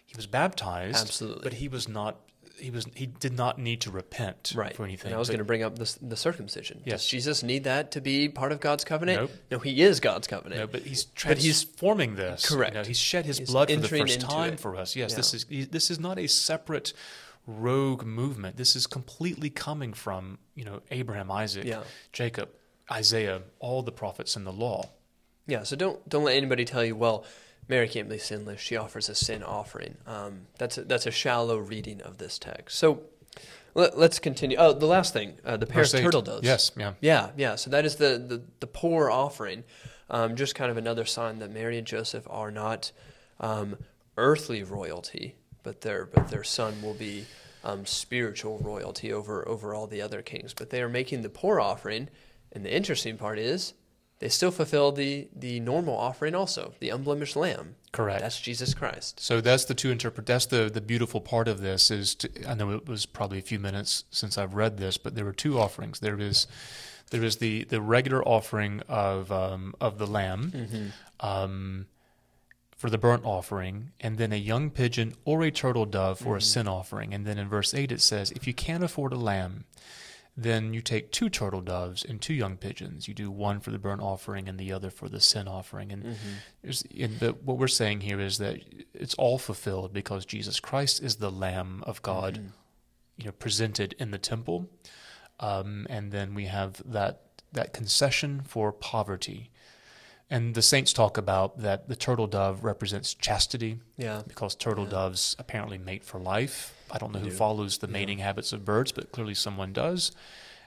he 0.06 0.16
was 0.16 0.28
baptized, 0.28 0.98
Absolutely. 0.98 1.44
but 1.44 1.54
he 1.54 1.68
was 1.68 1.88
not. 1.88 2.22
He 2.58 2.72
was. 2.72 2.88
He 2.94 3.06
did 3.06 3.38
not 3.38 3.58
need 3.58 3.80
to 3.82 3.92
repent 3.92 4.52
right. 4.56 4.76
for 4.76 4.84
anything. 4.84 5.08
And 5.12 5.16
I 5.16 5.20
was 5.20 5.30
going 5.30 5.38
to 5.40 5.46
bring 5.46 5.64
up 5.64 5.80
this, 5.80 5.94
the 6.02 6.18
circumcision. 6.18 6.82
Yes. 6.84 7.02
Does 7.04 7.10
Jesus 7.10 7.44
need 7.44 7.64
that 7.64 7.92
to 7.92 8.02
be 8.02 8.28
part 8.28 8.52
of 8.52 8.60
God's 8.60 8.84
covenant? 8.84 9.22
Nope. 9.22 9.32
No, 9.52 9.60
he 9.60 9.82
is 9.82 10.02
God's 10.02 10.28
covenant. 10.28 10.60
No, 10.60 10.68
but 10.68 10.82
he's 10.82 11.06
But 11.06 11.38
he's- 11.38 11.64
transforming 11.64 12.16
this. 12.16 12.50
Correct. 12.50 12.74
You 12.76 12.82
know, 12.82 12.86
he's 12.88 12.98
shed 13.00 13.26
his 13.26 13.38
He's 13.38 13.50
blood 13.50 13.72
for 13.72 13.78
the 13.78 13.88
first 13.88 14.20
time 14.20 14.54
it. 14.54 14.60
for 14.60 14.76
us. 14.76 14.94
Yes, 14.96 15.14
this 15.14 15.34
is 15.34 15.46
he- 15.48 15.64
this 15.64 15.90
is 15.90 16.00
not 16.00 16.20
a 16.20 16.28
separate 16.28 16.92
rogue 17.48 18.04
movement. 18.04 18.58
This 18.58 18.76
is 18.76 18.88
completely 18.88 19.50
coming 19.50 19.94
from 19.94 20.40
you 20.56 20.66
know 20.66 20.82
Abraham, 20.92 21.32
Isaac, 21.32 21.64
Yeah. 21.66 21.84
Jacob, 22.12 22.50
Isaiah, 22.92 23.42
all 23.60 23.82
the 23.82 23.92
prophets 23.92 24.36
and 24.36 24.46
the 24.46 24.52
law. 24.52 24.90
Yeah, 25.48 25.64
so 25.64 25.76
don't 25.76 26.08
don't 26.08 26.24
let 26.24 26.36
anybody 26.36 26.66
tell 26.66 26.84
you, 26.84 26.96
well, 26.96 27.26
Mary 27.68 27.88
can't 27.88 28.10
be 28.10 28.18
sinless. 28.18 28.60
She 28.60 28.76
offers 28.76 29.10
a 29.10 29.16
sin 29.16 29.44
offering. 29.44 29.98
Um, 30.08 30.48
that's 30.58 30.78
a, 30.78 30.84
that's 30.84 31.06
a 31.06 31.12
shallow 31.12 31.58
reading 31.58 32.02
of 32.02 32.18
this 32.18 32.40
text. 32.40 32.78
So 32.78 33.04
let, 33.76 33.94
us 33.94 34.20
continue. 34.20 34.58
Oh, 34.60 34.74
the 34.74 34.88
last 34.88 35.14
thing, 35.14 35.38
uh, 35.46 35.58
the 35.58 35.68
Paris 35.68 35.92
turtle 35.92 36.22
doves. 36.22 36.46
Yes, 36.46 36.72
yeah. 36.76 36.94
Yeah, 37.00 37.30
yeah. 37.38 37.56
So 37.56 37.70
that 37.70 37.86
is 37.86 37.96
the 37.96 38.24
the, 38.28 38.42
the 38.60 38.68
poor 38.68 39.10
offering. 39.10 39.64
Um, 40.12 40.36
just 40.36 40.56
kind 40.56 40.72
of 40.72 40.78
another 40.78 41.06
sign 41.06 41.38
that 41.40 41.52
Mary 41.52 41.78
and 41.78 41.86
Joseph 41.86 42.26
are 42.30 42.50
not 42.50 42.92
um, 43.40 43.78
earthly 44.18 44.64
royalty, 44.64 45.36
but 45.62 45.82
their 45.82 46.06
but 46.06 46.30
their 46.30 46.44
son 46.44 46.82
will 46.82 46.96
be 46.96 47.26
um, 47.64 47.86
spiritual 47.86 48.58
royalty 48.60 49.14
over 49.14 49.48
over 49.48 49.76
all 49.76 49.86
the 49.86 50.02
other 50.02 50.24
kings. 50.24 50.54
But 50.54 50.72
they 50.72 50.82
are 50.82 50.90
making 50.90 51.22
the 51.22 51.30
poor 51.30 51.60
offering, 51.60 52.10
and 52.52 52.66
the 52.66 52.76
interesting 52.76 53.18
part 53.18 53.40
is 53.40 53.74
they 54.20 54.30
still 54.30 54.52
fulfill 54.52 54.92
the 54.92 55.28
the 55.36 55.60
normal 55.60 55.96
offering 55.96 56.36
also, 56.36 56.74
the 56.80 56.90
unblemished 56.90 57.36
lamb. 57.36 57.76
Correct. 57.92 58.22
That's 58.22 58.40
Jesus 58.40 58.74
Christ. 58.74 59.20
So 59.20 59.42
that's 59.42 59.66
the 59.66 59.74
two 59.74 59.92
interpret. 59.92 60.26
That's 60.28 60.46
the 60.46 60.70
the 60.70 60.82
beautiful 60.82 61.22
part 61.22 61.48
of 61.48 61.62
this 61.62 61.90
is. 61.90 62.16
To, 62.16 62.30
I 62.48 62.54
know 62.54 62.72
it 62.72 62.88
was 62.88 63.06
probably 63.06 63.40
a 63.40 63.42
few 63.44 63.60
minutes 63.60 64.04
since 64.12 64.38
I've 64.38 64.54
read 64.56 64.78
this, 64.78 64.98
but 64.98 65.16
there 65.16 65.26
were 65.26 65.34
two 65.34 65.58
offerings. 65.58 66.00
There 66.00 66.20
is, 66.20 66.48
there 67.12 67.24
is 67.24 67.38
the 67.38 67.64
the 67.64 67.82
regular 67.82 68.22
offering 68.24 68.82
of 68.88 69.32
um, 69.32 69.74
of 69.80 69.98
the 69.98 70.08
lamb, 70.08 70.52
Mm-hmm. 70.54 71.26
um, 71.26 71.88
for 72.76 72.90
the 72.90 72.98
burnt 72.98 73.26
offering, 73.26 73.92
and 74.00 74.18
then 74.18 74.32
a 74.32 74.38
young 74.38 74.70
pigeon 74.70 75.14
or 75.26 75.44
a 75.44 75.52
turtle 75.52 75.86
dove 75.86 76.20
for 76.20 76.38
a 76.38 76.42
sin 76.42 76.68
offering. 76.68 77.14
And 77.14 77.26
then 77.26 77.38
in 77.38 77.50
verse 77.50 77.74
eight 77.74 77.92
it 77.92 78.02
says, 78.02 78.32
if 78.32 78.48
you 78.48 78.54
can't 78.54 78.84
afford 78.86 79.12
a 79.12 79.18
lamb, 79.18 79.66
then 80.38 80.74
you 80.74 80.82
take 80.82 81.12
two 81.12 81.30
turtle 81.30 81.62
doves 81.62 82.06
and 82.06 82.22
two 82.22 82.34
young 82.34 82.56
pigeons. 82.56 83.08
You 83.08 83.14
do 83.14 83.30
one 83.30 83.60
for 83.60 83.72
the 83.72 83.80
burnt 83.80 84.02
offering 84.02 84.48
and 84.48 84.58
the 84.58 84.72
other 84.72 84.90
for 84.90 85.10
the 85.10 85.20
sin 85.20 85.48
offering. 85.48 85.92
And 85.92 86.04
Mm-hmm. 86.04 87.04
and 87.04 87.20
the, 87.20 87.32
what 87.44 87.58
we're 87.58 87.68
saying 87.68 88.02
here 88.02 88.20
is 88.22 88.38
that 88.38 88.62
it's 88.94 89.16
all 89.16 89.38
fulfilled 89.38 89.92
because 89.94 90.26
Jesus 90.26 90.60
Christ 90.60 91.04
is 91.04 91.18
the 91.18 91.32
Lamb 91.32 91.84
of 91.86 92.02
God, 92.02 92.36
Mm-hmm. 92.36 92.48
you 93.18 93.26
know, 93.26 93.32
presented 93.34 93.96
in 94.00 94.12
the 94.12 94.18
temple, 94.18 94.70
um, 95.42 95.86
and 95.90 96.12
then 96.12 96.34
we 96.34 96.46
have 96.46 96.82
that 96.86 97.22
that 97.52 97.74
concession 97.74 98.42
for 98.46 98.72
poverty. 98.72 99.50
And 100.30 100.54
the 100.54 100.62
saints 100.62 100.94
talk 100.94 101.18
about 101.18 101.58
that 101.64 101.90
the 101.90 101.96
turtle 101.96 102.28
dove 102.28 102.64
represents 102.64 103.16
chastity 103.16 103.80
Yeah. 103.98 104.22
because 104.28 104.54
turtle 104.56 104.84
Yeah. 104.84 104.92
doves 104.92 105.36
apparently 105.40 105.80
mate 105.80 106.04
for 106.06 106.20
life. 106.20 106.76
I 106.92 106.98
don't 106.98 107.12
know 107.14 107.20
who 107.20 107.30
do. 107.30 107.36
follows 107.36 107.78
the 107.80 107.88
Yeah. 107.88 107.94
mating 107.94 108.20
habits 108.20 108.52
of 108.54 108.66
birds, 108.66 108.92
but 108.92 109.12
clearly 109.12 109.36
someone 109.36 109.74
does. 109.74 110.12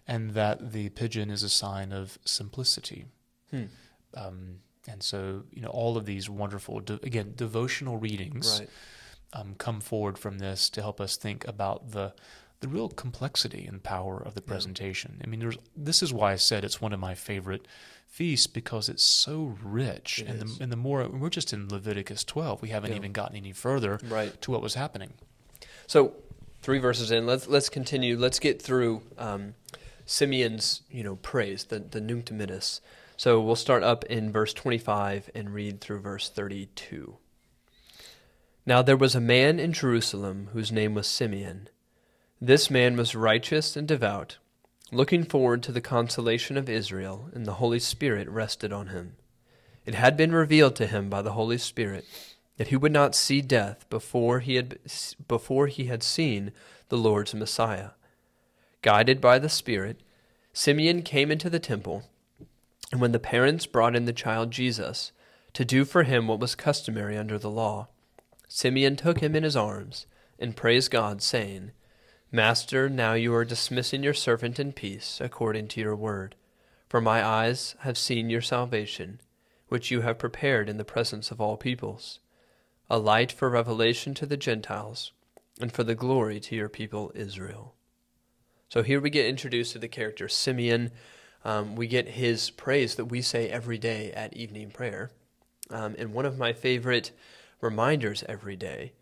And 0.07 0.31
that 0.33 0.73
the 0.73 0.89
pigeon 0.91 1.31
is 1.31 1.43
a 1.43 1.49
sign 1.49 1.93
of 1.93 2.19
simplicity. 2.25 3.07
Hmm. 3.51 3.65
Um, 4.15 4.61
and 4.89 5.03
so, 5.03 5.45
you 5.53 5.63
know, 5.63 5.69
all 5.69 5.97
of 5.97 6.07
these 6.07 6.29
wonderful, 6.29 6.81
de- 6.81 6.95
again, 7.05 7.35
devotional 7.37 7.97
readings 7.99 8.59
Right. 8.61 8.71
um, 9.33 9.55
come 9.55 9.81
forward 9.81 10.19
from 10.19 10.39
this 10.39 10.69
to 10.71 10.83
help 10.83 11.01
us 11.01 11.17
think 11.17 11.47
about 11.47 11.91
the 11.93 12.15
the 12.61 12.69
real 12.69 12.89
complexity 12.89 13.67
and 13.67 13.83
power 13.83 14.21
of 14.23 14.35
the 14.37 14.41
Yeah. 14.41 14.47
presentation. 14.47 15.21
I 15.25 15.27
mean, 15.27 15.41
there's 15.41 15.57
this 15.77 16.01
is 16.01 16.13
why 16.13 16.33
I 16.33 16.37
said 16.37 16.65
it's 16.65 16.81
one 16.81 16.93
of 16.93 17.01
my 17.01 17.13
favorite 17.17 17.67
feasts 18.07 18.47
because 18.47 18.89
it's 18.89 19.03
so 19.03 19.59
rich, 19.65 20.21
It 20.21 20.29
and 20.29 20.41
the 20.41 20.63
and 20.63 20.71
the 20.71 20.77
more 20.77 21.09
we're 21.09 21.29
just 21.29 21.53
in 21.53 21.69
Leviticus 21.69 22.23
12, 22.23 22.63
we 22.63 22.69
haven't 22.69 22.91
Yeah. 22.91 22.97
even 22.99 23.11
gotten 23.13 23.35
any 23.37 23.51
further 23.53 23.99
Right. 24.05 24.41
to 24.43 24.53
what 24.53 24.63
was 24.63 24.75
happening. 24.75 25.15
So 25.93 26.15
three 26.63 26.79
verses 26.79 27.11
in, 27.11 27.27
let's 27.27 27.47
let's 27.49 27.69
continue. 27.69 28.17
Let's 28.17 28.39
get 28.39 28.63
through 28.63 29.03
um, 29.19 29.57
Simeon's 30.07 30.81
you 30.91 31.05
know 31.05 31.17
praise, 31.17 31.65
the 31.65 31.81
the 31.81 32.01
Nunc 32.01 32.25
Dimittis. 32.25 32.81
So 33.19 33.43
we'll 33.43 33.57
start 33.57 33.83
up 33.83 34.03
in 34.05 34.33
verse 34.33 34.55
25 34.55 35.29
and 35.35 35.53
read 35.53 35.83
through 35.83 36.01
verse 36.01 36.31
32. 36.31 37.19
Now 38.65 38.81
there 38.81 38.97
was 38.97 39.15
a 39.15 39.21
man 39.21 39.61
in 39.61 39.75
Jerusalem 39.75 40.49
whose 40.55 40.73
name 40.73 40.95
was 40.95 41.07
Simeon. 41.07 41.69
This 42.41 42.71
man 42.71 42.97
was 42.97 43.15
righteous 43.15 43.77
and 43.77 43.87
devout, 43.87 44.39
looking 44.93 45.25
forward 45.25 45.63
to 45.65 45.73
the 45.73 45.83
consolation 45.83 46.57
of 46.57 46.71
Israel, 46.71 47.29
and 47.35 47.45
the 47.45 47.61
Holy 47.61 47.79
Spirit 47.79 48.31
rested 48.31 48.73
on 48.73 48.87
him. 48.87 49.17
It 49.85 49.95
had 49.95 50.17
been 50.17 50.33
revealed 50.33 50.75
to 50.77 50.87
him 50.87 51.11
by 51.11 51.21
the 51.21 51.33
Holy 51.33 51.59
Spirit 51.59 52.07
that 52.63 52.69
he 52.69 52.77
would 52.77 52.93
not 52.93 53.17
see 53.17 53.41
death 53.41 53.85
before 53.91 54.39
he 54.39 54.55
had 54.55 54.79
before 55.27 55.67
he 55.67 55.87
had 55.87 56.01
seen 56.01 56.53
the 56.91 56.97
Lord's 56.97 57.35
Messiah. 57.35 57.91
Guided 58.83 59.21
by 59.21 59.41
the 59.41 59.49
Spirit, 59.49 60.01
Simeon 60.53 61.03
came 61.03 61.33
into 61.33 61.51
the 61.51 61.59
temple, 61.59 62.05
and 62.93 63.01
when 63.01 63.11
the 63.11 63.19
parents 63.19 63.67
brought 63.67 63.97
in 63.97 64.05
the 64.05 64.13
child 64.13 64.53
Jesus 64.53 65.11
to 65.55 65.65
do 65.65 65.85
for 65.85 66.05
him 66.05 66.29
what 66.29 66.39
was 66.39 66.55
customary 66.55 67.19
under 67.19 67.37
the 67.37 67.51
law, 67.51 67.89
Simeon 68.47 68.95
took 68.95 69.19
him 69.19 69.35
in 69.35 69.43
his 69.43 69.57
arms 69.57 70.07
and 70.39 70.55
praised 70.55 70.93
God, 70.93 71.21
saying, 71.21 71.73
Master, 72.31 72.89
now 72.89 73.15
you 73.15 73.35
are 73.35 73.45
dismissing 73.45 74.05
your 74.05 74.15
servant 74.15 74.61
in 74.61 74.73
peace, 74.73 75.21
according 75.21 75.67
to 75.67 75.81
your 75.81 75.97
word. 75.97 76.37
For 76.89 77.01
my 77.01 77.27
eyes 77.27 77.75
have 77.81 77.99
seen 77.99 78.31
your 78.31 78.41
salvation, 78.41 79.21
which 79.67 79.91
you 79.91 80.03
have 80.03 80.17
prepared 80.17 80.69
in 80.69 80.77
the 80.77 80.85
presence 80.85 81.33
of 81.33 81.41
all 81.41 81.57
peoples, 81.57 82.21
a 82.93 82.99
light 82.99 83.33
for 83.33 83.49
revelation 83.49 84.13
to 84.13 84.27
the 84.27 84.37
Gentiles, 84.37 85.13
and 85.59 85.73
for 85.73 85.83
the 85.83 85.95
glory 85.95 86.39
to 86.39 86.55
your 86.55 86.69
people 86.69 87.11
Israel. 87.15 87.75
So 88.69 88.83
here 88.83 89.01
we 89.01 89.09
get 89.09 89.25
introduced 89.25 89.73
to 89.73 89.79
the 89.79 89.89
character 89.89 90.29
Simeon. 90.29 90.91
Um, 91.43 91.75
we 91.75 91.87
get 91.87 92.11
his 92.11 92.51
praise 92.51 92.97
that 92.97 93.07
we 93.07 93.23
say 93.23 93.49
every 93.49 93.79
day 93.79 94.13
at 94.13 94.37
evening 94.37 94.71
prayer. 94.71 95.11
Um, 95.71 95.95
and 95.99 96.13
one 96.13 96.27
of 96.27 96.37
my 96.37 96.53
favorite 96.53 97.13
reminders 97.63 98.25
every 98.29 98.57
day 98.57 98.93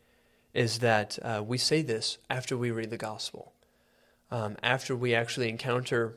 is 0.54 0.78
that 0.78 1.18
uh, 1.22 1.42
we 1.44 1.58
say 1.58 1.82
this 1.82 2.18
after 2.30 2.56
we 2.56 2.70
read 2.70 2.90
the 2.90 2.96
gospel. 2.96 3.54
Um, 4.30 4.56
after 4.62 4.94
we 4.94 5.16
actually 5.16 5.48
encounter 5.48 6.16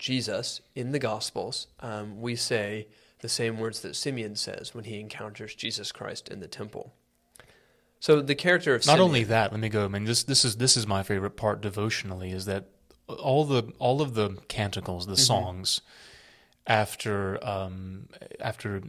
Jesus 0.00 0.62
in 0.74 0.90
the 0.90 0.98
gospels, 0.98 1.68
um, 1.78 2.20
we 2.20 2.34
say 2.34 2.88
the 3.20 3.28
same 3.28 3.58
words 3.58 3.80
that 3.80 3.96
Simeon 3.96 4.36
says 4.36 4.74
when 4.74 4.84
he 4.84 5.00
encounters 5.00 5.54
Jesus 5.54 5.92
Christ 5.92 6.28
in 6.28 6.40
the 6.40 6.48
temple. 6.48 6.92
So 8.00 8.20
the 8.22 8.34
character 8.36 8.74
of 8.74 8.82
not 8.86 8.92
Simeon, 8.92 9.00
only 9.08 9.24
that. 9.24 9.50
Let 9.50 9.60
me 9.60 9.68
go. 9.68 9.84
I 9.84 9.88
mean, 9.88 10.04
this 10.04 10.22
this 10.22 10.44
is 10.44 10.56
this 10.56 10.76
is 10.76 10.86
my 10.86 11.02
favorite 11.02 11.36
part 11.36 11.60
devotionally 11.60 12.30
is 12.30 12.44
that 12.44 12.66
all 13.08 13.44
the 13.44 13.72
all 13.78 14.00
of 14.00 14.14
the 14.14 14.36
canticles, 14.48 15.06
the 15.06 15.14
Mm-hmm. 15.14 15.22
songs, 15.22 15.80
after 16.66 17.44
um, 17.44 18.08
after 18.40 18.82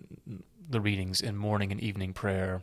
the 0.70 0.82
readings 0.82 1.22
in 1.22 1.36
morning 1.36 1.72
and 1.72 1.82
evening 1.82 2.14
prayer, 2.14 2.62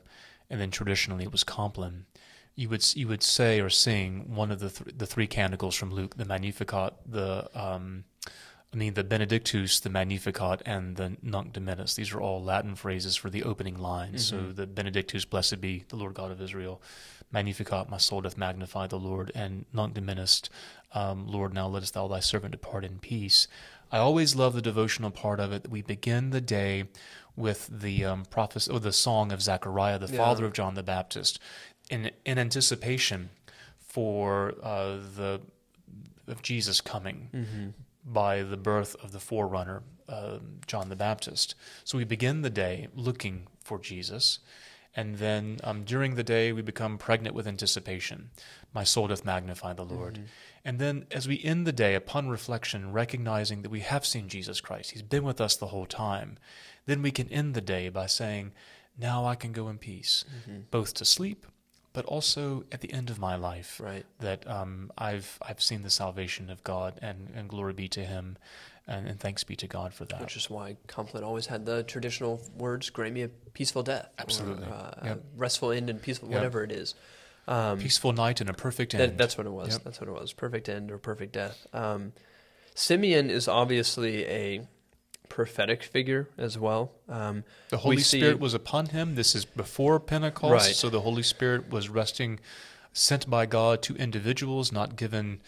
and 0.49 0.61
then 0.61 0.71
traditionally 0.71 1.25
it 1.25 1.33
was 1.33 1.43
Compline. 1.45 2.07
You 2.55 2.69
would 2.69 2.95
you 2.95 3.09
would 3.09 3.23
say 3.23 3.61
or 3.61 3.69
sing 3.69 4.35
one 4.35 4.51
of 4.53 4.61
the 4.61 4.71
th- 4.71 4.97
the 4.97 5.07
three 5.07 5.27
canticles 5.27 5.75
from 5.75 5.91
Luke, 5.93 6.17
the 6.17 6.25
Magnificat, 6.25 6.95
the 7.07 7.51
um, 7.61 8.05
I 8.73 8.77
mean 8.77 8.95
the 8.95 9.05
Benedictus, 9.05 9.81
the 9.81 9.89
Magnificat, 9.91 10.61
and 10.67 10.97
the 10.97 11.17
Nunc 11.23 11.53
Dimittis. 11.53 11.95
These 11.95 12.13
are 12.13 12.21
all 12.21 12.43
Latin 12.43 12.75
phrases 12.75 13.17
for 13.17 13.31
the 13.31 13.43
opening 13.45 13.79
lines. 13.79 14.27
So 14.27 14.53
the 14.53 14.67
Benedictus, 14.67 15.25
blessed 15.25 15.61
be 15.61 15.85
the 15.89 15.97
Lord 15.97 16.15
God 16.15 16.31
of 16.31 16.41
Israel. 16.43 16.83
Magnificat, 17.33 17.89
my 17.89 17.97
soul 17.97 18.21
doth 18.21 18.37
magnify 18.37 18.87
the 18.87 18.99
Lord, 18.99 19.33
and 19.35 19.65
Nunc 19.73 19.95
Dimittis, 19.95 20.49
um, 20.93 21.27
Lord, 21.27 21.55
now 21.55 21.69
lettest 21.69 21.95
thou 21.95 22.07
thy 22.09 22.21
servant 22.21 22.53
depart 22.53 22.85
in 22.85 22.99
peace. 22.99 23.49
I 23.91 23.99
always 23.99 24.35
love 24.35 24.55
the 24.55 24.63
devotional 24.63 25.11
part 25.11 25.41
of 25.41 25.53
it. 25.53 25.63
that 25.63 25.71
We 25.71 25.83
begin 25.83 26.31
the 26.31 26.41
day 26.41 26.85
with 27.37 27.69
the 27.71 28.05
um, 28.05 28.25
prophecy, 28.27 28.71
or 28.71 28.81
the 28.81 28.93
song 28.93 29.31
of 29.33 29.41
Zechariah, 29.43 29.99
the 29.99 30.13
Yeah. 30.13 30.19
father 30.19 30.45
of 30.45 30.53
John 30.53 30.75
the 30.75 30.83
Baptist, 30.83 31.39
in 31.89 32.11
in 32.25 32.39
anticipation 32.39 33.31
for 33.79 34.55
uh, 34.63 34.97
the 35.17 35.41
of 36.27 36.43
Jesus 36.43 36.81
coming 36.81 37.29
Mm-hmm. 37.33 37.69
By 38.07 38.42
the 38.42 38.57
birth 38.57 38.95
of 39.03 39.12
the 39.12 39.21
forerunner, 39.21 39.83
uh, 40.09 40.38
John 40.66 40.88
the 40.88 40.97
Baptist. 40.97 41.57
So 41.85 41.99
we 41.99 42.05
begin 42.05 42.42
the 42.42 42.51
day 42.51 42.88
looking 42.95 43.49
for 43.62 43.79
Jesus, 43.79 44.38
and 44.95 45.16
then 45.16 45.59
um, 45.64 45.85
during 45.85 46.14
the 46.14 46.23
day 46.23 46.53
we 46.53 46.62
become 46.62 46.97
pregnant 46.97 47.35
with 47.35 47.47
anticipation. 47.47 48.31
My 48.73 48.85
soul 48.85 49.09
doth 49.09 49.25
magnify 49.25 49.73
the 49.75 49.85
Lord. 49.85 50.21
And 50.64 50.79
then 50.79 51.07
as 51.11 51.29
we 51.29 51.42
end 51.45 51.66
the 51.66 51.73
day, 51.73 51.95
upon 51.95 52.29
reflection, 52.29 52.92
recognizing 52.92 53.62
that 53.62 53.71
we 53.71 53.81
have 53.81 54.07
seen 54.07 54.29
Jesus 54.29 54.61
Christ, 54.61 54.92
He's 54.92 55.03
been 55.03 55.25
with 55.25 55.40
us 55.40 55.57
the 55.57 55.66
whole 55.66 55.87
time, 55.87 56.38
then 56.87 57.03
we 57.03 57.11
can 57.11 57.29
end 57.29 57.55
the 57.55 57.61
day 57.61 57.88
by 57.88 58.07
saying, 58.07 58.53
Now 58.97 59.27
I 59.27 59.35
can 59.35 59.53
go 59.53 59.69
in 59.69 59.79
peace, 59.79 60.25
both 60.71 60.95
to 60.95 61.05
sleep, 61.05 61.45
but 61.97 62.05
also 62.05 62.63
at 62.71 62.83
the 62.83 62.93
end 62.93 63.09
of 63.11 63.19
my 63.19 63.35
life 63.37 63.81
Right. 63.83 64.05
that 64.21 64.47
um, 64.47 64.93
I've 64.99 65.39
I've 65.41 65.63
seen 65.63 65.83
the 65.83 65.91
salvation 65.91 66.51
of 66.51 66.63
God, 66.63 66.99
and, 67.03 67.33
and 67.35 67.49
glory 67.49 67.73
be 67.73 67.89
to 67.89 68.05
Him, 68.05 68.37
and, 68.87 69.09
and 69.09 69.19
thanks 69.19 69.43
be 69.45 69.57
to 69.57 69.67
God 69.67 69.95
for 69.95 70.05
that. 70.05 70.21
Which 70.21 70.37
is 70.37 70.51
why 70.51 70.77
Compline 70.87 71.25
always 71.25 71.47
had 71.47 71.65
the 71.65 71.83
traditional 71.85 72.41
words, 72.57 72.91
grant 72.91 73.15
me 73.15 73.23
a 73.23 73.29
peaceful 73.29 73.83
death. 73.83 74.07
or, 74.19 74.23
Absolutely. 74.23 74.67
uh, 74.67 74.91
Yep. 75.05 75.25
Restful 75.37 75.71
end 75.73 75.89
and 75.91 76.01
peaceful, 76.03 76.29
Yep. 76.29 76.37
whatever 76.37 76.63
it 76.63 76.71
is. 76.71 76.95
Um, 77.49 77.79
Peaceful 77.79 78.13
night 78.13 78.41
and 78.43 78.51
a 78.51 78.55
perfect 78.55 78.93
end. 78.95 79.03
that, 79.03 79.19
that's 79.19 79.39
what 79.39 79.47
it 79.47 79.51
was. 79.53 79.73
Yep. 79.75 79.85
That's 79.85 80.01
what 80.01 80.09
it 80.09 80.13
was. 80.21 80.33
Perfect 80.35 80.69
end 80.69 80.91
or 80.91 80.99
perfect 80.99 81.33
death. 81.33 81.67
Um, 81.73 82.13
Simeon 82.75 83.31
is 83.31 83.49
obviously 83.49 84.27
a 84.27 84.67
prophetic 85.29 85.83
figure 85.83 86.29
as 86.39 86.59
well. 86.59 86.93
Um, 87.09 87.45
the 87.71 87.79
Holy 87.79 87.97
we 87.97 88.03
see- 88.03 88.19
Spirit 88.21 88.39
was 88.41 88.55
upon 88.55 88.87
him. 88.87 89.15
This 89.15 89.35
is 89.35 89.45
before 89.45 89.99
Pentecost, 90.01 90.67
Right. 90.67 90.75
so 90.75 90.89
the 90.89 91.01
Holy 91.03 91.23
Spirit 91.23 91.71
was 91.71 91.89
resting, 91.89 92.41
sent 92.93 93.29
by 93.29 93.47
God 93.47 93.83
to 93.83 93.97
individuals, 93.97 94.73
not 94.73 94.97
given 94.97 95.41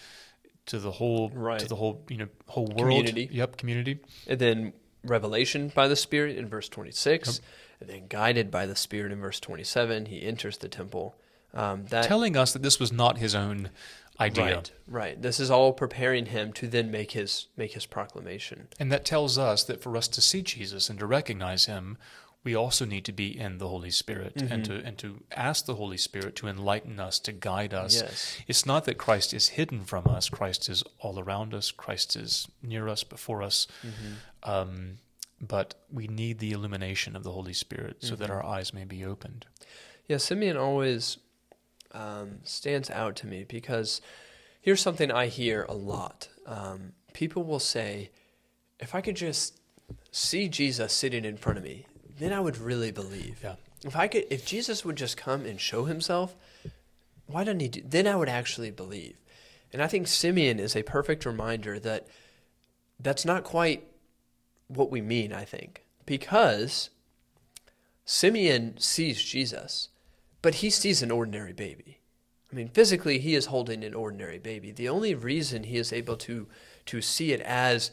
to 0.66 0.78
the 0.78 0.92
whole 0.92 1.30
Right. 1.30 1.58
to 1.60 1.66
the 1.66 1.76
whole 1.76 2.04
you 2.08 2.16
know 2.18 2.28
whole 2.46 2.66
world. 2.66 2.78
Community. 3.06 3.28
Yep, 3.32 3.56
community. 3.56 3.98
and 4.26 4.38
then 4.38 4.72
revelation 5.04 5.72
by 5.74 5.88
the 5.88 5.96
Spirit 5.96 6.36
in 6.36 6.46
verse 6.48 6.68
26, 6.68 7.40
and 7.80 7.88
then 7.88 8.06
guided 8.08 8.50
by 8.50 8.66
the 8.66 8.76
Spirit 8.76 9.12
in 9.12 9.20
verse 9.20 9.40
27. 9.40 10.06
He 10.06 10.22
enters 10.22 10.58
the 10.58 10.68
temple. 10.68 11.14
Um, 11.54 11.86
that 11.86 12.04
telling 12.04 12.36
us 12.36 12.52
that 12.52 12.62
this 12.62 12.78
was 12.78 12.92
not 12.92 13.16
his 13.16 13.34
own 13.34 13.70
idea. 14.20 14.56
Right, 14.56 14.72
right. 14.86 15.22
This 15.22 15.38
is 15.40 15.50
all 15.50 15.72
preparing 15.72 16.26
him 16.26 16.52
to 16.54 16.66
then 16.66 16.90
make 16.90 17.12
his 17.12 17.46
make 17.56 17.72
his 17.74 17.86
proclamation. 17.86 18.68
And 18.78 18.90
that 18.92 19.04
tells 19.04 19.38
us 19.38 19.62
that 19.64 19.82
for 19.82 19.96
us 19.96 20.08
to 20.08 20.20
see 20.20 20.42
Jesus 20.42 20.90
and 20.90 20.98
to 20.98 21.06
recognize 21.06 21.66
him, 21.66 21.98
we 22.44 22.54
also 22.54 22.84
need 22.84 23.04
to 23.04 23.12
be 23.12 23.38
in 23.38 23.58
the 23.58 23.68
Holy 23.68 23.90
Spirit 23.90 24.40
and 24.40 24.64
Mm-hmm. 24.64 24.80
to 24.80 24.86
and 24.86 24.98
to 24.98 25.22
ask 25.36 25.66
the 25.66 25.74
Holy 25.74 25.96
Spirit 25.98 26.34
to 26.36 26.48
enlighten 26.48 26.98
us, 27.00 27.18
to 27.20 27.32
guide 27.32 27.74
us. 27.74 28.00
Yes. 28.00 28.36
It's 28.46 28.64
not 28.66 28.84
that 28.86 28.98
Christ 28.98 29.32
is 29.34 29.48
hidden 29.50 29.84
from 29.84 30.06
us. 30.06 30.28
Christ 30.28 30.68
is 30.68 30.82
all 31.00 31.18
around 31.18 31.52
us. 31.54 31.70
Christ 31.70 32.16
is 32.16 32.48
near 32.62 32.88
us, 32.88 33.04
before 33.04 33.42
us. 33.42 33.66
Mm-hmm. 33.86 34.50
Um, 34.50 34.98
but 35.40 35.74
we 35.92 36.08
need 36.08 36.38
the 36.40 36.50
illumination 36.52 37.14
of 37.14 37.22
the 37.22 37.30
Holy 37.32 37.52
Spirit 37.52 37.98
so 38.00 38.14
Mm-hmm. 38.14 38.22
that 38.22 38.30
our 38.30 38.44
eyes 38.44 38.74
may 38.74 38.84
be 38.84 39.04
opened. 39.04 39.46
Yeah, 40.08 40.16
Simeon 40.16 40.56
always 40.56 41.18
um, 41.92 42.38
stands 42.44 42.90
out 42.90 43.16
to 43.16 43.26
me 43.26 43.44
because 43.48 44.00
here's 44.60 44.80
something 44.80 45.10
I 45.10 45.26
hear 45.26 45.64
a 45.68 45.74
lot. 45.74 46.28
Um, 46.46 46.92
people 47.12 47.44
will 47.44 47.58
say, 47.58 48.10
if 48.78 48.94
I 48.94 49.00
could 49.00 49.16
just 49.16 49.60
see 50.10 50.48
Jesus 50.48 50.92
sitting 50.92 51.24
in 51.24 51.36
front 51.36 51.58
of 51.58 51.64
me, 51.64 51.86
then 52.18 52.32
I 52.32 52.40
would 52.40 52.58
really 52.58 52.90
believe. 52.90 53.40
Yeah. 53.42 53.56
If 53.84 53.96
I 53.96 54.08
could, 54.08 54.24
if 54.30 54.44
Jesus 54.44 54.84
would 54.84 54.96
just 54.96 55.16
come 55.16 55.44
and 55.44 55.60
show 55.60 55.84
himself, 55.84 56.34
why 57.26 57.44
doesn't 57.44 57.60
he 57.60 57.68
do? 57.68 57.82
Then 57.84 58.06
I 58.06 58.16
would 58.16 58.28
actually 58.28 58.70
believe. 58.70 59.16
And 59.72 59.82
I 59.82 59.86
think 59.86 60.06
Simeon 60.06 60.58
is 60.58 60.74
a 60.74 60.82
perfect 60.82 61.26
reminder 61.26 61.78
that 61.80 62.06
that's 62.98 63.24
not 63.24 63.44
quite 63.44 63.86
what 64.66 64.90
we 64.90 65.00
mean. 65.00 65.32
I 65.32 65.44
think 65.44 65.84
because 66.06 66.90
Simeon 68.04 68.78
sees 68.78 69.22
Jesus, 69.22 69.90
but 70.42 70.56
he 70.56 70.70
sees 70.70 71.02
an 71.02 71.10
ordinary 71.10 71.52
baby. 71.52 71.98
I 72.52 72.56
mean, 72.56 72.68
physically, 72.68 73.18
he 73.18 73.34
is 73.34 73.46
holding 73.46 73.84
an 73.84 73.94
ordinary 73.94 74.38
baby. 74.38 74.72
The 74.72 74.88
only 74.88 75.14
reason 75.14 75.64
he 75.64 75.76
is 75.76 75.92
able 75.92 76.16
to 76.18 76.46
to 76.86 77.02
see 77.02 77.32
it 77.32 77.40
as 77.42 77.90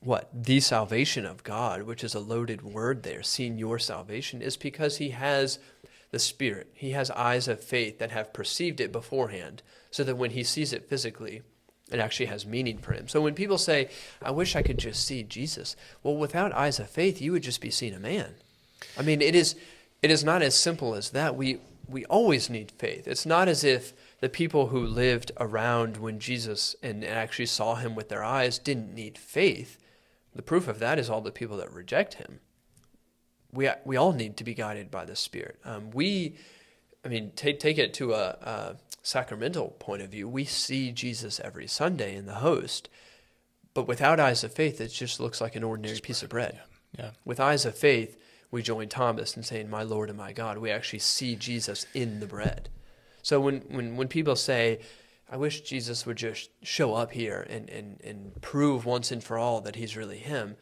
what 0.00 0.28
the 0.32 0.60
salvation 0.60 1.24
of 1.24 1.42
God, 1.42 1.82
which 1.82 2.04
is 2.04 2.14
a 2.14 2.20
loaded 2.20 2.62
word 2.62 3.02
there, 3.02 3.22
seeing 3.22 3.58
your 3.58 3.78
salvation, 3.78 4.42
is 4.42 4.56
because 4.56 4.98
he 4.98 5.10
has 5.10 5.58
the 6.10 6.18
Spirit. 6.18 6.70
He 6.74 6.90
has 6.90 7.10
eyes 7.12 7.48
of 7.48 7.64
faith 7.64 7.98
that 7.98 8.10
have 8.10 8.32
perceived 8.32 8.80
it 8.80 8.92
beforehand, 8.92 9.62
so 9.90 10.04
that 10.04 10.16
when 10.16 10.32
he 10.32 10.44
sees 10.44 10.72
it 10.72 10.88
physically, 10.88 11.42
it 11.90 11.98
actually 11.98 12.26
has 12.26 12.44
meaning 12.44 12.78
for 12.78 12.92
him. 12.92 13.08
So 13.08 13.22
when 13.22 13.34
people 13.34 13.58
say, 13.58 13.88
"I 14.20 14.30
wish 14.30 14.54
I 14.54 14.62
could 14.62 14.78
just 14.78 15.04
see 15.04 15.22
Jesus," 15.22 15.74
well, 16.02 16.16
without 16.16 16.52
eyes 16.52 16.78
of 16.78 16.90
faith, 16.90 17.20
you 17.20 17.32
would 17.32 17.42
just 17.42 17.60
be 17.60 17.70
seeing 17.70 17.94
a 17.94 18.00
man. 18.00 18.34
I 18.96 19.02
mean, 19.02 19.22
it 19.22 19.34
is 19.34 19.54
it 20.00 20.10
is 20.10 20.22
not 20.22 20.42
as 20.42 20.54
simple 20.54 20.94
as 20.94 21.10
that. 21.10 21.34
We 21.34 21.58
we 21.88 22.04
always 22.06 22.50
need 22.50 22.72
faith. 22.72 23.08
It's 23.08 23.26
not 23.26 23.48
as 23.48 23.64
if 23.64 23.92
the 24.20 24.28
people 24.28 24.68
who 24.68 24.80
lived 24.80 25.32
around 25.38 25.96
when 25.96 26.18
Jesus 26.18 26.76
and 26.82 27.04
actually 27.04 27.46
saw 27.46 27.76
him 27.76 27.94
with 27.94 28.08
their 28.08 28.24
eyes 28.24 28.58
didn't 28.58 28.94
need 28.94 29.16
faith. 29.16 29.78
The 30.34 30.42
proof 30.42 30.68
of 30.68 30.78
that 30.80 30.98
is 30.98 31.08
all 31.08 31.20
the 31.20 31.30
people 31.30 31.56
that 31.56 31.72
reject 31.72 32.14
him. 32.14 32.40
We 33.52 33.70
we 33.84 33.96
all 33.96 34.12
need 34.12 34.36
to 34.36 34.44
be 34.44 34.54
guided 34.54 34.90
by 34.90 35.06
the 35.06 35.16
Spirit. 35.16 35.58
Um, 35.64 35.90
we, 35.90 36.36
I 37.04 37.08
mean, 37.08 37.32
take 37.34 37.58
take 37.60 37.78
it 37.78 37.94
to 37.94 38.12
a, 38.12 38.36
a 38.42 38.76
sacramental 39.08 39.76
point 39.78 40.02
of 40.02 40.10
view, 40.10 40.28
we 40.28 40.44
see 40.44 40.92
Jesus 40.92 41.40
every 41.40 41.66
Sunday 41.66 42.14
in 42.14 42.26
the 42.26 42.34
host, 42.34 42.88
but 43.74 43.88
without 43.88 44.20
eyes 44.20 44.44
of 44.44 44.52
faith, 44.52 44.80
it 44.80 44.88
just 44.88 45.18
looks 45.18 45.40
like 45.40 45.56
an 45.56 45.64
ordinary 45.64 45.94
Just 45.94 46.04
piece 46.04 46.22
of 46.22 46.28
bread, 46.28 46.52
bread. 46.52 46.62
Yeah. 46.98 47.10
With 47.24 47.40
eyes 47.40 47.64
of 47.64 47.76
faith, 47.76 48.17
we 48.50 48.62
join 48.62 48.88
Thomas 48.88 49.36
in 49.36 49.42
saying, 49.42 49.68
My 49.68 49.82
Lord 49.82 50.08
and 50.08 50.18
my 50.18 50.32
God. 50.32 50.58
We 50.58 50.70
actually 50.70 51.00
see 51.00 51.36
Jesus 51.36 51.86
in 51.94 52.20
the 52.20 52.26
bread. 52.26 52.68
So 53.22 53.40
when, 53.40 53.60
when, 53.68 53.96
when 53.96 54.08
people 54.08 54.36
say, 54.36 54.80
I 55.30 55.36
wish 55.36 55.60
Jesus 55.60 56.06
would 56.06 56.16
just 56.16 56.50
show 56.62 56.94
up 56.94 57.12
here 57.12 57.46
and, 57.50 57.68
and, 57.68 58.00
and 58.02 58.40
prove 58.40 58.86
once 58.86 59.12
and 59.12 59.22
for 59.22 59.36
all 59.36 59.60
that 59.60 59.76
he's 59.76 59.96
really 59.96 60.18
him, 60.18 60.56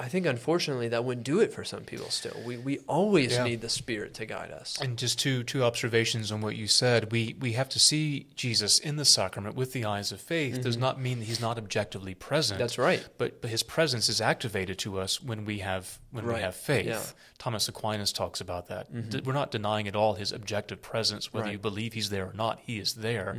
I 0.00 0.08
think 0.08 0.24
unfortunately 0.24 0.88
that 0.88 1.04
wouldn't 1.04 1.26
do 1.26 1.40
it 1.40 1.52
for 1.52 1.62
some 1.62 1.82
people 1.84 2.08
still. 2.08 2.36
We, 2.44 2.56
we 2.56 2.78
always 2.88 3.32
Yeah. 3.32 3.44
need 3.44 3.60
the 3.60 3.68
Spirit 3.68 4.14
to 4.14 4.24
guide 4.24 4.50
us. 4.50 4.78
And 4.80 4.96
just 4.96 5.18
two 5.18 5.42
two 5.44 5.62
observations 5.62 6.32
on 6.32 6.40
what 6.40 6.56
you 6.56 6.66
said. 6.66 7.12
We 7.12 7.36
we 7.38 7.52
have 7.52 7.68
to 7.70 7.78
see 7.78 8.26
Jesus 8.34 8.78
in 8.78 8.96
the 8.96 9.04
sacrament 9.04 9.56
with 9.56 9.72
the 9.74 9.84
eyes 9.84 10.10
of 10.10 10.20
faith. 10.20 10.62
Does 10.62 10.78
not 10.78 10.98
mean 10.98 11.18
that 11.18 11.26
he's 11.26 11.40
not 11.40 11.58
objectively 11.58 12.14
present. 12.14 12.56
Mm-hmm. 12.56 12.62
That's 12.62 12.78
right. 12.78 13.06
But 13.18 13.40
but 13.42 13.50
his 13.50 13.62
presence 13.62 14.08
is 14.08 14.20
activated 14.20 14.78
to 14.78 14.98
us 14.98 15.22
when 15.22 15.44
we 15.44 15.58
have 15.58 15.98
when 16.10 16.24
Right. 16.24 16.36
we 16.36 16.42
have 16.42 16.56
faith. 16.56 16.86
Yeah. 16.86 16.94
Mm-hmm. 16.96 17.16
Thomas 17.38 17.68
Aquinas 17.68 18.12
talks 18.12 18.40
about 18.40 18.68
that. 18.68 19.10
D- 19.10 19.20
we're 19.24 19.32
not 19.42 19.50
denying 19.50 19.86
at 19.86 19.94
all 19.96 20.14
his 20.14 20.32
objective 20.32 20.80
presence, 20.82 21.32
whether 21.32 21.44
Right. 21.46 21.52
you 21.52 21.58
believe 21.58 21.92
he's 21.92 22.08
there 22.10 22.26
or 22.26 22.32
not. 22.34 22.58
He 22.62 22.78
is 22.78 22.94
there. 22.94 23.38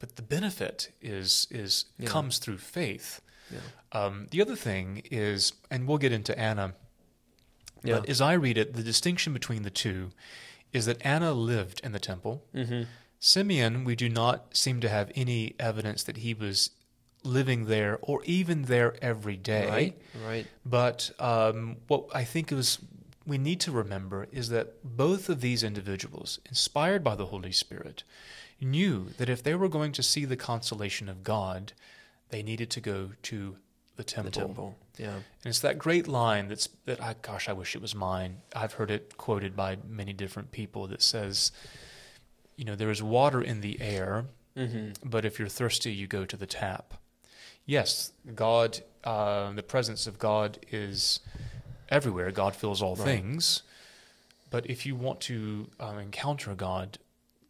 But 0.00 0.16
the 0.16 0.22
benefit 0.22 0.90
is 1.00 1.46
is 1.50 1.84
Yeah. 1.98 2.08
comes 2.08 2.38
through 2.38 2.58
faith. 2.58 3.20
Yeah. 3.50 3.58
Um, 3.92 4.26
the 4.30 4.40
other 4.40 4.56
thing 4.56 5.02
is, 5.10 5.52
and 5.70 5.86
we'll 5.86 5.98
get 5.98 6.12
into 6.12 6.38
Anna. 6.38 6.74
Yeah. 7.82 8.00
But 8.00 8.08
as 8.08 8.20
I 8.20 8.34
read 8.34 8.56
it, 8.56 8.74
the 8.74 8.82
distinction 8.82 9.32
between 9.32 9.62
the 9.62 9.70
two 9.70 10.10
is 10.72 10.86
that 10.86 11.04
Anna 11.04 11.32
lived 11.32 11.80
in 11.84 11.92
the 11.92 11.98
temple. 11.98 12.44
Mm-hmm. 12.54 12.82
Simeon, 13.18 13.84
we 13.84 13.94
do 13.94 14.08
not 14.08 14.56
seem 14.56 14.80
to 14.80 14.88
have 14.88 15.12
any 15.14 15.54
evidence 15.60 16.02
that 16.04 16.18
he 16.18 16.34
was 16.34 16.70
living 17.24 17.66
there 17.66 17.98
or 18.02 18.22
even 18.24 18.62
there 18.62 18.96
every 19.02 19.36
day. 19.36 19.68
Right? 19.68 20.02
Right. 20.26 20.46
But 20.64 21.10
um, 21.18 21.76
what 21.86 22.06
I 22.14 22.24
think 22.24 22.50
is 22.50 22.78
we 23.26 23.38
need 23.38 23.60
to 23.60 23.70
remember 23.70 24.26
is 24.32 24.48
that 24.48 24.96
both 24.96 25.28
of 25.28 25.40
these 25.40 25.62
individuals, 25.62 26.40
inspired 26.48 27.04
by 27.04 27.14
the 27.14 27.26
Holy 27.26 27.52
Spirit, 27.52 28.02
knew 28.60 29.08
that 29.18 29.28
if 29.28 29.42
they 29.42 29.54
were 29.54 29.68
going 29.68 29.92
to 29.92 30.02
see 30.02 30.24
the 30.24 30.36
consolation 30.36 31.08
of 31.08 31.22
God, 31.22 31.72
they 32.32 32.42
needed 32.42 32.68
to 32.70 32.80
go 32.80 33.10
to 33.22 33.56
the 33.96 34.02
temple. 34.04 34.30
The 34.32 34.38
temple. 34.40 34.78
Yeah. 34.98 35.14
And 35.14 35.22
it's 35.44 35.60
that 35.60 35.78
great 35.78 36.08
line 36.08 36.48
that's 36.48 36.68
that 36.86 37.00
I 37.00 37.14
gosh, 37.22 37.48
I 37.48 37.52
wish 37.52 37.76
it 37.76 37.80
was 37.82 37.94
mine. 37.94 38.38
I've 38.56 38.72
heard 38.74 38.90
it 38.90 39.16
quoted 39.16 39.54
by 39.54 39.76
many 39.88 40.12
different 40.12 40.50
people 40.50 40.86
that 40.88 41.00
says, 41.02 41.52
you 42.56 42.64
know, 42.64 42.74
there 42.74 42.90
is 42.90 43.02
water 43.02 43.40
in 43.40 43.60
the 43.60 43.80
air, 43.80 44.24
Mm-hmm. 44.56 45.08
but 45.08 45.24
if 45.24 45.38
you're 45.38 45.48
thirsty, 45.48 45.92
you 45.92 46.06
go 46.06 46.26
to 46.26 46.36
the 46.36 46.44
tap. 46.46 46.92
Yes, 47.64 48.12
God, 48.34 48.80
uh, 49.02 49.50
the 49.52 49.62
presence 49.62 50.06
of 50.06 50.18
God 50.18 50.58
is 50.70 51.20
everywhere. 51.88 52.30
God 52.32 52.54
fills 52.54 52.82
all 52.82 52.94
Right. 52.96 53.04
things. 53.06 53.62
But 54.50 54.68
if 54.68 54.84
you 54.84 54.94
want 54.94 55.20
to 55.22 55.70
um, 55.80 55.98
encounter 55.98 56.54
God, 56.54 56.98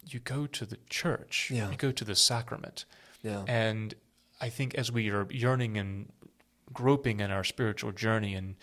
you 0.07 0.19
go 0.19 0.45
to 0.47 0.65
the 0.65 0.77
church. 0.89 1.51
Yeah. 1.53 1.69
You 1.71 1.75
go 1.77 1.91
to 1.91 2.05
the 2.05 2.15
sacrament. 2.15 2.85
Yeah. 3.21 3.43
And 3.47 3.95
I 4.43 4.49
think 4.49 4.75
as 4.75 4.91
we 4.91 5.09
are 5.09 5.25
yearning 5.29 5.77
and 5.77 6.11
groping 6.73 7.21
in 7.21 7.31
our 7.31 7.45
spiritual 7.45 7.93
journey, 7.93 8.33
and 8.35 8.55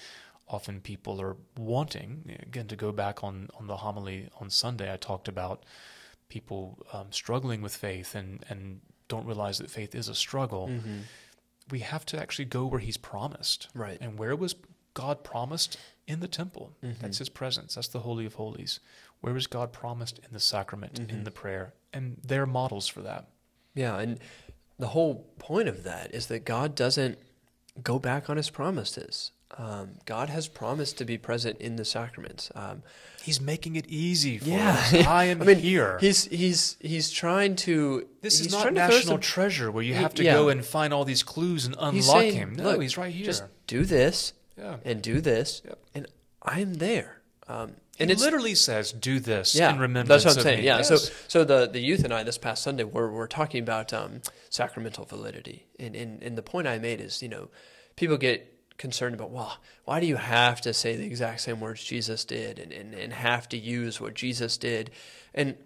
often 0.46 0.80
people 0.80 1.20
are 1.22 1.36
wanting, 1.56 2.36
again, 2.42 2.66
to 2.68 2.76
go 2.76 2.92
back 2.92 3.24
on, 3.24 3.48
on 3.58 3.66
the 3.66 3.78
homily 3.78 4.28
on 4.40 4.50
Sunday, 4.50 4.92
I 4.92 4.96
talked 4.98 5.26
about 5.26 5.64
people 6.28 6.78
um, 6.92 7.06
struggling 7.10 7.62
with 7.62 7.74
faith 7.74 8.14
and, 8.14 8.44
and 8.50 8.80
don't 9.08 9.26
realize 9.26 9.56
that 9.58 9.70
faith 9.70 9.94
is 9.94 10.08
a 10.08 10.14
struggle. 10.14 10.68
Mm-hmm. 10.68 10.98
We 11.70 11.78
have 11.80 12.04
to 12.06 12.20
actually 12.20 12.44
go 12.44 12.66
where 12.66 12.80
He's 12.80 12.98
promised. 12.98 13.68
Right. 13.74 13.96
And 14.02 14.18
where 14.18 14.36
was 14.36 14.54
God 14.92 15.24
promised? 15.24 15.78
In 16.06 16.18
the 16.20 16.28
temple. 16.28 16.72
Mhm. 16.84 16.98
That's 16.98 17.18
His 17.18 17.28
presence. 17.28 17.76
That's 17.76 17.86
the 17.88 18.00
Holy 18.00 18.26
of 18.26 18.34
Holies. 18.34 18.80
Where 19.20 19.32
was 19.32 19.46
God 19.46 19.72
promised? 19.72 20.18
In 20.18 20.32
the 20.32 20.40
sacrament, 20.40 20.98
in 20.98 21.06
Mhm. 21.06 21.24
the 21.24 21.30
prayer. 21.30 21.72
And 21.92 22.16
they're 22.26 22.46
models 22.46 22.88
for 22.88 23.00
that. 23.02 23.28
Yeah, 23.74 23.96
and 23.98 24.18
the 24.80 24.88
whole 24.88 25.26
point 25.38 25.68
of 25.68 25.84
that 25.84 26.14
is 26.14 26.26
that 26.26 26.44
God 26.44 26.74
doesn't 26.74 27.18
go 27.82 27.98
back 27.98 28.28
on 28.30 28.36
his 28.36 28.50
promises. 28.50 29.30
Um, 29.58 29.96
God 30.06 30.28
has 30.28 30.46
promised 30.46 30.96
to 30.98 31.04
be 31.04 31.18
present 31.18 31.60
in 31.60 31.74
the 31.76 31.84
sacraments. 31.84 32.50
Um, 32.54 32.82
He's 33.22 33.40
making 33.40 33.76
it 33.76 33.84
easy 33.88 34.38
for 34.38 34.48
Yeah. 34.48 34.70
us. 34.70 34.94
I 35.06 35.24
am 35.24 35.42
I 35.42 35.44
mean, 35.44 35.58
here. 35.58 35.98
he's 36.00 36.24
he's 36.26 36.76
he's 36.80 37.10
trying 37.10 37.56
to. 37.56 38.06
This 38.22 38.40
is 38.40 38.50
not 38.52 38.72
national 38.72 39.02
some- 39.02 39.20
treasure 39.20 39.70
where 39.70 39.82
you 39.82 39.94
have 39.94 40.14
to 40.14 40.24
yeah. 40.24 40.32
go 40.34 40.48
and 40.48 40.64
find 40.64 40.94
all 40.94 41.04
these 41.04 41.22
clues 41.22 41.66
and 41.66 41.74
unlock 41.78 42.02
saying, 42.20 42.34
him. 42.34 42.54
No, 42.54 42.64
"Look, 42.64 42.80
he's 42.82 42.96
right 42.96 43.12
here. 43.12 43.26
Just 43.26 43.42
do 43.66 43.84
this 43.84 44.32
yeah. 44.56 44.76
and 44.84 45.02
do 45.02 45.20
this, 45.20 45.60
Yep. 45.66 45.78
and 45.96 46.06
I'm 46.42 46.74
there. 46.74 47.20
Um, 47.48 47.72
and 48.00 48.10
it 48.10 48.18
literally 48.18 48.54
says, 48.54 48.92
"Do 48.92 49.20
this 49.20 49.54
yeah, 49.54 49.72
in 49.72 49.78
remembrance 49.78 50.24
that's 50.24 50.36
what 50.36 50.40
I'm 50.40 50.50
saying. 50.50 50.60
me." 50.60 50.66
Yeah. 50.66 50.78
Yes. 50.78 50.88
So 50.88 50.96
so 51.28 51.44
the 51.44 51.66
the 51.66 51.80
youth 51.80 52.04
and 52.04 52.12
I 52.12 52.22
this 52.22 52.38
past 52.38 52.62
Sunday 52.62 52.84
were 52.84 53.10
were 53.10 53.28
talking 53.28 53.62
about 53.62 53.92
um, 53.92 54.22
sacramental 54.48 55.04
validity, 55.04 55.66
and, 55.78 55.94
and 55.94 56.22
and 56.22 56.36
the 56.36 56.42
point 56.42 56.66
I 56.66 56.78
made 56.78 57.00
is 57.00 57.22
you 57.22 57.28
know 57.28 57.48
people 57.96 58.16
get 58.16 58.46
concerned 58.78 59.14
about 59.14 59.30
well 59.30 59.58
why 59.84 60.00
do 60.00 60.06
you 60.06 60.16
have 60.16 60.58
to 60.62 60.72
say 60.72 60.96
the 60.96 61.04
exact 61.04 61.42
same 61.42 61.60
words 61.60 61.84
Jesus 61.84 62.24
did 62.24 62.58
and 62.58 62.72
and, 62.72 62.94
and 62.94 63.12
have 63.12 63.46
to 63.50 63.58
use 63.58 64.00
what 64.00 64.14
Jesus 64.14 64.56
did, 64.56 64.90
and 65.34 65.56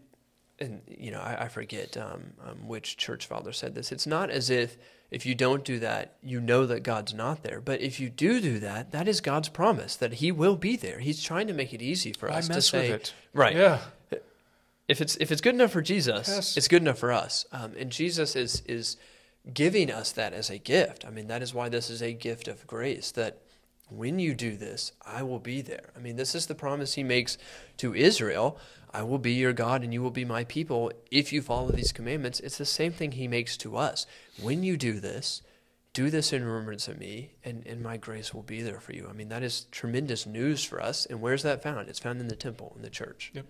and 0.58 0.82
you 0.88 1.10
know 1.10 1.20
I, 1.20 1.44
I 1.44 1.48
forget 1.48 1.96
um, 1.96 2.32
um, 2.44 2.66
which 2.66 2.96
church 2.96 3.26
father 3.26 3.52
said 3.52 3.74
this. 3.74 3.92
It's 3.92 4.06
not 4.06 4.30
as 4.30 4.50
if 4.50 4.76
if 5.10 5.24
you 5.26 5.34
don't 5.34 5.64
do 5.64 5.78
that, 5.78 6.16
you 6.22 6.40
know 6.40 6.66
that 6.66 6.80
God's 6.82 7.14
not 7.14 7.42
there. 7.42 7.60
But 7.60 7.80
if 7.80 8.00
you 8.00 8.10
do 8.10 8.40
do 8.40 8.58
that, 8.58 8.90
that 8.92 9.06
is 9.06 9.20
God's 9.20 9.48
promise 9.48 9.96
that 9.96 10.14
He 10.14 10.32
will 10.32 10.56
be 10.56 10.76
there. 10.76 10.98
He's 10.98 11.22
trying 11.22 11.46
to 11.46 11.52
make 11.52 11.72
it 11.72 11.82
easy 11.82 12.12
for 12.12 12.30
I 12.30 12.38
us 12.38 12.48
to 12.48 12.60
say, 12.62 12.98
right? 13.32 13.54
Yeah. 13.54 13.78
if 14.88 15.00
it's 15.00 15.16
if 15.16 15.30
it's 15.32 15.40
good 15.40 15.54
enough 15.54 15.70
for 15.72 15.82
Jesus, 15.82 16.28
Yes. 16.28 16.56
it's 16.56 16.68
good 16.68 16.82
enough 16.82 16.98
for 16.98 17.12
us. 17.12 17.46
Um, 17.52 17.72
and 17.78 17.90
Jesus 17.90 18.34
is 18.36 18.62
is 18.66 18.96
giving 19.52 19.90
us 19.90 20.10
that 20.12 20.32
as 20.32 20.50
a 20.50 20.58
gift. 20.58 21.04
I 21.06 21.10
mean, 21.10 21.26
that 21.28 21.42
is 21.42 21.52
why 21.54 21.68
this 21.68 21.90
is 21.90 22.02
a 22.02 22.12
gift 22.12 22.48
of 22.48 22.66
grace. 22.66 23.10
That 23.12 23.38
when 23.88 24.18
you 24.18 24.34
do 24.34 24.56
this, 24.56 24.92
I 25.04 25.22
will 25.22 25.38
be 25.38 25.60
there. 25.60 25.90
I 25.96 25.98
mean, 25.98 26.16
this 26.16 26.34
is 26.34 26.46
the 26.46 26.54
promise 26.54 26.94
He 26.94 27.02
makes 27.02 27.38
to 27.78 27.94
Israel. 27.94 28.58
I 28.92 29.02
will 29.02 29.18
be 29.18 29.32
your 29.32 29.52
God, 29.52 29.82
and 29.82 29.92
you 29.92 30.02
will 30.02 30.10
be 30.10 30.24
my 30.24 30.44
people 30.44 30.92
if 31.10 31.32
you 31.32 31.42
follow 31.42 31.70
these 31.70 31.92
commandments. 31.92 32.40
It's 32.40 32.58
the 32.58 32.64
same 32.64 32.92
thing 32.92 33.12
He 33.12 33.28
makes 33.28 33.56
to 33.58 33.76
us. 33.76 34.06
When 34.40 34.62
you 34.62 34.76
do 34.76 35.00
this, 35.00 35.42
do 35.92 36.10
this 36.10 36.32
in 36.32 36.44
remembrance 36.44 36.88
of 36.88 36.98
me, 36.98 37.32
and, 37.44 37.64
and 37.66 37.82
my 37.82 37.96
grace 37.96 38.34
will 38.34 38.42
be 38.42 38.62
there 38.62 38.80
for 38.80 38.92
you. 38.92 39.06
I 39.08 39.12
mean, 39.12 39.28
that 39.28 39.42
is 39.42 39.66
tremendous 39.70 40.26
news 40.26 40.64
for 40.64 40.82
us. 40.82 41.06
And 41.06 41.20
where's 41.20 41.42
that 41.42 41.62
found? 41.62 41.88
It's 41.88 42.00
found 42.00 42.20
in 42.20 42.28
the 42.28 42.36
temple, 42.36 42.72
in 42.76 42.82
the 42.82 42.90
church. 42.90 43.30
Yep. 43.34 43.46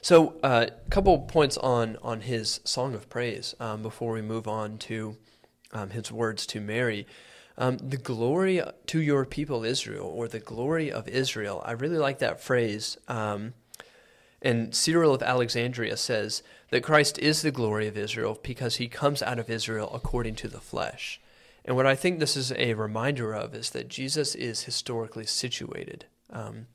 So, 0.00 0.34
a 0.42 0.46
uh, 0.46 0.66
couple 0.88 1.18
points 1.18 1.56
on 1.56 1.96
on 2.00 2.20
his 2.20 2.60
song 2.64 2.94
of 2.94 3.08
praise 3.08 3.54
um, 3.58 3.82
before 3.82 4.12
we 4.12 4.22
move 4.22 4.46
on 4.46 4.78
to 4.78 5.16
um, 5.72 5.90
his 5.90 6.12
words 6.12 6.46
to 6.46 6.60
Mary. 6.60 7.06
Um, 7.58 7.78
the 7.78 7.96
glory 7.96 8.60
to 8.86 9.00
your 9.00 9.24
people 9.24 9.64
Israel, 9.64 10.06
or 10.06 10.28
the 10.28 10.40
glory 10.40 10.92
of 10.92 11.08
Israel. 11.08 11.62
I 11.64 11.72
really 11.72 11.96
like 11.96 12.18
that 12.18 12.40
phrase. 12.40 12.98
Um, 13.08 13.54
and 14.42 14.74
Cyril 14.74 15.14
of 15.14 15.22
Alexandria 15.22 15.96
says 15.96 16.42
that 16.70 16.82
Christ 16.82 17.18
is 17.18 17.42
the 17.42 17.50
glory 17.50 17.88
of 17.88 17.96
Israel 17.96 18.38
because 18.42 18.76
he 18.76 18.88
comes 18.88 19.22
out 19.22 19.38
of 19.38 19.48
Israel 19.48 19.90
according 19.94 20.34
to 20.36 20.48
the 20.48 20.60
flesh. 20.60 21.20
And 21.64 21.74
what 21.74 21.86
I 21.86 21.96
think 21.96 22.20
this 22.20 22.36
is 22.36 22.52
a 22.52 22.74
reminder 22.74 23.32
of 23.34 23.54
is 23.54 23.70
that 23.70 23.88
Jesus 23.88 24.34
is 24.34 24.64
historically 24.64 25.26
situated. 25.26 26.04
Um, 26.30 26.66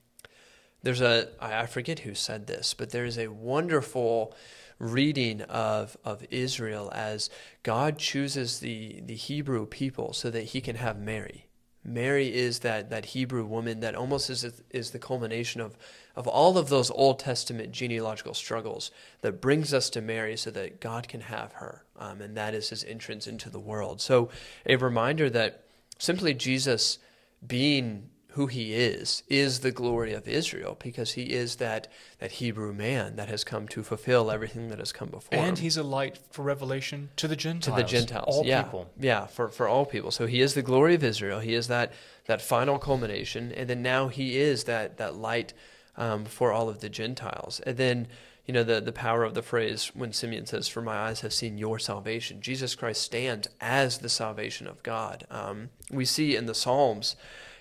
there's 0.83 1.01
a, 1.01 1.29
I 1.39 1.65
forget 1.67 1.99
who 1.99 2.15
said 2.15 2.47
this, 2.47 2.73
but 2.73 2.89
there 2.89 3.05
is 3.05 3.17
a 3.17 3.27
wonderful 3.27 4.35
reading 4.81 5.41
of 5.43 5.95
of 6.03 6.25
Israel 6.31 6.91
as 6.93 7.29
God 7.63 7.97
chooses 7.97 8.59
the 8.59 9.01
the 9.05 9.15
Hebrew 9.15 9.65
people 9.65 10.11
so 10.13 10.29
that 10.31 10.45
he 10.45 10.61
can 10.61 10.75
have 10.75 10.99
Mary. 10.99 11.45
Mary 11.83 12.33
is 12.33 12.59
that 12.59 12.89
that 12.89 13.05
Hebrew 13.05 13.45
woman 13.45 13.79
that 13.79 13.95
almost 13.95 14.29
is 14.29 14.63
is 14.71 14.91
the 14.91 14.99
culmination 14.99 15.61
of 15.61 15.77
of 16.15 16.27
all 16.27 16.57
of 16.57 16.69
those 16.69 16.91
Old 16.91 17.19
Testament 17.19 17.71
genealogical 17.71 18.33
struggles 18.33 18.91
that 19.21 19.39
brings 19.39 19.73
us 19.73 19.89
to 19.91 20.01
Mary 20.01 20.35
so 20.35 20.51
that 20.51 20.81
God 20.81 21.07
can 21.07 21.21
have 21.21 21.53
her, 21.53 21.83
um, 21.97 22.21
and 22.21 22.35
that 22.35 22.53
is 22.53 22.69
his 22.69 22.83
entrance 22.83 23.27
into 23.27 23.49
the 23.49 23.59
world. 23.59 24.01
So 24.01 24.29
a 24.65 24.75
reminder 24.77 25.29
that 25.29 25.63
simply 25.99 26.33
Jesus 26.33 26.97
being 27.45 28.09
who 28.31 28.47
he 28.47 28.73
is 28.73 29.23
is 29.27 29.59
the 29.59 29.71
glory 29.71 30.13
of 30.13 30.27
Israel 30.27 30.77
because 30.81 31.13
he 31.13 31.33
is 31.33 31.57
that 31.57 31.87
that 32.19 32.33
Hebrew 32.33 32.73
man 32.73 33.15
that 33.17 33.27
has 33.27 33.43
come 33.43 33.67
to 33.69 33.83
fulfill 33.83 34.31
everything 34.31 34.69
that 34.69 34.79
has 34.79 34.91
come 34.91 35.09
before 35.09 35.37
And 35.37 35.57
him 35.57 35.63
he's 35.63 35.77
a 35.77 35.83
light 35.83 36.17
for 36.31 36.43
revelation 36.43 37.09
to 37.17 37.27
the 37.27 37.35
Gentiles. 37.35 37.77
to 37.77 37.83
the 37.83 37.87
Gentiles. 37.87 38.37
All 38.37 38.45
yeah. 38.45 38.63
people. 38.63 38.89
Yeah, 38.99 39.25
for, 39.27 39.49
for 39.49 39.67
all 39.67 39.85
people. 39.85 40.11
So 40.11 40.27
he 40.27 40.41
is 40.41 40.53
the 40.53 40.61
glory 40.61 40.95
of 40.95 41.03
Israel. 41.03 41.39
He 41.39 41.53
is 41.53 41.67
that 41.67 41.91
that 42.25 42.41
final 42.41 42.79
culmination, 42.79 43.51
and 43.51 43.69
then 43.69 43.81
now 43.81 44.07
he 44.07 44.37
is 44.37 44.63
that 44.65 44.97
that 44.97 45.15
light 45.15 45.53
um, 45.97 46.25
for 46.25 46.51
all 46.51 46.69
of 46.69 46.79
the 46.79 46.89
Gentiles. 46.89 47.59
And 47.61 47.77
then 47.77 48.07
you 48.45 48.53
know, 48.53 48.63
the, 48.63 48.81
the 48.81 48.91
power 48.91 49.23
of 49.23 49.33
the 49.33 49.41
phrase 49.41 49.91
when 49.93 50.13
Simeon 50.13 50.45
says, 50.45 50.67
For 50.67 50.81
my 50.81 50.97
eyes 50.97 51.21
have 51.21 51.33
seen 51.33 51.57
your 51.57 51.79
salvation. 51.79 52.41
Jesus 52.41 52.75
Christ 52.75 53.01
stands 53.01 53.47
as 53.59 53.99
the 53.99 54.09
salvation 54.09 54.67
of 54.67 54.81
God. 54.83 55.25
Um, 55.29 55.69
we 55.91 56.05
see 56.05 56.35
in 56.35 56.47
the 56.47 56.55
Psalms, 56.55 57.15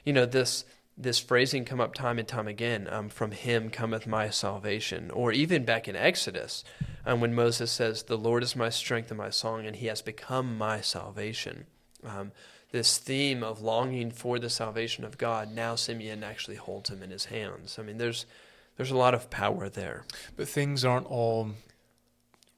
you 0.05 0.13
know, 0.13 0.27
this 0.27 0.65
this 0.97 1.19
phrasing 1.19 1.65
come 1.65 1.81
up 1.81 1.95
time 1.95 2.19
and 2.19 2.29
time 2.29 2.47
again 2.47 2.87
um, 2.91 3.09
from 3.09 3.31
him 3.31 3.71
cometh 3.71 4.07
my 4.07 4.29
salvation 4.29 5.11
or 5.13 5.33
even 5.33 5.65
back 5.65 5.89
in 5.89 5.97
exodus 5.97 6.63
um, 7.07 7.21
when 7.21 7.35
moses 7.35 7.71
says 7.71 8.03
the 8.03 8.19
lord 8.19 8.43
is 8.43 8.55
my 8.55 8.69
strength 8.69 9.11
and 9.11 9.17
my 9.17 9.31
song 9.31 9.65
and 9.65 9.77
he 9.77 9.87
has 9.87 10.03
become 10.03 10.59
my 10.59 10.81
salvation. 10.81 11.65
Um, 12.05 12.33
this 12.71 12.99
theme 12.99 13.43
of 13.43 13.63
longing 13.63 14.11
for 14.11 14.39
the 14.39 14.51
salvation 14.51 15.05
of 15.05 15.17
god 15.17 15.51
now 15.55 15.75
simeon 15.75 16.23
actually 16.23 16.57
holds 16.57 16.91
him 16.91 17.03
in 17.03 17.11
his 17.11 17.27
hands. 17.27 17.79
I 17.79 17.83
mean 17.83 17.97
there's 17.97 18.27
there's 18.77 18.91
a 18.91 18.97
lot 18.97 19.13
of 19.13 19.29
power 19.29 19.69
there. 19.69 20.07
But 20.37 20.49
things 20.49 20.87
aren't 20.87 21.07
all 21.07 21.51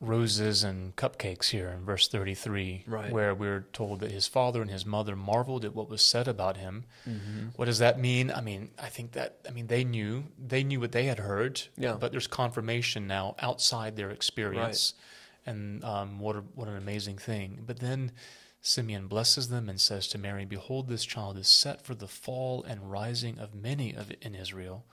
roses 0.03 0.64
and 0.64 0.94
cupcakes 0.96 1.50
here 1.50 1.68
in 1.68 1.84
verse 1.84 2.09
33, 2.09 2.84
right. 2.88 3.12
where 3.12 3.34
we're 3.34 3.66
told 3.72 4.00
that 4.00 4.11
his 4.11 4.26
father 4.26 4.61
and 4.61 4.70
his 4.70 4.84
mother 4.84 5.14
marveled 5.14 5.64
at 5.64 5.74
what 5.74 5.88
was 5.88 6.03
said 6.03 6.26
about 6.26 6.57
him. 6.57 6.84
Mm-hmm. 7.09 7.48
What 7.55 7.66
does 7.66 7.78
that 7.78 8.00
mean? 8.00 8.30
I 8.32 8.40
mean, 8.40 8.70
I 8.82 8.88
think 8.88 9.12
that, 9.12 9.38
I 9.48 9.53
mean, 9.53 9.68
they 9.68 9.84
knew, 9.84 10.24
they 10.36 10.64
knew 10.64 10.80
what 10.80 10.90
they 10.90 11.05
had 11.05 11.20
heard, 11.20 11.62
yeah. 11.76 11.94
but 11.98 12.11
there's 12.11 12.26
confirmation 12.26 13.07
now 13.07 13.36
outside 13.38 13.94
their 13.94 14.11
experience. 14.11 14.94
Right. 14.96 15.53
And 15.55 15.84
um, 15.84 16.18
what, 16.18 16.36
a, 16.36 16.40
what 16.55 16.68
an 16.68 16.76
amazing 16.76 17.18
thing. 17.18 17.62
But 17.64 17.78
then 17.78 18.12
Simeon 18.61 19.07
blesses 19.07 19.48
them 19.48 19.68
and 19.68 19.80
says 19.80 20.09
to 20.09 20.18
Mary, 20.18 20.44
Behold, 20.44 20.88
this 20.88 21.05
child 21.05 21.38
is 21.38 21.48
set 21.48 21.84
for 21.84 21.94
the 21.94 22.09
fall 22.09 22.64
and 22.64 22.90
rising 22.90 23.38
of 23.38 23.55
many 23.55 23.94
of 23.94 24.12
in 24.20 24.34
Israel. 24.34 24.84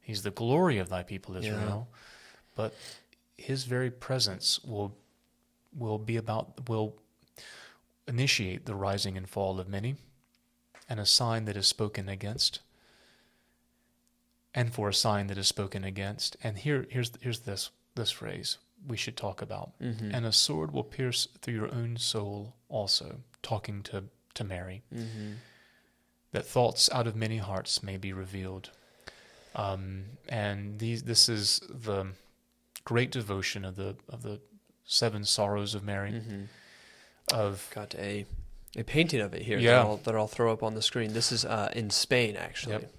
He's 0.00 0.22
the 0.22 0.30
glory 0.30 0.78
of 0.78 0.88
thy 0.88 1.02
people 1.02 1.36
Israel. 1.36 1.88
Yeah. 1.90 1.98
But 2.54 2.74
his 3.36 3.64
very 3.64 3.90
presence 3.90 4.60
will 4.64 4.96
will 5.76 5.98
be 5.98 6.16
about 6.16 6.68
will 6.68 6.96
initiate 8.06 8.66
the 8.66 8.74
rising 8.74 9.16
and 9.16 9.28
fall 9.28 9.58
of 9.58 9.68
many 9.68 9.96
and 10.88 11.00
a 11.00 11.06
sign 11.06 11.44
that 11.44 11.56
is 11.56 11.66
spoken 11.66 12.08
against 12.08 12.60
and 14.54 14.72
for 14.74 14.88
a 14.88 14.94
sign 14.94 15.28
that 15.28 15.38
is 15.38 15.48
spoken 15.48 15.84
against 15.84 16.36
and 16.42 16.58
here 16.58 16.86
here's 16.90 17.12
here's 17.20 17.40
this 17.40 17.70
this 17.94 18.10
phrase 18.10 18.58
we 18.86 18.96
should 18.96 19.16
talk 19.16 19.40
about 19.40 19.78
mm-hmm. 19.80 20.10
and 20.12 20.26
a 20.26 20.32
sword 20.32 20.72
will 20.72 20.84
pierce 20.84 21.28
through 21.40 21.54
your 21.54 21.72
own 21.72 21.96
soul 21.96 22.54
also 22.68 23.20
talking 23.42 23.82
to 23.82 24.04
to 24.34 24.44
Mary 24.44 24.82
mm-hmm. 24.94 25.32
that 26.32 26.46
thoughts 26.46 26.90
out 26.92 27.06
of 27.06 27.14
many 27.14 27.38
hearts 27.38 27.82
may 27.82 27.96
be 27.96 28.12
revealed 28.12 28.70
um, 29.54 30.04
and 30.28 30.78
these 30.78 31.02
this 31.02 31.28
is 31.28 31.60
the 31.68 32.06
great 32.84 33.10
devotion 33.10 33.64
of 33.64 33.76
the 33.76 33.96
of 34.08 34.22
the 34.22 34.40
seven 34.84 35.24
sorrows 35.24 35.74
of 35.74 35.84
Mary. 35.84 36.12
Mm-hmm. 36.12 36.42
Of 37.32 37.70
got 37.74 37.94
a 37.94 38.26
a 38.76 38.82
painting 38.82 39.20
of 39.20 39.34
it 39.34 39.42
here 39.42 39.58
yeah. 39.58 39.72
that, 39.72 39.80
I'll, 39.80 39.96
that 39.98 40.14
I'll 40.16 40.26
throw 40.26 40.52
up 40.52 40.62
on 40.62 40.74
the 40.74 40.82
screen. 40.82 41.12
This 41.12 41.30
is 41.30 41.44
uh, 41.44 41.70
in 41.74 41.90
Spain, 41.90 42.36
actually. 42.36 42.72
Yep. 42.74 42.92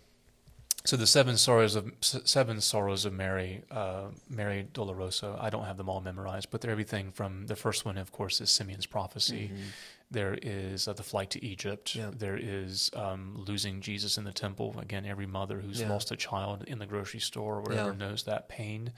So 0.86 0.98
the 0.98 1.08
seven 1.08 1.38
sorrows 1.38 1.76
of 1.76 1.92
seven 2.02 2.60
sorrows 2.60 3.06
of 3.06 3.14
Mary, 3.14 3.64
uh, 3.72 4.08
Mary 4.30 4.68
Dolorosa. 4.74 5.42
I 5.42 5.50
don't 5.50 5.64
have 5.64 5.78
them 5.78 5.88
all 5.88 6.02
memorized, 6.02 6.52
but 6.52 6.60
they're 6.60 6.72
everything 6.72 7.12
from 7.12 7.48
the 7.48 7.56
first 7.56 7.86
one, 7.86 7.98
of 7.98 8.12
course, 8.12 8.42
is 8.42 8.52
Simeon's 8.52 8.86
prophecy. 8.86 9.50
Mm-hmm. 9.54 9.64
There 10.12 10.38
is 10.42 10.88
uh, 10.88 10.94
the 10.94 11.02
flight 11.02 11.30
to 11.32 11.44
Egypt. 11.44 11.96
Yeah. 11.96 12.12
There 12.14 12.38
is 12.38 12.92
um, 12.96 13.34
losing 13.48 13.80
Jesus 13.80 14.18
in 14.18 14.26
the 14.26 14.34
temple. 14.34 14.76
Again, 14.78 15.06
every 15.06 15.26
mother 15.26 15.62
who's 15.62 15.80
yeah. 15.80 15.90
lost 15.90 16.12
a 16.12 16.18
child 16.18 16.66
in 16.68 16.80
the 16.80 16.86
grocery 16.86 17.22
store 17.22 17.56
or 17.56 17.62
whatever 17.62 17.92
yeah. 17.92 17.98
knows 17.98 18.24
that 18.24 18.50
pain. 18.50 18.92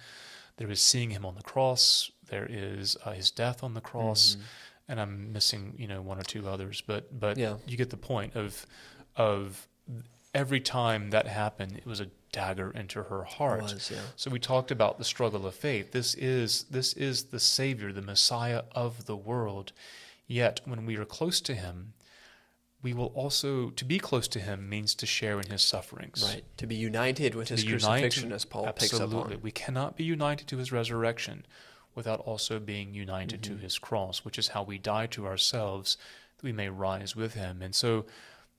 There 0.58 0.72
is 0.72 0.82
seeing 0.82 1.10
him 1.10 1.26
on 1.26 1.36
the 1.36 1.44
cross. 1.44 2.12
There 2.30 2.48
is 2.50 2.98
uh, 3.06 3.12
his 3.12 3.32
death 3.32 3.64
on 3.64 3.74
the 3.74 3.82
cross, 3.82 4.32
mm-hmm. 4.36 4.92
and 4.92 5.00
I'm 5.02 5.34
missing, 5.34 5.76
you 5.78 5.88
know, 5.88 6.02
one 6.02 6.18
or 6.18 6.24
two 6.24 6.48
others. 6.48 6.82
But 6.86 7.20
but 7.20 7.38
yeah. 7.38 7.58
you 7.68 7.78
get 7.78 7.90
the 7.90 7.98
point 7.98 8.36
of 8.36 8.66
of 9.16 9.68
every 10.34 10.60
time 10.60 11.10
that 11.12 11.28
happened, 11.28 11.78
it 11.78 11.86
was 11.86 12.00
a 12.00 12.08
dagger 12.32 12.70
into 12.72 13.04
her 13.04 13.24
heart. 13.24 13.64
Was, 13.64 13.90
yeah. 13.92 14.00
So 14.16 14.30
we 14.30 14.40
talked 14.40 14.70
about 14.70 14.98
the 14.98 15.06
struggle 15.06 15.48
of 15.48 15.56
faith. 15.56 15.92
This 15.92 16.14
is 16.16 16.66
this 16.70 16.94
is 16.94 17.26
the 17.26 17.40
Savior, 17.40 17.92
the 17.92 18.02
Messiah 18.02 18.64
of 18.74 19.06
the 19.06 19.16
world. 19.16 19.72
Yet 20.28 20.62
when 20.66 20.86
we 20.86 20.98
are 20.98 21.06
close 21.06 21.40
to 21.42 21.54
Him, 21.54 21.94
we 22.86 22.94
will 22.94 23.12
also 23.16 23.72
to 23.72 23.84
be 23.84 23.98
close 23.98 24.28
to 24.28 24.40
him 24.40 24.70
means 24.70 24.94
to 24.94 25.08
share 25.08 25.40
in 25.40 25.50
his 25.50 25.64
sufferings 25.64 26.24
right 26.24 26.44
to 26.56 26.68
be 26.68 26.76
united 26.76 27.34
with 27.34 27.48
to 27.48 27.56
his 27.56 27.64
crucifixion 27.64 28.32
as 28.32 28.46
paul 28.46 28.68
absolutely. 28.68 29.08
picks 29.08 29.14
up 29.16 29.32
on 29.34 29.42
we 29.42 29.50
cannot 29.50 29.98
be 29.98 30.04
united 30.04 30.48
to 30.48 30.58
his 30.58 30.72
resurrection 30.72 31.44
without 31.96 32.20
also 32.20 32.60
being 32.60 32.94
united 32.94 33.42
mm-hmm. 33.42 33.56
to 33.56 33.60
his 33.60 33.80
cross 33.80 34.24
which 34.24 34.38
is 34.38 34.50
how 34.50 34.62
we 34.62 34.78
die 34.78 35.08
to 35.08 35.26
ourselves 35.26 35.98
that 36.38 36.46
we 36.46 36.52
may 36.52 36.70
rise 36.70 37.16
with 37.16 37.34
him 37.34 37.64
and 37.64 37.74
so 37.74 38.06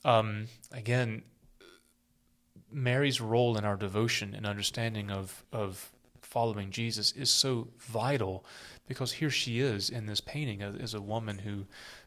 um, 0.05 0.49
again 0.73 1.23
mary's 2.73 3.21
role 3.21 3.57
in 3.57 3.65
our 3.65 3.77
devotion 3.77 4.35
and 4.35 4.45
understanding 4.45 5.09
of 5.09 5.45
of 5.53 5.93
following 6.21 6.73
jesus 6.73 7.13
is 7.13 7.31
so 7.31 7.69
vital 7.79 8.45
because 8.89 9.13
here 9.13 9.31
she 9.31 9.61
is 9.61 9.89
in 9.89 10.07
this 10.07 10.21
painting 10.21 10.63
as, 10.63 10.95
a 10.95 11.01
woman 11.01 11.39
who 11.39 11.65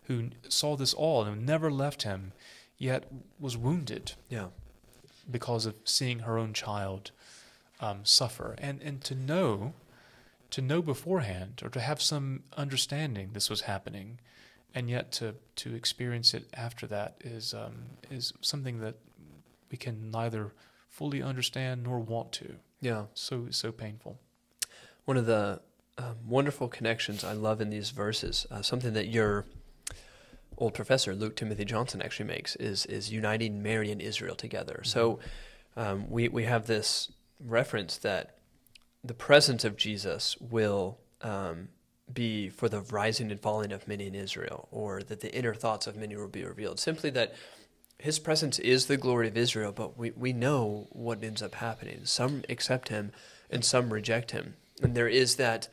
who 0.10 0.30
saw 0.50 0.76
this 0.76 0.94
all 0.94 1.24
and 1.24 1.46
never 1.46 1.72
left 1.72 2.02
him, 2.02 2.34
yet 2.78 3.06
was 3.40 3.56
wounded. 3.56 4.14
Yeah. 4.28 4.48
Because 5.30 5.68
of 5.68 5.76
seeing 5.86 6.20
her 6.20 6.38
own 6.38 6.54
child 6.54 7.12
um, 7.80 8.00
suffer, 8.04 8.56
and 8.58 8.82
and 8.82 9.02
to 9.04 9.16
know, 9.16 9.74
to 10.50 10.62
know 10.62 10.82
beforehand 10.82 11.62
or 11.64 11.70
to 11.70 11.80
have 11.80 12.02
some 12.02 12.44
understanding 12.58 13.30
this 13.34 13.50
was 13.50 13.62
happening, 13.62 14.20
and 14.74 14.90
yet 14.90 15.12
to 15.14 15.36
to 15.58 15.76
experience 15.76 16.34
it 16.34 16.50
after 16.56 16.88
that 16.88 17.16
is 17.24 17.54
um, 17.54 17.76
is 18.10 18.34
something 18.42 18.80
that 18.80 18.96
we 19.72 19.78
can 19.78 20.10
neither 20.10 20.52
fully 20.90 21.22
understand 21.22 21.84
nor 21.84 22.00
want 22.00 22.32
to. 22.32 22.56
Yeah. 22.82 23.04
So 23.14 23.48
so 23.52 23.72
painful. 23.72 24.20
One 25.06 25.18
of 25.18 25.28
the 25.28 25.62
um, 26.00 26.16
wonderful 26.28 26.68
connections 26.68 27.24
I 27.24 27.34
love 27.34 27.62
in 27.62 27.70
these 27.70 27.92
verses, 27.92 28.48
uh, 28.50 28.64
something 28.64 28.94
that 28.94 29.10
your 29.10 29.46
old 30.60 30.74
professor 30.76 31.16
Luke 31.16 31.36
Timothy 31.36 31.66
Johnson 31.66 32.02
actually 32.02 32.28
makes, 32.28 32.56
is 32.58 32.86
is 32.86 33.12
uniting 33.12 33.64
Mary 33.64 33.92
and 33.92 34.02
Israel 34.02 34.36
together. 34.36 34.82
Mm-hmm. 34.84 34.86
So 34.86 35.20
um, 35.76 36.10
we 36.10 36.28
we 36.28 36.44
have 36.44 36.68
this 36.68 37.12
reference 37.40 37.98
that 37.98 38.36
the 39.04 39.14
presence 39.14 39.64
of 39.64 39.78
Jesus 39.78 40.38
will 40.40 41.00
um, 41.22 41.70
be 42.14 42.50
for 42.50 42.70
the 42.70 42.82
rising 42.82 43.32
and 43.32 43.40
falling 43.40 43.72
of 43.72 43.88
many 43.88 44.08
in 44.08 44.16
Israel, 44.16 44.68
or 44.72 45.02
that 45.04 45.22
the 45.22 45.34
inner 45.34 45.54
thoughts 45.54 45.88
of 45.88 45.96
many 45.96 46.16
will 46.16 46.28
be 46.28 46.44
revealed. 46.44 46.80
Simply 46.80 47.10
that 47.12 47.34
his 47.98 48.20
presence 48.20 48.60
is 48.60 48.86
the 48.86 48.98
glory 48.98 49.28
of 49.28 49.38
Israel, 49.38 49.72
but 49.72 49.98
we, 49.98 50.12
we 50.12 50.32
know 50.32 50.88
what 50.92 51.24
ends 51.24 51.42
up 51.42 51.56
happening. 51.56 52.02
Some 52.06 52.44
accept 52.48 52.90
him 52.90 53.12
and 53.50 53.64
some 53.64 53.94
reject 53.94 54.32
him. 54.32 54.56
And 54.82 54.96
there 54.96 55.10
is 55.10 55.36
that 55.36 55.68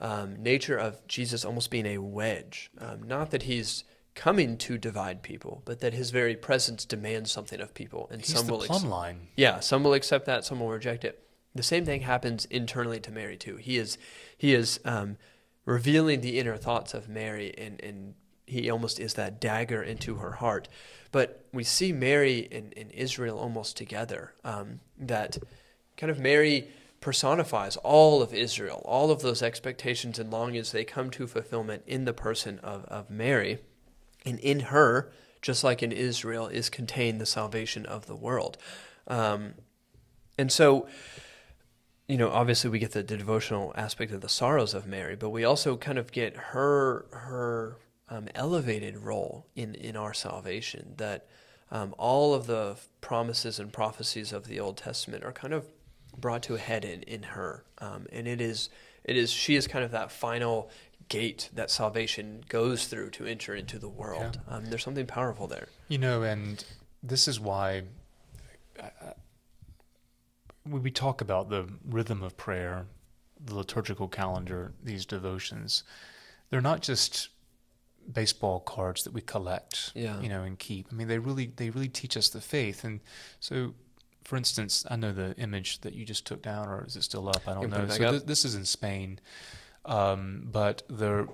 um, 0.00 0.40
nature 0.40 0.76
of 0.76 1.06
Jesus 1.08 1.44
almost 1.44 1.70
being 1.70 1.86
a 1.86 1.98
wedge. 1.98 2.70
Um, 2.78 3.02
not 3.02 3.32
that 3.32 3.42
he's 3.44 3.84
coming 4.14 4.58
to 4.58 4.78
divide 4.78 5.22
people, 5.22 5.62
but 5.64 5.80
that 5.80 5.94
his 5.94 6.10
very 6.10 6.36
presence 6.36 6.84
demands 6.84 7.32
something 7.32 7.60
of 7.60 7.74
people, 7.74 8.08
and 8.10 8.20
he's 8.20 8.34
some 8.34 8.46
will 8.46 8.60
plumb 8.60 8.88
line. 8.88 9.28
Yeah, 9.36 9.60
some 9.60 9.84
will 9.84 9.94
accept 9.94 10.26
that, 10.26 10.44
some 10.44 10.60
will 10.60 10.68
reject 10.68 11.04
it. 11.04 11.26
The 11.54 11.62
same 11.62 11.84
thing 11.84 12.02
happens 12.02 12.44
internally 12.46 13.00
to 13.00 13.10
Mary 13.10 13.36
too. 13.36 13.56
He 13.56 13.76
is 13.78 13.98
he 14.36 14.54
is 14.54 14.80
um, 14.84 15.16
revealing 15.64 16.20
the 16.20 16.38
inner 16.38 16.56
thoughts 16.56 16.94
of 16.94 17.08
Mary, 17.08 17.54
and 17.56 17.80
and 17.82 18.14
he 18.46 18.70
almost 18.70 19.00
is 19.00 19.14
that 19.14 19.40
dagger 19.40 19.82
into 19.82 20.16
her 20.16 20.32
heart. 20.32 20.68
But 21.10 21.44
we 21.52 21.64
see 21.64 21.92
Mary 21.92 22.48
and, 22.50 22.72
and 22.76 22.90
Israel 22.92 23.38
almost 23.38 23.76
together. 23.76 24.32
Um, 24.44 24.80
that 24.98 25.38
kind 25.96 26.10
of 26.10 26.18
Mary 26.18 26.68
personifies 27.00 27.76
all 27.78 28.22
of 28.22 28.32
Israel, 28.32 28.82
all 28.84 29.10
of 29.10 29.20
those 29.20 29.42
expectations 29.42 30.18
and 30.18 30.30
longings, 30.30 30.72
they 30.72 30.84
come 30.84 31.10
to 31.10 31.26
fulfillment 31.26 31.82
in 31.86 32.04
the 32.04 32.14
person 32.14 32.58
of, 32.60 32.84
of 32.86 33.10
Mary. 33.10 33.58
And 34.24 34.38
in 34.38 34.60
her, 34.60 35.10
just 35.40 35.64
like 35.64 35.82
in 35.82 35.92
Israel, 35.92 36.46
is 36.46 36.70
contained 36.70 37.20
the 37.20 37.26
salvation 37.26 37.84
of 37.86 38.06
the 38.06 38.16
world. 38.16 38.56
Um, 39.06 39.54
and 40.38 40.50
so, 40.50 40.86
you 42.08 42.16
know, 42.16 42.30
obviously 42.30 42.70
we 42.70 42.78
get 42.78 42.92
the, 42.92 43.02
the, 43.02 43.16
devotional 43.16 43.72
aspect 43.76 44.12
of 44.12 44.20
the 44.20 44.28
sorrows 44.28 44.74
of 44.74 44.86
Mary, 44.86 45.16
but 45.16 45.30
we 45.30 45.44
also 45.44 45.76
kind 45.76 45.98
of 45.98 46.12
get 46.12 46.36
her 46.36 47.06
her 47.10 47.78
um, 48.08 48.28
elevated 48.34 48.98
role 48.98 49.46
in 49.56 49.74
in 49.74 49.96
our 49.96 50.14
salvation. 50.14 50.94
That 50.96 51.26
um, 51.70 51.94
all 51.98 52.34
of 52.34 52.46
the 52.46 52.76
promises 53.00 53.58
and 53.58 53.72
prophecies 53.72 54.32
of 54.32 54.46
the 54.46 54.60
Old 54.60 54.76
Testament 54.76 55.24
are 55.24 55.32
kind 55.32 55.54
of 55.54 55.66
brought 56.18 56.42
to 56.44 56.54
a 56.54 56.58
head 56.58 56.84
in 56.84 57.02
in 57.02 57.22
her, 57.22 57.64
um, 57.78 58.06
and 58.12 58.26
it 58.28 58.40
is 58.40 58.68
it 59.04 59.16
is 59.16 59.30
she 59.30 59.56
is 59.56 59.66
kind 59.66 59.84
of 59.84 59.90
that 59.90 60.12
final 60.12 60.70
gate 61.08 61.50
that 61.54 61.70
salvation 61.70 62.44
goes 62.48 62.86
through 62.86 63.10
to 63.10 63.24
enter 63.26 63.54
into 63.54 63.78
the 63.78 63.88
world. 63.88 64.38
Yeah. 64.48 64.54
Um, 64.56 64.64
there's 64.66 64.82
something 64.84 65.06
powerful 65.06 65.46
there. 65.46 65.68
You 65.88 65.98
know, 65.98 66.22
and 66.22 66.64
this 67.02 67.26
is 67.28 67.38
why 67.40 67.82
uh, 68.80 69.12
when 70.64 70.82
we 70.82 70.90
talk 70.90 71.20
about 71.20 71.50
the 71.50 71.66
rhythm 71.84 72.22
of 72.22 72.36
prayer, 72.36 72.86
the 73.44 73.54
liturgical 73.56 74.08
calendar, 74.08 74.72
these 74.82 75.04
devotions, 75.04 75.82
they're 76.50 76.60
not 76.60 76.80
just 76.82 77.28
baseball 78.12 78.60
cards 78.60 79.04
that 79.04 79.12
we 79.12 79.20
collect, 79.20 79.92
Yeah. 79.94 80.20
you 80.20 80.28
know, 80.28 80.42
and 80.42 80.58
keep. 80.58 80.88
I 80.90 80.94
mean, 80.94 81.08
they 81.08 81.18
really 81.18 81.52
they 81.56 81.70
really 81.70 81.88
teach 81.88 82.16
us 82.16 82.28
the 82.28 82.40
faith. 82.40 82.84
And 82.84 83.00
so, 83.40 83.74
for 84.24 84.36
instance, 84.36 84.84
I 84.90 84.96
know 84.96 85.12
the 85.12 85.34
image 85.36 85.80
that 85.80 85.94
you 85.94 86.04
just 86.04 86.26
took 86.26 86.42
down, 86.42 86.68
or 86.68 86.84
is 86.86 86.96
it 86.96 87.02
still 87.02 87.28
up? 87.28 87.42
I 87.46 87.54
don't 87.54 87.70
know. 87.70 87.88
So 87.88 88.10
th- 88.10 88.24
this 88.24 88.44
is 88.44 88.54
in 88.54 88.64
Spain, 88.64 89.18
um, 89.84 90.48
but 90.50 90.82
they're 90.88 91.26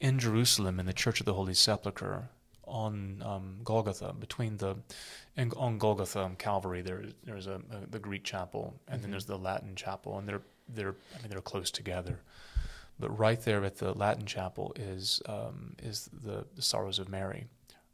in 0.00 0.18
Jerusalem 0.18 0.80
in 0.80 0.86
the 0.86 0.92
Church 0.92 1.20
of 1.20 1.26
the 1.26 1.34
Holy 1.34 1.54
Sepulchre 1.54 2.28
on 2.64 3.22
um, 3.24 3.56
Golgotha 3.64 4.14
between 4.18 4.56
the 4.58 4.76
and 5.36 5.52
on 5.56 5.78
Golgotha 5.78 6.22
and 6.22 6.38
Calvary 6.38 6.82
there 6.82 7.02
there's 7.24 7.46
a, 7.48 7.60
a 7.70 7.86
the 7.90 7.98
Greek 7.98 8.22
chapel 8.24 8.74
and 8.88 9.02
then 9.02 9.08
Mhm. 9.08 9.12
there's 9.12 9.24
the 9.26 9.36
Latin 9.38 9.74
chapel 9.74 10.18
and 10.18 10.28
they're 10.28 10.42
they're 10.68 10.94
I 11.16 11.20
mean 11.22 11.30
they're 11.30 11.40
close 11.40 11.70
together 11.70 12.20
but 12.98 13.10
right 13.18 13.40
there 13.42 13.64
at 13.64 13.78
the 13.78 13.92
Latin 13.92 14.24
chapel 14.26 14.72
is 14.76 15.20
um, 15.26 15.74
is 15.82 16.08
the, 16.12 16.46
the 16.54 16.62
Sorrows 16.62 16.98
of 17.00 17.08
Mary 17.08 17.46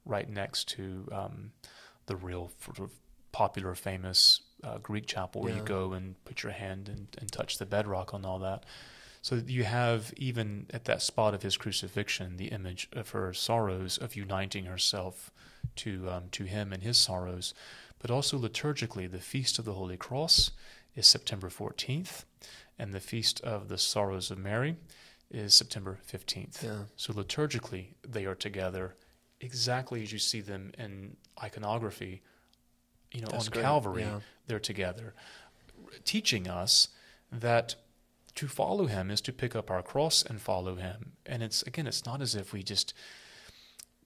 right 0.04 0.28
next 0.28 0.68
to 0.70 1.08
um, 1.10 1.52
the 2.06 2.16
real 2.16 2.50
sort 2.62 2.78
of 2.78 2.90
popular 3.32 3.74
famous 3.74 4.42
uh, 4.62 4.76
Greek 4.78 5.06
chapel 5.06 5.40
where 5.42 5.52
Yeah. 5.52 5.58
you 5.60 5.64
go 5.64 5.92
and 5.94 6.22
put 6.24 6.42
your 6.42 6.52
hand 6.52 6.88
and, 6.88 7.06
and 7.18 7.32
touch 7.32 7.56
the 7.58 7.66
bedrock 7.66 8.12
and 8.12 8.26
all 8.26 8.38
that 8.40 8.64
so 9.26 9.42
you 9.44 9.64
have 9.64 10.14
even 10.16 10.66
at 10.72 10.84
that 10.84 11.02
spot 11.02 11.34
of 11.34 11.42
his 11.42 11.56
crucifixion 11.56 12.36
the 12.36 12.46
image 12.46 12.88
of 12.92 13.10
her 13.10 13.32
sorrows 13.32 13.98
of 13.98 14.14
uniting 14.14 14.66
herself 14.66 15.32
to 15.74 16.08
um, 16.08 16.22
to 16.30 16.44
him 16.44 16.72
and 16.72 16.84
his 16.84 16.96
sorrows, 16.96 17.52
but 17.98 18.08
also 18.08 18.38
liturgically 18.38 19.10
the 19.10 19.18
feast 19.18 19.58
of 19.58 19.64
the 19.64 19.72
Holy 19.72 19.96
Cross 19.96 20.52
is 20.94 21.08
September 21.08 21.48
14th, 21.48 22.22
and 22.78 22.94
the 22.94 23.00
feast 23.00 23.40
of 23.40 23.66
the 23.66 23.78
Sorrows 23.78 24.30
of 24.30 24.38
Mary 24.38 24.76
is 25.28 25.54
September 25.54 25.98
15th. 26.08 26.62
Yeah. 26.62 26.82
So 26.94 27.12
liturgically 27.12 27.94
they 28.06 28.26
are 28.26 28.36
together 28.36 28.94
exactly 29.40 30.04
as 30.04 30.12
you 30.12 30.20
see 30.20 30.40
them 30.40 30.70
in 30.78 31.16
iconography. 31.42 32.22
You 33.10 33.22
know, 33.22 33.28
That's 33.32 33.46
on 33.46 33.50
great. 33.50 33.62
Calvary 33.64 34.02
Yeah. 34.02 34.20
they're 34.46 34.60
together, 34.60 35.14
teaching 36.04 36.46
us 36.46 36.90
that 37.32 37.74
to 38.36 38.48
follow 38.48 38.86
him 38.86 39.10
is 39.10 39.20
to 39.22 39.32
pick 39.32 39.56
up 39.56 39.70
our 39.70 39.82
cross 39.82 40.22
and 40.22 40.40
follow 40.40 40.76
him. 40.76 41.12
And 41.26 41.42
it's 41.42 41.62
again, 41.62 41.86
it's 41.86 42.06
not 42.06 42.22
as 42.22 42.34
if 42.34 42.52
we 42.52 42.62
just 42.62 42.94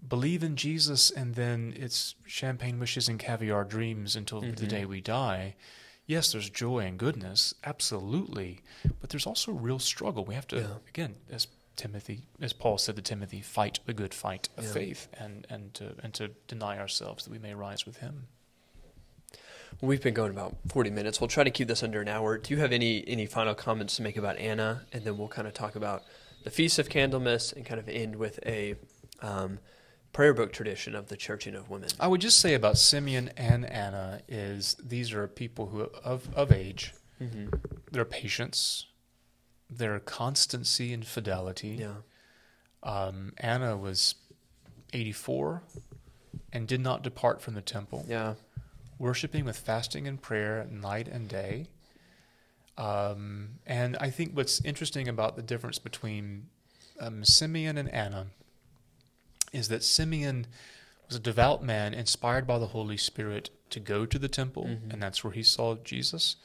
believe 0.09 0.43
in 0.43 0.57
Jesus 0.57 1.11
and 1.11 1.35
then 1.35 1.75
it's 1.77 2.15
champagne 2.27 2.79
wishes 2.79 3.09
and 3.09 3.19
caviar 3.19 3.65
dreams 3.65 4.17
until 4.17 4.41
the 4.41 4.49
Mhm. 4.53 4.69
day 4.69 4.85
we 4.87 5.01
die. 5.01 5.57
Yes, 6.07 6.33
there's 6.33 6.49
joy 6.51 6.81
and 6.81 6.99
goodness, 6.99 7.55
absolutely, 7.65 8.61
but 9.01 9.11
there's 9.11 9.27
also 9.27 9.53
real 9.53 9.79
struggle. 9.79 10.25
We 10.25 10.35
have 10.35 10.49
to 10.49 10.57
Yeah. 10.61 10.79
again, 10.89 11.17
as 11.29 11.47
Timothy, 11.77 12.23
as 12.41 12.53
Paul 12.53 12.79
said 12.79 12.97
to 12.97 13.03
Timothy, 13.03 13.41
fight 13.41 13.81
the 13.87 13.95
good 13.95 14.13
fight 14.15 14.49
of 14.57 14.65
Yeah. 14.65 14.73
faith 14.73 15.09
and 15.15 15.47
and 15.51 15.73
to 15.75 15.97
and 16.03 16.13
to 16.15 16.29
deny 16.49 16.79
ourselves 16.79 17.25
that 17.25 17.31
we 17.31 17.39
may 17.39 17.55
rise 17.55 17.85
with 17.87 17.99
him. 17.99 18.29
We've 19.81 20.03
been 20.03 20.15
going 20.15 20.31
about 20.31 20.57
40 20.69 20.91
minutes. 20.91 21.21
We'll 21.21 21.29
try 21.29 21.45
to 21.45 21.51
keep 21.51 21.69
this 21.69 21.83
under 21.83 22.01
an 22.01 22.09
hour. 22.09 22.37
Do 22.39 22.53
you 22.55 22.61
have 22.61 22.73
any 22.73 23.03
any 23.09 23.27
final 23.27 23.55
comments 23.55 23.97
to 23.97 24.03
make 24.03 24.17
about 24.17 24.37
Anna? 24.39 24.83
And 24.93 25.05
then 25.05 25.17
we'll 25.17 25.29
kind 25.29 25.49
of 25.49 25.55
talk 25.55 25.75
about 25.77 26.03
the 26.45 26.51
Feast 26.51 26.79
of 26.79 26.89
Candlemas 26.89 27.53
and 27.55 27.65
kind 27.65 27.79
of 27.81 27.89
end 27.89 28.17
with 28.17 28.39
a 28.45 28.75
um, 29.23 29.59
prayer 30.13 30.35
book 30.35 30.53
tradition 30.53 30.95
of 30.95 31.09
the 31.09 31.17
Churching 31.17 31.55
of 31.55 31.71
Women. 31.71 31.89
I 31.99 32.09
would 32.09 32.21
just 32.21 32.41
say 32.41 32.55
about 32.55 32.77
Simeon 32.79 33.31
and 33.37 33.65
Anna 33.65 34.21
is 34.29 34.77
these 34.83 35.13
are 35.13 35.27
people 35.29 35.67
who 35.67 35.83
of 36.05 36.29
of 36.35 36.53
age, 36.53 36.93
Mm-hmm. 37.21 37.49
their 37.93 38.07
patience, 38.07 38.87
their 39.69 40.01
constancy 40.01 40.93
and 40.95 41.07
fidelity. 41.07 41.77
Yeah. 41.81 41.97
Um, 42.83 43.35
Anna 43.39 43.77
was 43.77 44.15
84 44.95 45.63
and 46.53 46.67
did 46.67 46.81
not 46.81 47.03
depart 47.03 47.43
from 47.43 47.53
the 47.55 47.61
temple, 47.61 48.07
Yeah. 48.09 48.35
Worshiping 49.01 49.45
with 49.47 49.57
fasting 49.57 50.07
and 50.07 50.21
prayer 50.21 50.67
night 50.71 51.09
and 51.09 51.27
day. 51.27 51.67
Um, 52.79 53.59
and 53.67 53.97
I 53.99 54.11
think 54.11 54.37
what's 54.37 54.63
interesting 54.65 55.09
about 55.09 55.37
the 55.37 55.43
difference 55.43 55.79
between 55.79 56.47
um, 57.01 57.25
Simeon 57.25 57.77
and 57.79 57.89
Anna 57.89 58.27
is 59.53 59.69
that 59.69 59.83
Simeon 59.83 60.47
was 61.09 61.17
a 61.17 61.21
devout 61.21 61.65
man 61.65 61.95
inspired 61.95 62.47
by 62.47 62.59
the 62.59 62.69
Holy 62.69 62.97
Spirit 62.97 63.51
to 63.71 63.81
go 63.81 64.05
to 64.07 64.19
the 64.19 64.29
temple, 64.29 64.65
Mhm. 64.65 64.93
and 64.93 65.03
that's 65.03 65.25
where 65.25 65.33
he 65.33 65.43
saw 65.43 65.77
Jesus. 65.77 66.37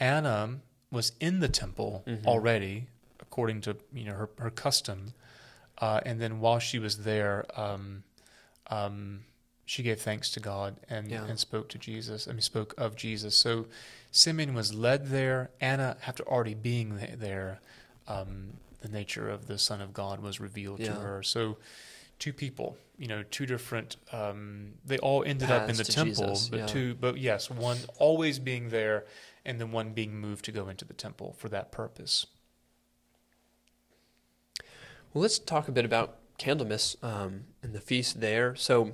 Anna 0.00 0.60
was 0.90 1.12
in 1.20 1.40
the 1.40 1.48
temple 1.48 2.02
Mhm. 2.06 2.26
already, 2.26 2.88
according 3.20 3.60
to 3.62 3.76
you 3.92 4.04
know 4.04 4.14
her, 4.14 4.30
her 4.38 4.50
custom, 4.50 5.14
uh, 5.78 6.00
and 6.04 6.20
then 6.20 6.40
while 6.40 6.58
she 6.58 6.78
was 6.78 6.98
there, 7.04 7.44
um, 7.60 8.04
um, 8.68 9.24
she 9.64 9.82
gave 9.82 10.00
thanks 10.00 10.30
to 10.32 10.40
God 10.40 10.76
and, 10.88 11.10
Yeah. 11.10 11.24
and 11.24 11.38
spoke 11.38 11.68
to 11.70 11.78
Jesus. 11.78 12.28
I 12.28 12.32
mean, 12.32 12.40
spoke 12.40 12.74
of 12.76 12.96
Jesus. 12.96 13.36
So 13.36 13.66
Simeon 14.10 14.54
was 14.54 14.74
led 14.74 15.08
there. 15.08 15.50
Anna, 15.60 15.96
after 16.06 16.22
already 16.24 16.54
being 16.54 16.98
there, 17.18 17.60
um, 18.06 18.58
the 18.80 18.88
nature 18.88 19.30
of 19.30 19.46
the 19.46 19.58
Son 19.58 19.80
of 19.80 19.94
God 19.94 20.20
was 20.20 20.40
revealed 20.40 20.80
to 20.80 20.92
her. 20.92 21.22
So 21.22 21.56
two 22.18 22.32
people, 22.32 22.76
you 22.98 23.08
know, 23.08 23.22
two 23.22 23.46
different. 23.46 23.96
Um, 24.12 24.74
they 24.84 24.98
all 24.98 25.24
ended 25.24 25.50
up 25.50 25.68
in 25.68 25.76
the 25.76 25.84
temple, 25.84 26.28
Jesus, 26.28 26.48
but 26.48 26.58
yeah. 26.60 26.66
two. 26.66 26.94
But 26.94 27.18
yes, 27.18 27.50
one 27.50 27.78
always 27.98 28.38
being 28.38 28.68
there, 28.68 29.04
and 29.44 29.60
then 29.60 29.72
one 29.72 29.92
being 29.92 30.20
moved 30.20 30.44
to 30.44 30.52
go 30.52 30.68
into 30.68 30.84
the 30.84 30.94
temple 30.94 31.34
for 31.38 31.48
that 31.48 31.72
purpose. 31.72 32.26
Well, 35.12 35.22
let's 35.22 35.38
talk 35.38 35.68
a 35.68 35.72
bit 35.72 35.84
about 35.84 36.18
Candlemas 36.38 36.96
um, 37.02 37.44
and 37.62 37.72
the 37.72 37.80
feast 37.80 38.20
there. 38.20 38.54
So, 38.56 38.92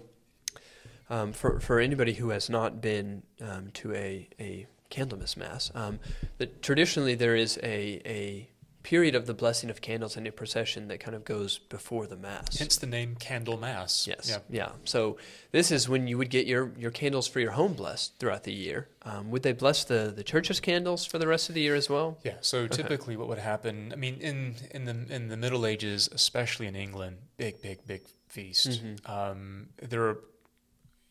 um, 1.10 1.32
for 1.32 1.60
for 1.60 1.80
anybody 1.80 2.14
who 2.14 2.30
has 2.30 2.48
not 2.48 2.80
been 2.80 3.22
um, 3.40 3.70
to 3.74 3.92
a 3.94 4.28
a 4.38 4.66
Candlemas 4.90 5.36
mass, 5.36 5.70
um, 5.74 5.98
that 6.38 6.62
traditionally 6.62 7.14
there 7.14 7.36
is 7.36 7.58
a 7.62 8.00
a 8.06 8.48
period 8.82 9.14
of 9.14 9.26
the 9.26 9.34
blessing 9.34 9.68
of 9.68 9.82
candles 9.82 10.16
and 10.16 10.26
a 10.26 10.32
procession 10.32 10.88
that 10.88 10.98
kind 10.98 11.14
of 11.14 11.22
goes 11.22 11.58
before 11.58 12.06
the 12.06 12.16
mass. 12.16 12.58
Hence 12.58 12.76
the 12.78 12.86
name 12.86 13.14
Candle 13.14 13.58
Mass. 13.58 14.06
Yes. 14.06 14.26
Yeah. 14.30 14.38
Yeah. 14.48 14.72
So 14.84 15.18
this 15.52 15.70
is 15.70 15.86
when 15.86 16.06
you 16.06 16.16
would 16.16 16.30
get 16.30 16.46
your, 16.46 16.72
your 16.78 16.90
candles 16.90 17.28
for 17.28 17.40
your 17.40 17.50
home 17.50 17.74
blessed 17.74 18.18
throughout 18.18 18.44
the 18.44 18.54
year. 18.54 18.88
Um, 19.02 19.30
would 19.30 19.42
they 19.42 19.52
bless 19.52 19.84
the, 19.84 20.10
the 20.16 20.24
church's 20.24 20.60
candles 20.60 21.04
for 21.04 21.18
the 21.18 21.26
rest 21.26 21.50
of 21.50 21.54
the 21.54 21.60
year 21.60 21.74
as 21.74 21.90
well? 21.90 22.16
Yeah. 22.24 22.36
So 22.40 22.66
typically, 22.66 23.18
what 23.18 23.28
would 23.28 23.38
happen? 23.38 23.90
I 23.92 23.96
mean, 23.96 24.16
in 24.18 24.54
in 24.70 24.86
the 24.86 25.14
in 25.14 25.28
the 25.28 25.36
Middle 25.36 25.66
Ages, 25.66 26.08
especially 26.10 26.66
in 26.66 26.74
England, 26.74 27.18
big, 27.36 27.60
big, 27.60 27.86
big 27.86 28.00
feast. 28.28 28.66
Mhm. 28.82 29.08
Um, 29.10 29.68
there 29.82 30.02
are, 30.08 30.20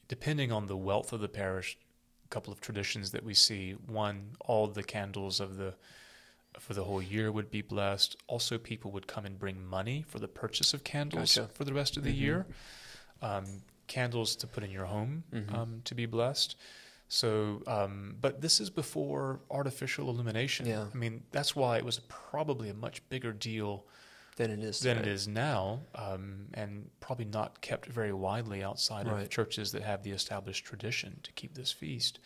depending 0.10 0.52
on 0.52 0.66
the 0.68 0.76
wealth 0.76 1.14
of 1.14 1.22
the 1.22 1.30
parish, 1.30 1.78
a 2.26 2.28
couple 2.28 2.52
of 2.52 2.60
traditions 2.60 3.12
that 3.12 3.24
we 3.24 3.34
see. 3.34 3.72
One, 3.88 4.36
all 4.42 4.68
the 4.68 4.84
candles 4.84 5.40
of 5.40 5.56
the 5.56 5.76
for 6.60 6.74
the 6.74 6.84
whole 6.84 7.02
year 7.02 7.32
would 7.32 7.52
be 7.52 7.62
blessed. 7.62 8.18
Also, 8.28 8.58
people 8.58 8.90
would 8.92 9.06
come 9.08 9.24
and 9.26 9.38
bring 9.38 9.64
money 9.64 10.04
for 10.06 10.18
the 10.20 10.28
purchase 10.28 10.74
of 10.74 10.84
candles 10.84 11.36
Gotcha. 11.36 11.54
for 11.54 11.64
the 11.64 11.74
rest 11.74 11.96
of 11.96 12.04
the 12.04 12.12
Mhm. 12.12 12.20
year. 12.20 12.48
Um, 13.22 13.62
candles 13.88 14.36
to 14.38 14.48
put 14.48 14.64
in 14.64 14.72
your 14.72 14.86
home 14.86 15.24
Mhm. 15.32 15.54
um, 15.54 15.82
to 15.86 15.94
be 15.96 16.08
blessed. 16.08 16.56
So, 17.08 17.62
um, 17.68 18.18
but 18.20 18.42
this 18.42 18.60
is 18.60 18.70
before 18.72 19.42
artificial 19.52 20.10
illumination. 20.10 20.66
Yeah. 20.66 20.88
I 20.94 20.98
mean, 20.98 21.24
that's 21.32 21.56
why 21.56 21.78
it 21.78 21.86
was 21.86 22.00
probably 22.08 22.68
a 22.70 22.74
much 22.74 23.08
bigger 23.10 23.32
deal 23.32 23.86
Than 24.40 24.52
it 24.52 24.60
is 24.64 24.80
than 24.80 24.96
today. 24.96 25.10
it 25.10 25.14
is 25.14 25.28
now, 25.28 25.82
um, 25.96 26.48
and 26.54 26.90
probably 27.02 27.26
not 27.26 27.60
kept 27.60 27.88
very 27.88 28.14
widely 28.14 28.64
outside 28.64 29.06
Right. 29.06 29.24
of 29.24 29.30
churches 29.30 29.74
that 29.74 29.82
have 29.82 30.02
the 30.04 30.12
established 30.12 30.64
tradition 30.64 31.20
to 31.24 31.34
keep 31.34 31.56
this 31.56 31.74
feast. 31.74 32.20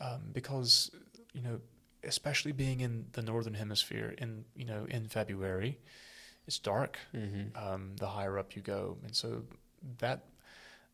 Um, 0.00 0.30
because, 0.32 0.90
you 1.32 1.40
know, 1.40 1.60
especially 2.02 2.50
being 2.50 2.80
in 2.80 3.06
the 3.12 3.22
northern 3.22 3.54
hemisphere 3.54 4.12
in, 4.18 4.44
you 4.56 4.64
know, 4.64 4.86
in 4.86 5.06
February, 5.08 5.78
it's 6.48 6.58
dark 6.58 6.98
Mhm. 7.14 7.56
um, 7.56 7.94
the 7.98 8.08
higher 8.08 8.36
up 8.36 8.56
you 8.56 8.62
go, 8.62 8.98
and 9.04 9.14
so 9.14 9.44
that 9.98 10.24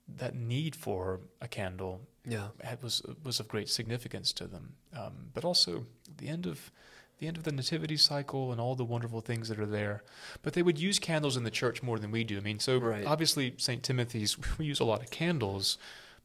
that 0.07 0.35
need 0.35 0.77
for 0.77 1.21
a 1.41 1.49
candle 1.49 2.07
Yeah. 2.27 2.51
had, 2.61 2.83
was 2.83 3.01
was 3.25 3.41
of 3.41 3.49
great 3.49 3.71
significance 3.71 4.35
to 4.35 4.47
them. 4.47 4.77
Um, 4.93 5.31
but 5.33 5.45
also 5.47 5.87
the 6.19 6.29
end 6.29 6.45
of 6.47 6.71
the 7.19 7.27
end 7.27 7.37
of 7.37 7.45
the 7.45 7.53
nativity 7.53 7.97
cycle 7.97 8.53
and 8.53 8.61
all 8.61 8.75
the 8.75 8.85
wonderful 8.85 9.21
things 9.21 9.49
that 9.49 9.59
are 9.59 9.67
there. 9.67 10.03
But 10.43 10.53
they 10.53 10.63
would 10.63 10.79
use 10.79 10.99
candles 10.99 11.37
in 11.37 11.45
the 11.45 11.51
church 11.51 11.83
more 11.83 11.99
than 11.99 12.11
we 12.11 12.25
do. 12.25 12.37
I 12.37 12.41
mean, 12.41 12.59
so 12.59 12.79
Right. 12.79 13.07
obviously 13.07 13.55
St. 13.57 13.83
Timothy's 13.83 14.37
we 14.59 14.67
use 14.67 14.81
a 14.81 14.85
lot 14.85 15.03
of 15.03 15.11
candles, 15.11 15.79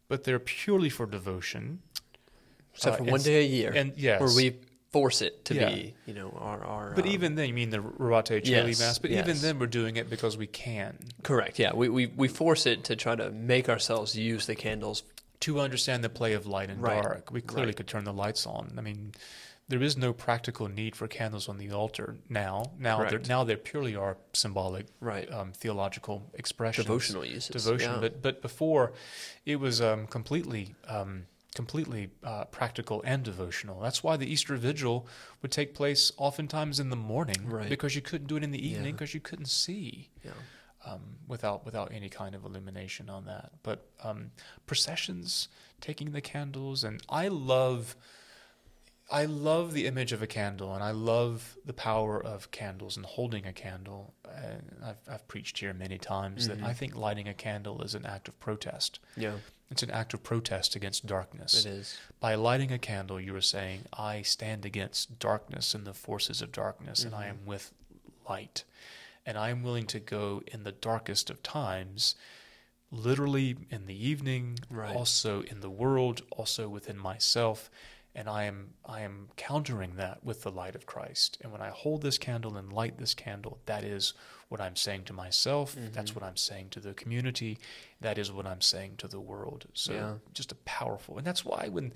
but 0.08 0.24
they're 0.26 0.40
purely 0.40 0.90
for 0.90 1.06
devotion. 1.06 1.80
Except 2.74 2.96
Uh, 2.96 2.98
for 2.98 3.04
and 3.04 3.12
one 3.12 3.22
day 3.22 3.42
a 3.42 3.48
year. 3.48 3.72
And 3.74 3.94
yes, 3.98 4.20
Where 4.20 4.34
we 4.36 4.56
force 4.92 5.22
it 5.22 5.46
to 5.46 5.56
Yeah. 5.56 5.70
be, 5.74 5.94
you 6.06 6.14
know, 6.14 6.38
our. 6.38 6.62
our 6.66 6.92
But 6.94 7.06
um, 7.06 7.12
even 7.12 7.36
then, 7.36 7.48
you 7.48 7.54
mean 7.54 7.70
the 7.70 7.80
Rorate 7.80 8.44
Caeli 8.44 8.72
Yes, 8.72 8.80
Mass? 8.80 9.00
But 9.00 9.12
even 9.12 9.40
then, 9.40 9.60
we're 9.60 9.68
doing 9.68 9.96
it 9.96 10.10
because 10.10 10.36
we 10.38 10.48
can. 10.48 10.98
Correct. 11.24 11.58
Yeah. 11.60 11.74
We, 11.74 11.88
we, 11.88 12.08
we 12.08 12.28
force 12.28 12.66
it 12.66 12.84
to 12.86 12.98
try 12.98 13.16
to 13.16 13.32
make 13.32 13.70
ourselves 13.70 14.18
use 14.18 14.46
the 14.46 14.56
candles. 14.56 15.04
to 15.42 15.60
understand 15.60 16.04
the 16.04 16.10
play 16.10 16.34
of 16.34 16.46
light 16.46 16.70
and 16.70 16.84
Right, 16.84 17.02
dark. 17.02 17.32
We 17.32 17.42
clearly 17.42 17.68
right. 17.70 17.76
could 17.78 17.88
turn 17.88 18.04
the 18.04 18.14
lights 18.14 18.46
on. 18.46 18.76
I 18.78 18.82
mean, 18.82 19.14
there 19.72 19.82
is 19.82 19.96
no 19.98 20.12
practical 20.14 20.68
need 20.68 20.96
for 20.96 21.08
candles 21.08 21.48
on 21.50 21.58
the 21.58 21.72
altar 21.72 22.18
now. 22.30 22.72
Now, 22.78 23.04
they're, 23.10 23.20
now 23.20 23.44
they 23.44 23.56
purely 23.56 23.96
are 23.96 24.18
symbolic, 24.34 24.86
Right. 25.00 25.28
um, 25.32 25.54
theological 25.54 26.30
expressions, 26.34 26.86
Devotional 26.86 27.26
uses. 27.26 27.48
devotion. 27.64 27.92
yeah. 27.94 28.00
But 28.00 28.22
but 28.22 28.42
before, 28.42 28.94
it 29.46 29.58
was 29.66 29.80
um, 29.82 30.08
completely 30.08 30.76
um, 30.88 31.26
completely 31.56 32.10
uh, 32.24 32.46
practical 32.46 33.02
and 33.06 33.24
devotional. 33.24 33.80
That's 33.82 34.02
why 34.04 34.16
the 34.18 34.28
Easter 34.34 34.56
Vigil 34.58 35.08
would 35.42 35.52
take 35.52 35.74
place 35.74 36.12
oftentimes 36.18 36.80
in 36.80 36.90
the 36.90 36.96
morning, 37.14 37.42
Right. 37.50 37.68
because 37.70 37.96
you 37.96 38.02
couldn't 38.02 38.28
do 38.28 38.38
it 38.38 38.44
in 38.44 38.52
the 38.52 38.66
evening 38.72 38.86
Yeah. 38.94 39.00
because 39.00 39.14
you 39.14 39.20
couldn't 39.22 39.50
see 39.50 40.10
yeah. 40.24 40.32
um, 40.86 41.02
without 41.28 41.66
without 41.66 41.92
any 41.94 42.10
kind 42.10 42.36
of 42.36 42.44
illumination 42.46 43.10
on 43.10 43.26
that. 43.26 43.52
But 43.64 43.80
um, 44.04 44.32
processions, 44.66 45.48
taking 45.80 46.12
the 46.12 46.22
candles, 46.22 46.84
and 46.84 47.02
I 47.10 47.28
love. 47.30 47.96
I 49.12 49.26
love 49.26 49.74
the 49.74 49.88
image 49.88 50.14
of 50.14 50.22
a 50.22 50.28
candle, 50.28 50.74
and 50.74 50.82
I 50.82 50.92
love 50.92 51.58
the 51.66 51.74
power 51.74 52.24
of 52.24 52.50
candles 52.52 52.96
and 52.96 53.06
holding 53.06 53.46
a 53.46 53.52
candle. 53.52 54.14
And 54.34 54.78
I've, 54.82 54.98
I've 55.08 55.28
preached 55.28 55.58
here 55.60 55.74
many 55.74 55.98
times 55.98 56.48
that 56.48 56.60
Mhm. 56.60 56.64
I 56.66 56.74
think 56.74 56.96
lighting 56.96 57.28
a 57.28 57.34
candle 57.34 57.82
is 57.82 57.94
an 57.94 58.06
act 58.06 58.30
of 58.30 58.40
protest. 58.40 59.00
Yeah. 59.18 59.36
It's 59.70 59.84
an 59.84 59.92
act 59.92 60.14
of 60.14 60.24
protest 60.24 60.76
against 60.78 61.06
darkness. 61.06 61.66
It 61.66 61.70
is. 61.70 61.98
By 62.22 62.36
lighting 62.36 62.72
a 62.72 62.80
candle, 62.80 63.20
you 63.20 63.36
are 63.36 63.42
saying, 63.42 63.86
I 63.92 64.22
stand 64.22 64.66
against 64.66 65.20
darkness 65.20 65.74
and 65.74 65.86
the 65.86 65.94
forces 65.94 66.42
of 66.42 66.54
darkness, 66.54 67.04
and 67.04 67.14
I 67.14 67.26
Mhm. 67.26 67.30
am 67.30 67.46
with 67.46 67.74
light. 68.30 68.64
And 69.26 69.38
I 69.38 69.50
am 69.50 69.62
willing 69.62 69.88
to 69.88 70.00
go 70.00 70.42
in 70.48 70.64
the 70.64 70.72
darkest 70.72 71.30
of 71.30 71.44
times, 71.44 72.16
literally 72.92 73.58
in 73.70 73.86
the 73.88 74.08
evening, 74.08 74.58
Right. 74.70 74.96
also 74.96 75.42
in 75.44 75.60
the 75.60 75.70
world, 75.70 76.22
also 76.32 76.68
within 76.70 76.98
myself. 76.98 77.70
And 78.14 78.28
I 78.30 78.44
am 78.44 78.74
I 78.86 79.02
am 79.02 79.30
countering 79.38 79.96
that 79.96 80.24
with 80.24 80.42
the 80.42 80.52
light 80.52 80.76
of 80.76 80.86
Christ. 80.86 81.38
And 81.42 81.52
when 81.52 81.62
I 81.62 81.70
hold 81.70 82.02
this 82.02 82.18
candle 82.18 82.58
and 82.58 82.72
light 82.74 82.98
this 82.98 83.14
candle, 83.14 83.60
that 83.68 83.84
is 83.86 84.14
what 84.50 84.60
I'm 84.60 84.76
saying 84.76 85.06
to 85.06 85.14
myself. 85.14 85.76
That's 85.78 86.12
Mhm. 86.12 86.16
what 86.16 86.24
I'm 86.26 86.36
saying 86.36 86.72
to 86.72 86.82
the 86.82 86.94
community. 86.94 87.58
That 88.02 88.18
is 88.18 88.30
what 88.32 88.46
I'm 88.46 88.60
saying 88.62 88.98
to 88.98 89.08
the 89.08 89.22
world. 89.22 89.68
So 89.74 89.94
Yeah. 89.94 90.18
just 90.34 90.52
a 90.52 90.56
powerful, 90.56 91.18
and 91.18 91.26
that's 91.26 91.46
why 91.46 91.70
when 91.70 91.94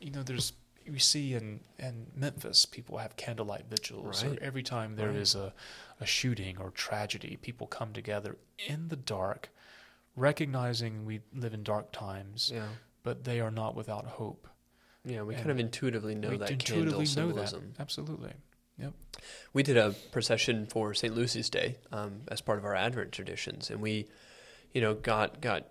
you 0.00 0.10
know 0.10 0.22
there's 0.22 0.52
we 0.86 0.98
see 0.98 1.34
in 1.34 1.60
in 1.78 2.10
Memphis 2.14 2.64
people 2.66 2.98
have 2.98 3.16
candlelight 3.16 3.66
vigils. 3.66 4.24
Right. 4.24 4.38
every 4.40 4.62
time 4.62 4.96
there 4.96 5.08
Right. 5.08 5.16
is 5.16 5.34
a 5.34 5.52
a 6.00 6.06
shooting 6.06 6.56
or 6.58 6.70
tragedy, 6.70 7.36
people 7.36 7.66
come 7.66 7.92
together 7.92 8.38
in 8.66 8.88
the 8.88 8.96
dark, 8.96 9.50
recognizing 10.16 11.04
we 11.04 11.20
live 11.32 11.54
in 11.54 11.62
dark 11.62 11.92
times, 11.92 12.50
Yeah. 12.52 12.68
but 13.02 13.24
they 13.24 13.40
are 13.40 13.50
not 13.50 13.74
without 13.74 14.04
hope. 14.06 14.48
Yeah. 15.04 15.22
We 15.22 15.34
And 15.34 15.42
kind 15.42 15.50
of 15.50 15.58
intuitively 15.58 16.14
know 16.14 16.36
that 16.36 16.50
intuitively 16.50 16.82
candle 16.84 16.98
know 17.00 17.04
symbolism. 17.04 17.72
that. 17.76 17.80
Absolutely. 17.82 18.32
Yep. 18.78 18.92
We 19.52 19.62
did 19.62 19.76
a 19.76 19.92
procession 20.12 20.66
for 20.66 20.94
St. 20.94 21.14
Lucy's 21.14 21.48
Day 21.48 21.76
um, 21.92 22.22
as 22.28 22.40
part 22.40 22.58
of 22.58 22.64
our 22.64 22.74
Advent 22.74 23.12
traditions, 23.12 23.70
and 23.70 23.80
we, 23.80 24.08
you 24.72 24.80
know, 24.80 24.94
got 24.94 25.40
got 25.40 25.68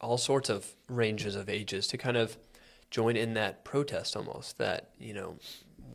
all 0.00 0.18
sorts 0.18 0.48
of 0.48 0.74
ranges 0.88 1.34
of 1.34 1.48
ages 1.48 1.86
to 1.88 1.98
kind 1.98 2.16
of 2.16 2.36
join 2.90 3.16
in 3.16 3.34
that 3.34 3.64
protest 3.64 4.14
almost. 4.16 4.58
That 4.58 4.90
you 5.00 5.14
know, 5.14 5.36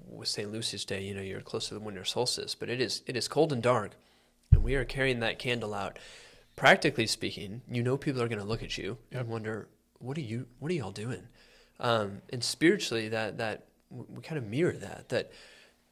with 0.09 0.27
St. 0.27 0.51
Lucy's 0.51 0.83
Day, 0.83 1.03
you 1.03 1.13
know, 1.13 1.21
you're 1.21 1.39
close 1.41 1.67
to 1.69 1.73
the 1.75 1.79
winter 1.79 2.03
solstice, 2.03 2.55
but 2.55 2.69
it 2.69 2.81
is 2.81 3.03
it 3.07 3.15
is 3.15 3.27
cold 3.29 3.53
and 3.53 3.63
dark, 3.63 3.91
and 4.51 4.63
we 4.63 4.75
are 4.75 4.83
carrying 4.85 5.19
that 5.21 5.39
candle 5.39 5.73
out. 5.73 5.97
Practically 6.57 7.05
speaking, 7.05 7.61
you 7.69 7.83
know, 7.83 7.97
people 7.97 8.19
are 8.21 8.27
going 8.27 8.41
to 8.41 8.45
look 8.47 8.63
at 8.63 8.79
you 8.79 8.97
Yep. 9.11 9.21
and 9.21 9.29
wonder, 9.29 9.67
what 9.99 10.17
are 10.17 10.21
you, 10.21 10.47
what 10.57 10.71
are 10.71 10.73
y'all 10.73 10.89
doing? 10.91 11.27
Um, 11.79 12.21
and 12.31 12.43
spiritually, 12.43 13.09
that 13.09 13.37
that 13.37 13.65
we 13.89 14.21
kind 14.21 14.37
of 14.37 14.45
mirror 14.47 14.73
that 14.73 15.09
that 15.09 15.31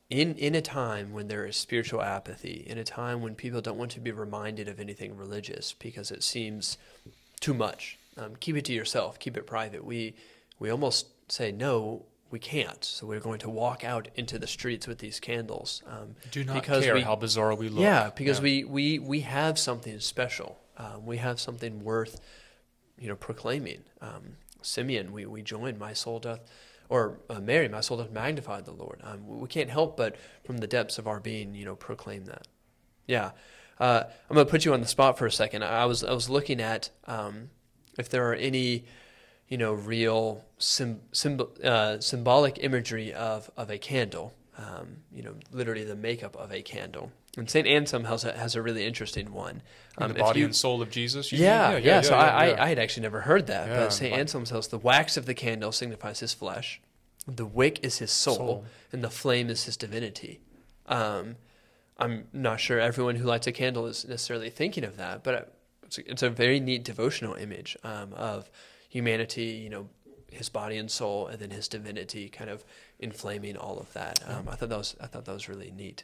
in 0.10 0.36
in 0.36 0.56
a 0.56 0.62
time 0.62 1.14
when 1.14 1.28
there 1.28 1.46
is 1.46 1.56
spiritual 1.56 2.02
apathy, 2.02 2.64
in 2.68 2.78
a 2.78 2.84
time 2.84 3.22
when 3.22 3.36
people 3.36 3.62
don't 3.62 3.78
want 3.78 3.92
to 3.92 4.00
be 4.00 4.12
reminded 4.12 4.68
of 4.68 4.80
anything 4.80 5.16
religious 5.16 5.74
because 5.74 6.12
it 6.12 6.24
seems 6.24 6.78
too 7.40 7.54
much, 7.54 7.98
um, 8.18 8.36
keep 8.40 8.56
it 8.56 8.66
to 8.66 8.74
yourself, 8.74 9.20
keep 9.20 9.38
it 9.38 9.46
private. 9.46 9.84
We 9.86 10.16
we 10.60 10.70
almost 10.70 11.08
say 11.32 11.52
no, 11.52 12.06
we 12.32 12.40
can't. 12.40 12.84
So 12.84 13.06
we're 13.08 13.20
going 13.20 13.40
to 13.40 13.50
walk 13.50 13.84
out 13.84 14.08
into 14.16 14.40
the 14.40 14.48
streets 14.48 14.88
with 14.88 15.00
these 15.00 15.20
candles. 15.20 15.84
Um, 15.88 16.16
Do 16.32 16.44
not 16.44 16.56
Because 16.56 16.84
care 16.84 16.96
we- 16.96 17.02
how 17.02 17.16
bizarre 17.16 17.54
we 17.56 17.70
look. 17.70 17.82
yeah, 17.82 18.10
because 18.16 18.38
Yeah. 18.40 18.44
we 18.44 18.64
we 18.64 19.00
we 19.00 19.20
have 19.22 19.60
something 19.60 20.00
special. 20.00 20.60
Um, 20.78 21.06
we 21.06 21.18
have 21.18 21.40
something 21.40 21.84
worth, 21.84 22.20
you 23.00 23.08
know, 23.08 23.16
proclaiming. 23.16 23.84
Um, 24.02 24.38
Simeon, 24.66 25.12
we 25.12 25.26
we 25.26 25.42
join. 25.42 25.78
My 25.78 25.94
soul 25.94 26.20
doth, 26.20 26.42
or 26.90 27.20
uh, 27.30 27.40
Mary, 27.40 27.68
my 27.68 27.82
soul 27.82 27.98
doth 27.98 28.12
magnify 28.12 28.62
the 28.62 28.72
Lord. 28.72 29.02
Um, 29.04 29.40
we 29.40 29.48
can't 29.48 29.70
help 29.70 29.98
but 29.98 30.16
from 30.44 30.58
the 30.58 30.68
depths 30.68 30.98
of 30.98 31.08
our 31.08 31.20
being, 31.20 31.56
you 31.56 31.66
know, 31.66 31.76
proclaim 31.76 32.26
that. 32.26 32.48
Yeah, 33.08 33.32
uh, 33.80 34.04
I'm 34.30 34.36
gonna 34.36 34.46
put 34.46 34.66
you 34.66 34.74
on 34.74 34.82
the 34.82 34.88
spot 34.88 35.18
for 35.18 35.26
a 35.26 35.32
second. 35.32 35.64
I 35.64 35.86
was 35.86 36.04
I 36.04 36.14
was 36.14 36.30
looking 36.30 36.62
at 36.62 36.90
um, 37.06 37.50
if 37.98 38.10
there 38.10 38.30
are 38.30 38.36
any, 38.36 38.86
you 39.48 39.58
know, 39.58 39.74
real 39.74 40.44
sim, 40.58 41.02
uh, 41.64 42.00
symbolic 42.00 42.64
imagery 42.64 43.14
of 43.14 43.50
of 43.58 43.70
a 43.70 43.78
candle. 43.78 44.34
Um, 44.58 44.98
you 45.12 45.22
know, 45.22 45.36
literally 45.52 45.84
the 45.84 45.98
makeup 45.98 46.38
of 46.38 46.54
a 46.54 46.62
candle. 46.62 47.12
And 47.38 47.50
Saint 47.50 47.68
Anselm 47.68 48.06
has 48.06 48.24
a, 48.24 48.32
has 48.38 48.56
a 48.56 48.62
really 48.62 48.86
interesting 48.86 49.34
one. 49.34 49.62
In 50.00 50.08
the 50.10 50.14
body 50.14 50.40
you- 50.40 50.46
and 50.46 50.56
soul 50.56 50.82
of 50.82 50.90
Jesus. 50.90 51.32
you 51.32 51.40
yeah, 51.40 51.76
mean? 51.76 51.84
yeah, 51.84 52.02
So 52.02 52.16
I, 52.16 52.48
yeah. 52.48 52.54
I, 52.54 52.66
I 52.66 52.70
had 52.70 52.80
actually 52.80 53.04
never 53.04 53.22
heard 53.22 53.48
that. 53.48 53.68
Yeah, 53.68 53.78
but 53.78 53.94
St. 53.94 54.14
Anselm 54.14 54.46
tells 54.46 54.68
the 54.70 54.78
wax 54.78 55.18
of 55.18 55.26
the 55.26 55.34
candle 55.34 55.72
signifies 55.72 56.20
his 56.22 56.34
flesh, 56.34 56.82
the 57.28 57.46
wick 57.46 57.80
is 57.84 57.98
his 57.98 58.12
soul, 58.12 58.36
Soul. 58.36 58.66
and 58.92 59.04
the 59.04 59.10
flame 59.10 59.50
is 59.50 59.66
his 59.66 59.76
divinity. 59.78 60.40
Um, 60.88 61.36
I'm 61.98 62.28
not 62.34 62.60
sure 62.60 62.80
everyone 62.80 63.16
who 63.16 63.26
lights 63.26 63.48
a 63.48 63.52
candle 63.52 63.88
is 63.88 64.06
necessarily 64.08 64.50
thinking 64.50 64.84
of 64.84 64.98
that, 64.98 65.24
but 65.24 65.54
it's 65.84 65.98
a, 65.98 66.12
it's 66.12 66.24
a 66.24 66.30
very 66.30 66.60
neat 66.60 66.84
devotional 66.84 67.34
image 67.36 67.78
um, 67.84 68.14
of 68.14 68.50
humanity, 68.90 69.46
you 69.64 69.70
know, 69.70 69.90
his 70.32 70.50
body 70.50 70.78
and 70.78 70.92
soul, 70.92 71.28
and 71.28 71.40
then 71.40 71.50
his 71.50 71.68
divinity, 71.68 72.28
kind 72.30 72.50
of 72.50 72.66
inflaming 73.00 73.56
all 73.56 73.80
of 73.80 73.92
that. 73.94 74.20
Um, 74.28 74.48
I 74.50 74.56
thought 74.56 74.70
that 74.70 74.78
was 74.78 74.96
I 75.02 75.08
thought 75.08 75.26
that 75.26 75.34
was 75.34 75.48
really 75.48 75.72
neat. 75.72 76.04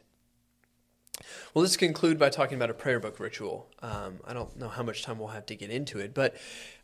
Well, 1.54 1.64
let's 1.64 1.78
conclude 1.78 2.18
by 2.18 2.30
talking 2.30 2.56
about 2.56 2.70
a 2.70 2.74
prayer 2.74 3.00
book 3.00 3.20
ritual. 3.20 3.70
Um, 3.82 4.20
I 4.26 4.34
don't 4.34 4.56
know 4.58 4.70
how 4.70 4.84
much 4.84 5.04
time 5.04 5.20
we'll 5.20 5.30
have 5.30 5.46
to 5.48 5.56
get 5.56 5.70
into 5.70 6.00
it, 6.00 6.14
but 6.14 6.36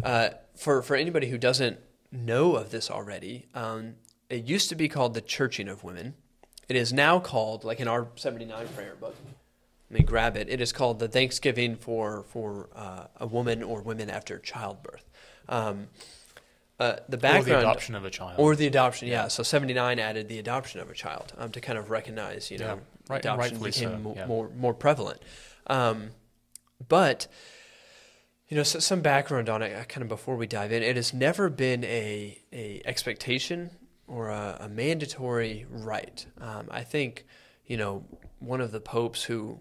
uh, 0.04 0.30
for 0.56 0.82
for 0.82 0.96
anybody 0.96 1.30
who 1.30 1.38
doesn't 1.38 1.80
know 2.12 2.56
of 2.56 2.72
this 2.72 2.90
already, 2.92 3.46
um, 3.54 3.96
it 4.30 4.46
used 4.46 4.70
to 4.70 4.76
be 4.76 4.88
called 4.90 5.14
the 5.14 5.22
Churching 5.22 5.68
of 5.68 5.84
Women. 5.84 6.16
It 6.70 6.76
is 6.76 6.92
now 6.92 7.20
called, 7.20 7.64
like 7.64 7.80
in 7.80 7.88
our 7.88 8.08
seventy 8.16 8.46
nine 8.46 8.68
prayer 8.70 8.96
book. 9.00 9.16
Let 9.90 10.00
me 10.00 10.06
grab 10.06 10.36
it. 10.36 10.50
It 10.50 10.60
is 10.60 10.74
called 10.74 11.00
the 11.00 11.08
Thanksgiving 11.08 11.76
for 11.78 12.24
for 12.24 12.70
uh, 12.76 13.08
a 13.18 13.28
woman 13.28 13.64
or 13.64 13.82
women 13.82 14.10
after 14.10 14.38
childbirth. 14.38 15.06
Um, 15.48 15.88
uh, 16.80 16.98
the 17.10 17.18
Or 17.18 17.42
the 17.42 17.58
adoption 17.58 17.96
of 17.96 18.06
a 18.06 18.10
child. 18.10 18.36
or 18.38 18.56
the 18.56 18.68
adoption, 18.68 19.08
yeah. 19.08 19.30
So 19.30 19.44
seventy 19.44 19.74
nine 19.74 19.98
added 19.98 20.28
the 20.28 20.40
adoption 20.40 20.80
of 20.80 20.90
a 20.92 20.94
child 20.94 21.34
um, 21.38 21.52
to 21.52 21.62
kind 21.62 21.80
of 21.80 21.90
recognize, 21.90 22.52
you 22.52 22.60
know, 22.60 22.82
right- 23.10 23.20
adoption 23.20 23.60
became 23.60 23.90
so, 23.90 23.98
mo- 23.98 24.14
yeah. 24.16 24.26
more 24.26 24.50
more 24.56 24.74
prevalent. 24.74 25.22
Um, 25.68 26.12
but 26.88 27.28
you 28.48 28.56
know, 28.56 28.64
so, 28.64 28.80
some 28.80 29.02
background 29.02 29.50
on 29.50 29.62
it, 29.62 29.76
uh, 29.76 29.84
kind 29.84 30.02
of 30.02 30.08
before 30.08 30.36
we 30.38 30.48
dive 30.48 30.72
in. 30.72 30.82
It 30.82 30.96
has 30.96 31.14
never 31.14 31.50
been 31.50 31.84
a 31.84 32.40
a 32.54 32.82
expectation 32.86 33.72
or 34.08 34.30
a, 34.30 34.58
a 34.62 34.70
mandatory 34.70 35.66
right. 35.70 36.26
Um, 36.40 36.68
I 36.72 36.84
think 36.84 37.26
you 37.66 37.78
know 37.78 38.06
one 38.40 38.62
of 38.62 38.72
the 38.72 38.80
popes 38.80 39.24
who 39.24 39.60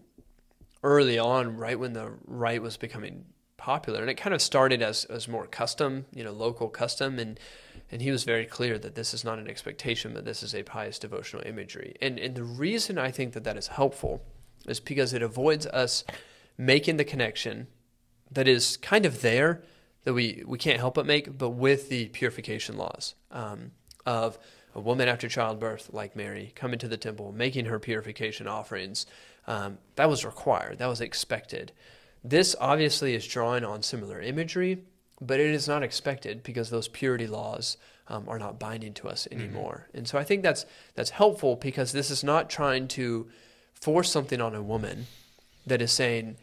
early 0.83 1.19
on, 1.19 1.57
right 1.57 1.79
when 1.79 1.95
the 1.95 2.13
right 2.27 2.63
was 2.63 2.77
becoming 2.77 3.25
popular, 3.57 4.01
and 4.01 4.09
it 4.09 4.15
kind 4.15 4.35
of 4.35 4.41
started 4.41 4.83
as, 4.83 5.05
as 5.07 5.27
more 5.27 5.47
custom, 5.47 6.07
you 6.15 6.23
know, 6.23 6.31
local 6.31 6.69
custom, 6.69 7.19
and 7.19 7.41
and 7.91 8.03
he 8.03 8.11
was 8.11 8.25
very 8.25 8.47
clear 8.47 8.79
that 8.79 8.95
this 8.95 9.15
is 9.15 9.25
not 9.25 9.39
an 9.39 9.49
expectation, 9.49 10.13
but 10.13 10.25
this 10.25 10.43
is 10.43 10.55
a 10.55 10.63
pious 10.63 10.99
devotional 10.99 11.47
imagery. 11.47 11.97
And 12.01 12.19
and 12.19 12.35
the 12.35 12.45
reason 12.45 12.99
I 12.99 13.11
think 13.11 13.33
that 13.35 13.45
that 13.45 13.57
is 13.57 13.69
helpful 13.69 14.23
is 14.67 14.81
because 14.81 15.13
it 15.13 15.23
avoids 15.23 15.67
us 15.67 16.05
making 16.59 16.97
the 16.97 17.05
connection 17.05 17.69
that 18.31 18.49
is 18.49 18.77
kind 18.79 19.07
of 19.07 19.23
there 19.23 19.63
that 20.05 20.15
we 20.15 20.43
we 20.47 20.59
can't 20.59 20.79
help 20.79 20.95
but 20.95 21.07
make, 21.07 21.37
but 21.37 21.51
with 21.51 21.89
the 21.89 22.09
purification 22.09 22.77
laws 22.77 23.15
um, 23.31 23.73
of 24.05 24.39
a 24.75 24.81
woman 24.81 25.09
after 25.09 25.29
childbirth, 25.29 25.91
like 25.93 26.15
Mary, 26.15 26.53
coming 26.55 26.79
to 26.79 26.89
the 26.89 26.97
temple, 26.97 27.33
making 27.33 27.65
her 27.65 27.79
purification 27.79 28.47
offerings. 28.47 29.07
Um, 29.47 29.79
that 29.95 30.09
was 30.09 30.25
required. 30.25 30.79
That 30.79 30.89
was 30.89 31.01
expected. 31.01 31.73
This 32.23 32.55
obviously 32.61 33.15
is 33.15 33.27
drawing 33.27 33.65
on 33.65 33.83
similar 33.83 34.21
imagery, 34.21 34.85
but 35.21 35.41
it 35.41 35.51
is 35.51 35.69
not 35.69 35.83
expected 35.83 36.43
because 36.43 36.71
those 36.71 36.89
purity 36.89 37.27
laws 37.27 37.77
um, 38.09 38.29
are 38.29 38.39
not 38.39 38.59
binding 38.59 38.95
to 38.95 39.09
us 39.09 39.27
anymore. 39.33 39.89
And 39.95 40.07
so 40.07 40.19
I 40.19 40.25
think 40.25 40.43
that's 40.43 40.67
that's 40.95 41.11
helpful 41.11 41.57
because 41.57 41.93
this 41.93 42.11
is 42.11 42.23
not 42.23 42.51
trying 42.51 42.89
to 42.89 43.29
force 43.75 44.11
something 44.11 44.41
on 44.41 44.55
a 44.55 44.63
woman 44.63 45.07
that 45.67 45.83
is 45.83 45.93
saying 45.93 46.37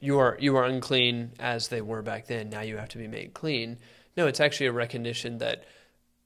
you 0.00 0.18
are 0.18 0.36
you 0.40 0.56
are 0.56 0.64
unclean 0.64 1.32
as 1.38 1.68
they 1.68 1.80
were 1.80 2.02
back 2.02 2.26
then. 2.26 2.50
Now 2.50 2.62
you 2.62 2.76
have 2.76 2.88
to 2.90 2.98
be 2.98 3.08
made 3.08 3.34
clean. 3.34 3.78
No, 4.16 4.26
it's 4.26 4.40
actually 4.40 4.66
a 4.66 4.72
recognition 4.72 5.38
that 5.38 5.64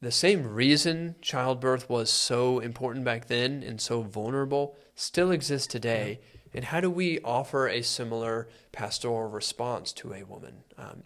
the 0.01 0.13
same 0.13 0.47
reason 0.47 1.17
childbirth 1.23 1.89
was 1.89 2.11
so 2.11 2.59
important 2.59 3.05
back 3.05 3.29
then 3.29 3.63
and 3.63 3.81
so 3.81 4.03
vulnerable 4.03 4.77
still 4.95 5.31
exists 5.31 5.67
today. 5.67 6.21
And 6.55 6.65
how 6.65 6.81
do 6.81 6.91
we 6.91 7.21
offer 7.21 7.69
a 7.69 7.83
similar 7.83 8.49
pastoral 8.73 9.29
response 9.29 9.93
to 9.95 10.15
a 10.15 10.23
woman? 10.23 10.65
Um, 10.79 11.03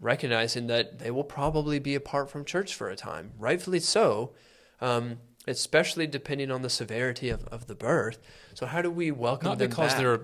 recognizing 0.00 0.66
that 0.68 0.98
they 0.98 1.10
will 1.10 1.24
probably 1.24 1.78
be 1.78 1.94
apart 1.94 2.30
from 2.30 2.44
church 2.44 2.74
for 2.74 2.88
a 2.90 2.96
time, 2.96 3.32
rightfully 3.38 3.80
so, 3.80 4.32
um, 4.80 5.18
especially 5.46 6.06
depending 6.06 6.50
on 6.50 6.62
the 6.62 6.70
severity 6.70 7.28
of, 7.30 7.44
of 7.48 7.66
the 7.66 7.74
birth. 7.74 8.18
So, 8.54 8.66
how 8.66 8.82
do 8.82 8.90
we 8.90 9.10
welcome 9.10 9.48
Not 9.50 9.58
them 9.58 9.68
because 9.70 9.92
back? 9.92 9.98
they're 10.02 10.20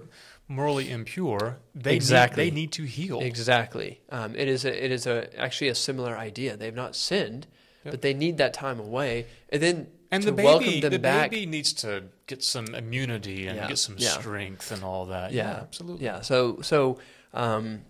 morally 0.49 0.91
impure. 0.91 1.59
They 1.75 1.95
Exactly. 1.95 2.45
Need, 2.45 2.51
they 2.51 2.55
need 2.55 2.73
to 2.73 2.83
heal. 2.85 3.21
Exactly. 3.21 4.01
Um, 4.11 4.35
it 4.37 4.49
is 4.49 4.65
a, 4.65 4.85
it 4.85 4.91
is 4.93 5.07
a 5.07 5.29
actually 5.41 5.69
a 5.69 5.75
similar 5.75 6.17
idea. 6.19 6.57
They've 6.57 6.75
not 6.75 6.95
sinned, 6.97 7.47
Yep. 7.85 7.93
but 7.93 8.03
they 8.03 8.15
need 8.15 8.37
that 8.39 8.53
time 8.55 8.79
away, 8.79 9.27
and 9.49 9.61
then 9.63 9.89
And 10.13 10.23
to 10.23 10.31
the 10.31 10.43
welcome 10.43 10.67
baby, 10.69 10.81
them 10.81 10.93
the 10.93 10.99
back. 11.01 11.31
baby 11.31 11.47
needs 11.47 11.73
to 11.75 12.05
get 12.29 12.45
some 12.45 12.67
immunity 12.75 13.47
and 13.49 13.57
Yeah, 13.57 13.67
get 13.69 13.79
some 13.79 13.97
yeah. 13.99 14.11
strength 14.11 14.71
and 14.71 14.85
all 14.85 15.07
that. 15.07 15.33
Yeah, 15.33 15.51
absolutely. 15.63 16.05
Yeah. 16.05 16.21
So 16.21 16.61
so, 16.63 16.99
um, 17.35 17.81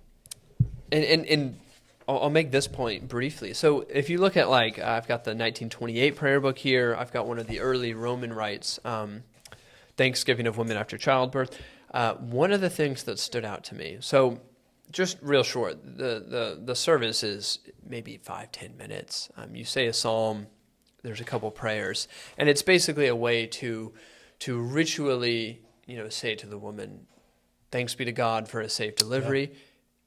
and 0.90 1.04
and 1.04 1.26
and 1.26 1.58
I'll, 2.08 2.20
I'll 2.24 2.30
make 2.30 2.50
this 2.50 2.66
point 2.66 3.08
briefly. 3.08 3.54
So 3.54 3.86
if 3.88 4.10
you 4.10 4.18
look 4.18 4.36
at 4.36 4.48
like 4.48 4.78
I've 4.78 5.06
got 5.06 5.24
the 5.24 5.30
1928 5.30 6.16
prayer 6.16 6.40
book 6.40 6.58
here. 6.58 6.96
I've 6.98 7.12
got 7.12 7.26
one 7.26 7.38
of 7.38 7.46
the 7.46 7.60
early 7.60 7.94
Roman 7.94 8.32
rites, 8.32 8.78
um, 8.84 9.22
Thanksgiving 9.96 10.46
of 10.46 10.56
Women 10.58 10.76
After 10.76 10.98
Childbirth. 10.98 11.58
Uh, 11.92 12.14
one 12.14 12.52
of 12.52 12.60
the 12.60 12.70
things 12.70 13.04
that 13.04 13.18
stood 13.18 13.44
out 13.44 13.64
to 13.64 13.74
me. 13.74 13.98
So 14.00 14.40
just 14.90 15.18
real 15.22 15.42
short. 15.42 15.82
The 15.82 16.24
the 16.26 16.60
the 16.62 16.74
service 16.74 17.22
is 17.22 17.58
maybe 17.86 18.18
five 18.22 18.52
ten 18.52 18.76
minutes. 18.76 19.30
Um, 19.36 19.54
you 19.54 19.64
say 19.64 19.86
a 19.86 19.92
psalm. 19.92 20.46
There's 21.02 21.20
a 21.20 21.24
couple 21.24 21.50
prayers, 21.50 22.06
and 22.38 22.48
it's 22.48 22.62
basically 22.62 23.08
a 23.08 23.16
way 23.16 23.46
to 23.46 23.92
to 24.40 24.60
ritually, 24.60 25.62
you 25.86 25.96
know, 25.96 26.08
say 26.08 26.34
to 26.36 26.46
the 26.46 26.58
woman, 26.58 27.06
"Thanks 27.70 27.94
be 27.94 28.04
to 28.04 28.12
God 28.12 28.48
for 28.48 28.60
a 28.60 28.68
safe 28.68 28.96
delivery," 28.96 29.52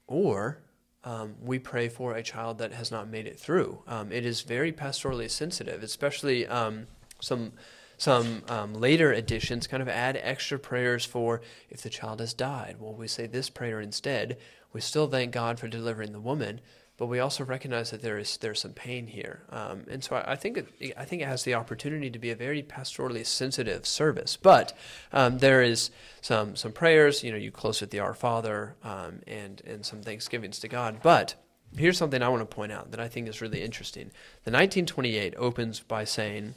or 0.08 0.64
um, 1.06 1.36
we 1.41 1.60
pray 1.60 1.88
for 1.88 2.16
a 2.16 2.24
child 2.24 2.58
that 2.58 2.74
has 2.74 2.91
not 2.91 3.08
made 3.08 3.28
it 3.28 3.39
through. 3.39 3.84
Um, 3.88 4.12
it 4.12 4.26
is 4.26 4.41
very 4.41 4.74
pastorally 4.74 5.30
sensitive, 5.30 5.84
especially 5.84 6.47
um, 6.47 6.88
some 7.22 7.53
some 7.97 8.43
um, 8.49 8.74
later 8.74 9.14
editions 9.14 9.68
kind 9.68 9.82
of 9.82 9.88
add 9.88 10.20
extra 10.22 10.60
prayers 10.60 11.06
for 11.06 11.41
if 11.70 11.82
the 11.82 11.89
child 11.89 12.20
has 12.20 12.34
died. 12.34 12.76
Well, 12.78 12.93
we 12.93 13.08
say 13.08 13.26
this 13.26 13.49
prayer 13.49 13.80
instead. 13.80 14.38
We 14.74 14.82
still 14.82 15.08
thank 15.08 15.32
God 15.32 15.60
for 15.60 15.70
delivering 15.70 16.12
the 16.12 16.20
woman, 16.20 16.60
but 16.98 17.08
we 17.08 17.20
also 17.20 17.43
recognize 17.43 17.91
that 17.91 18.02
there 18.02 18.18
is 18.18 18.38
there's 18.38 18.62
some 18.62 18.72
pain 18.72 19.08
here, 19.08 19.43
um, 19.50 19.84
and 19.89 20.02
so 20.02 20.16
I, 20.16 20.34
I 20.34 20.36
think 20.36 20.58
it, 20.58 20.93
I 20.98 21.04
think 21.04 21.22
it 21.22 21.28
has 21.28 21.43
the 21.43 21.54
opportunity 21.54 22.10
to 22.10 22.20
be 22.20 22.32
a 22.32 22.36
very 22.36 22.64
pastorally 22.64 23.26
sensitive 23.26 23.86
service. 23.86 24.38
But 24.38 24.72
um, 25.12 25.39
there 25.39 25.62
is 25.62 25.91
some 26.22 26.56
some 26.56 26.72
prayers. 26.72 27.22
You 27.24 27.32
know, 27.32 27.38
you 27.38 27.52
close 27.52 27.82
with 27.82 27.91
the 27.91 28.00
Our 28.00 28.14
Father 28.14 28.76
um, 28.84 29.20
and 29.28 29.62
and 29.66 29.86
some 29.86 30.02
thanksgivings 30.02 30.60
to 30.60 30.70
God. 30.70 31.00
But 31.04 31.36
here's 31.76 31.98
something 31.98 32.24
I 32.24 32.30
want 32.30 32.50
to 32.50 32.56
point 32.56 32.72
out 32.72 32.91
that 32.91 33.00
I 33.02 33.10
think 33.10 33.28
is 33.28 33.41
really 33.41 33.62
interesting. 33.62 34.06
The 34.43 34.52
1928 34.52 35.34
opens 35.38 35.80
by 35.82 36.04
saying. 36.06 36.56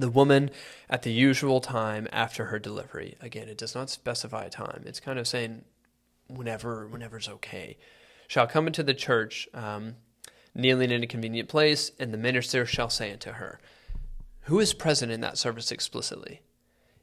The 0.00 0.08
woman 0.08 0.50
at 0.88 1.02
the 1.02 1.10
usual 1.10 1.60
time 1.60 2.06
after 2.12 2.44
her 2.44 2.60
delivery. 2.60 3.16
Again, 3.20 3.48
it 3.48 3.58
does 3.58 3.74
not 3.74 3.90
specify 3.90 4.48
time. 4.48 4.84
It's 4.86 5.00
kind 5.00 5.18
of 5.18 5.26
saying 5.26 5.64
whenever, 6.28 6.86
whenever's 6.86 7.28
okay. 7.28 7.76
Shall 8.28 8.46
come 8.46 8.66
into 8.66 8.84
the 8.84 8.94
church, 8.94 9.48
um, 9.52 9.96
kneeling 10.54 10.90
in 10.90 11.02
a 11.02 11.06
convenient 11.06 11.48
place, 11.48 11.90
and 11.98 12.12
the 12.14 12.18
minister 12.18 12.64
shall 12.64 12.90
say 12.90 13.10
unto 13.10 13.32
her, 13.32 13.58
Who 14.42 14.60
is 14.60 14.74
present 14.74 15.10
in 15.10 15.22
that 15.22 15.38
service 15.38 15.72
explicitly? 15.72 16.42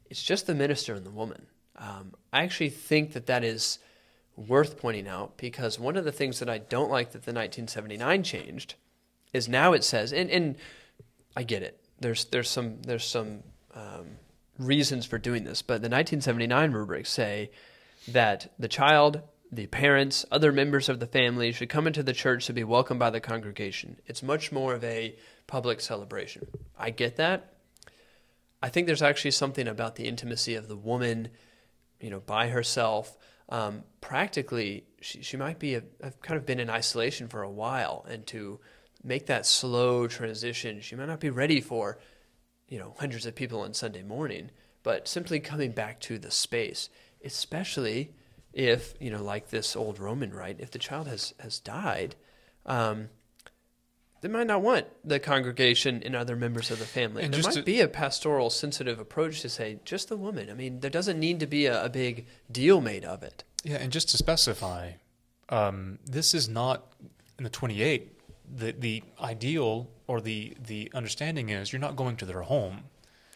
It's 0.08 0.22
just 0.22 0.46
the 0.46 0.54
minister 0.54 0.94
and 0.94 1.04
the 1.04 1.10
woman. 1.10 1.46
Um, 1.76 2.14
I 2.32 2.42
actually 2.44 2.70
think 2.70 3.12
that 3.12 3.26
that 3.26 3.44
is 3.44 3.80
worth 4.36 4.78
pointing 4.78 5.08
out 5.08 5.36
because 5.36 5.78
one 5.78 5.96
of 5.96 6.04
the 6.04 6.12
things 6.12 6.38
that 6.38 6.48
I 6.48 6.58
don't 6.58 6.90
like 6.90 7.08
that 7.08 7.24
the 7.24 7.32
1979 7.32 8.22
changed 8.22 8.74
is 9.32 9.48
now 9.48 9.72
it 9.72 9.82
says, 9.82 10.12
and, 10.12 10.30
and 10.30 10.56
I 11.36 11.42
get 11.42 11.62
it. 11.62 11.80
There's 11.98 12.26
there's 12.26 12.48
some 12.48 12.82
there's 12.82 13.04
some 13.04 13.42
um, 13.74 14.18
reasons 14.58 15.06
for 15.06 15.18
doing 15.18 15.44
this, 15.44 15.62
but 15.62 15.82
the 15.82 15.88
1979 15.88 16.72
rubrics 16.72 17.10
say 17.10 17.50
that 18.08 18.52
the 18.58 18.68
child, 18.68 19.22
the 19.50 19.66
parents, 19.66 20.24
other 20.30 20.52
members 20.52 20.88
of 20.88 21.00
the 21.00 21.06
family 21.06 21.52
should 21.52 21.68
come 21.68 21.86
into 21.86 22.02
the 22.02 22.12
church 22.12 22.46
to 22.46 22.52
be 22.52 22.64
welcomed 22.64 23.00
by 23.00 23.10
the 23.10 23.20
congregation. 23.20 23.96
It's 24.06 24.22
much 24.22 24.50
more 24.50 24.74
of 24.74 24.84
a 24.84 25.16
public 25.46 25.80
celebration. 25.80 26.46
I 26.78 26.90
get 26.90 27.16
that. 27.16 27.54
I 28.62 28.68
think 28.68 28.86
there's 28.86 29.02
actually 29.02 29.30
something 29.30 29.68
about 29.68 29.96
the 29.96 30.08
intimacy 30.08 30.54
of 30.54 30.68
the 30.68 30.76
woman, 30.76 31.28
you 32.00 32.10
know, 32.10 32.20
by 32.20 32.48
herself. 32.48 33.16
Um, 33.48 33.84
practically, 34.00 34.84
she, 35.00 35.22
she 35.22 35.36
might 35.36 35.58
be 35.58 35.76
a, 35.76 35.82
have 36.02 36.20
kind 36.20 36.36
of 36.36 36.46
been 36.46 36.58
in 36.58 36.68
isolation 36.68 37.28
for 37.28 37.42
a 37.42 37.50
while, 37.50 38.04
and 38.08 38.26
to 38.28 38.58
make 39.04 39.26
that 39.26 39.46
slow 39.46 40.08
transition, 40.08 40.80
she 40.80 40.96
might 40.96 41.06
not 41.06 41.20
be 41.20 41.30
ready 41.30 41.60
for, 41.60 41.98
you 42.68 42.78
know, 42.78 42.94
hundreds 42.98 43.26
of 43.26 43.36
people 43.36 43.60
on 43.60 43.72
Sunday 43.72 44.02
morning, 44.02 44.50
but 44.82 45.06
simply 45.06 45.38
coming 45.38 45.70
back 45.70 46.00
to 46.00 46.18
the 46.18 46.30
space, 46.30 46.88
especially 47.24 48.14
if, 48.56 48.94
you 48.98 49.10
know, 49.10 49.22
like 49.22 49.50
this 49.50 49.76
old 49.76 49.98
Roman 49.98 50.32
rite, 50.32 50.56
if 50.60 50.70
the 50.70 50.78
child 50.78 51.06
has, 51.06 51.34
has 51.38 51.60
died, 51.60 52.16
um, 52.64 53.10
they 54.22 54.28
might 54.28 54.46
not 54.46 54.62
want 54.62 54.86
the 55.04 55.20
congregation 55.20 56.02
and 56.02 56.16
other 56.16 56.34
members 56.34 56.70
of 56.70 56.78
the 56.78 56.86
family. 56.86 57.22
And 57.22 57.34
there 57.34 57.42
just 57.42 57.50
might 57.50 57.60
to- 57.60 57.62
be 57.64 57.82
a 57.82 57.86
pastoral, 57.86 58.48
sensitive 58.48 58.98
approach 58.98 59.42
to 59.42 59.50
say 59.50 59.78
just 59.84 60.08
the 60.08 60.16
woman. 60.16 60.50
I 60.50 60.54
mean, 60.54 60.80
there 60.80 60.90
doesn't 60.90 61.20
need 61.20 61.38
to 61.40 61.46
be 61.46 61.66
a, 61.66 61.84
a 61.84 61.90
big 61.90 62.26
deal 62.50 62.80
made 62.80 63.04
of 63.04 63.22
it. 63.22 63.44
Yeah, 63.62 63.76
and 63.76 63.92
just 63.92 64.08
to 64.10 64.16
specify, 64.16 64.92
um, 65.50 65.98
this 66.06 66.32
is 66.32 66.48
not 66.48 66.94
in 67.36 67.44
the 67.44 67.50
28. 67.50 68.12
The 68.56 68.72
the 68.72 69.02
ideal 69.20 69.90
or 70.06 70.20
the 70.20 70.56
the 70.66 70.90
understanding 70.94 71.50
is 71.50 71.72
you're 71.72 71.80
not 71.80 71.96
going 71.96 72.16
to 72.18 72.24
their 72.24 72.42
home 72.42 72.84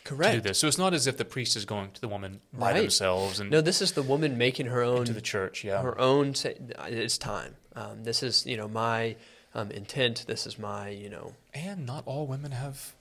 to 0.04 0.32
do 0.32 0.40
this. 0.40 0.58
So 0.58 0.66
it's 0.66 0.78
not 0.78 0.94
as 0.94 1.06
if 1.06 1.16
the 1.16 1.24
priest 1.24 1.56
is 1.56 1.64
going 1.64 1.90
to 1.92 2.00
the 2.00 2.08
woman 2.08 2.40
by 2.52 2.72
Right. 2.72 2.80
themselves 2.80 3.40
and 3.40 3.50
No, 3.50 3.60
this 3.60 3.80
is 3.82 3.92
the 3.92 4.02
woman 4.02 4.36
making 4.38 4.66
her 4.66 4.82
own 4.82 5.04
to 5.06 5.12
the 5.12 5.20
church. 5.20 5.64
Yeah, 5.64 5.82
her 5.82 5.98
own. 6.00 6.34
It's 6.44 7.18
time. 7.18 7.56
Um, 7.76 8.04
this 8.04 8.22
is 8.22 8.46
you 8.46 8.56
know 8.56 8.68
my 8.68 9.16
um, 9.54 9.70
intent. 9.70 10.24
This 10.26 10.46
is 10.46 10.58
my 10.58 10.88
you 10.90 11.08
know 11.10 11.34
and 11.54 11.86
not 11.86 12.02
all 12.06 12.26
women 12.26 12.52
have 12.52 12.92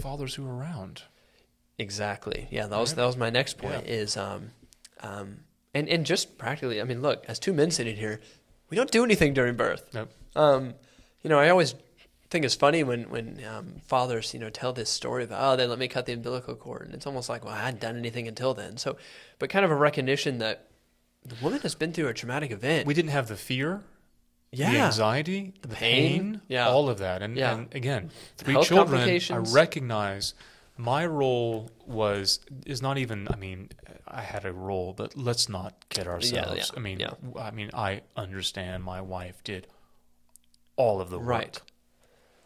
fathers 0.00 0.34
who 0.34 0.46
are 0.48 0.54
around. 0.56 1.02
exactly. 1.78 2.48
Yeah, 2.50 2.66
that 2.66 2.78
was 2.78 2.94
that 2.94 3.04
was 3.04 3.16
my 3.16 3.30
next 3.30 3.58
point. 3.58 3.86
Yeah. 3.86 3.92
Is 3.94 4.16
um, 4.16 4.50
um, 5.00 5.40
and 5.74 5.88
and 5.88 6.04
just 6.06 6.36
practically. 6.38 6.80
I 6.80 6.84
mean, 6.84 7.02
look, 7.02 7.24
as 7.28 7.38
two 7.38 7.52
men 7.52 7.70
sitting 7.70 7.96
here, 7.96 8.20
we 8.68 8.76
don't 8.76 8.90
do 8.90 9.04
anything 9.04 9.34
during 9.34 9.56
birth. 9.56 9.88
Nope. 9.94 10.10
Um, 10.36 10.74
you 11.22 11.30
know, 11.30 11.38
I 11.38 11.48
always 11.50 11.74
think 12.30 12.44
it's 12.44 12.54
funny 12.54 12.82
when 12.84 13.10
when 13.10 13.42
um, 13.44 13.74
fathers, 13.86 14.32
you 14.32 14.40
know, 14.40 14.50
tell 14.50 14.72
this 14.72 14.88
story 14.90 15.24
about 15.24 15.40
oh 15.42 15.56
they 15.56 15.66
let 15.66 15.78
me 15.78 15.88
cut 15.88 16.06
the 16.06 16.12
umbilical 16.12 16.54
cord, 16.54 16.86
and 16.86 16.94
it's 16.94 17.06
almost 17.06 17.28
like 17.28 17.44
well 17.44 17.54
I 17.54 17.60
hadn't 17.62 17.80
done 17.80 17.96
anything 17.96 18.28
until 18.28 18.54
then. 18.54 18.76
So, 18.76 18.96
but 19.38 19.50
kind 19.50 19.64
of 19.64 19.70
a 19.70 19.76
recognition 19.76 20.38
that 20.38 20.68
the 21.24 21.34
woman 21.42 21.60
has 21.60 21.74
been 21.74 21.92
through 21.92 22.08
a 22.08 22.14
traumatic 22.14 22.50
event. 22.50 22.86
We 22.86 22.94
didn't 22.94 23.10
have 23.10 23.28
the 23.28 23.36
fear, 23.36 23.82
yeah, 24.52 24.70
the 24.72 24.78
anxiety, 24.78 25.54
the, 25.62 25.68
pain. 25.68 26.20
pain, 26.20 26.40
Yeah. 26.48 26.68
all 26.68 26.88
of 26.88 26.98
that. 26.98 27.22
And, 27.22 27.36
Yeah. 27.36 27.52
and 27.58 27.74
again, 27.74 28.10
three 28.38 28.54
Health 28.54 28.68
children. 28.68 29.20
I 29.30 29.36
recognize 29.36 30.34
my 30.78 31.04
role 31.04 31.70
was 31.86 32.40
is 32.64 32.80
not 32.80 32.96
even. 32.96 33.28
I 33.30 33.36
mean, 33.36 33.68
I 34.08 34.22
had 34.22 34.44
a 34.46 34.52
role, 34.52 34.94
but 34.94 35.16
let's 35.16 35.48
not 35.48 35.88
kid 35.90 36.06
ourselves. 36.06 36.70
yeah, 36.72 36.76
I 36.76 36.80
mean, 36.80 37.00
yeah. 37.00 37.10
I 37.38 37.50
mean, 37.50 37.70
I 37.74 38.00
understand. 38.16 38.82
My 38.82 39.00
wife 39.00 39.44
did 39.44 39.66
all 40.76 41.00
of 41.00 41.10
the 41.10 41.18
work. 41.18 41.28
Right. 41.28 41.60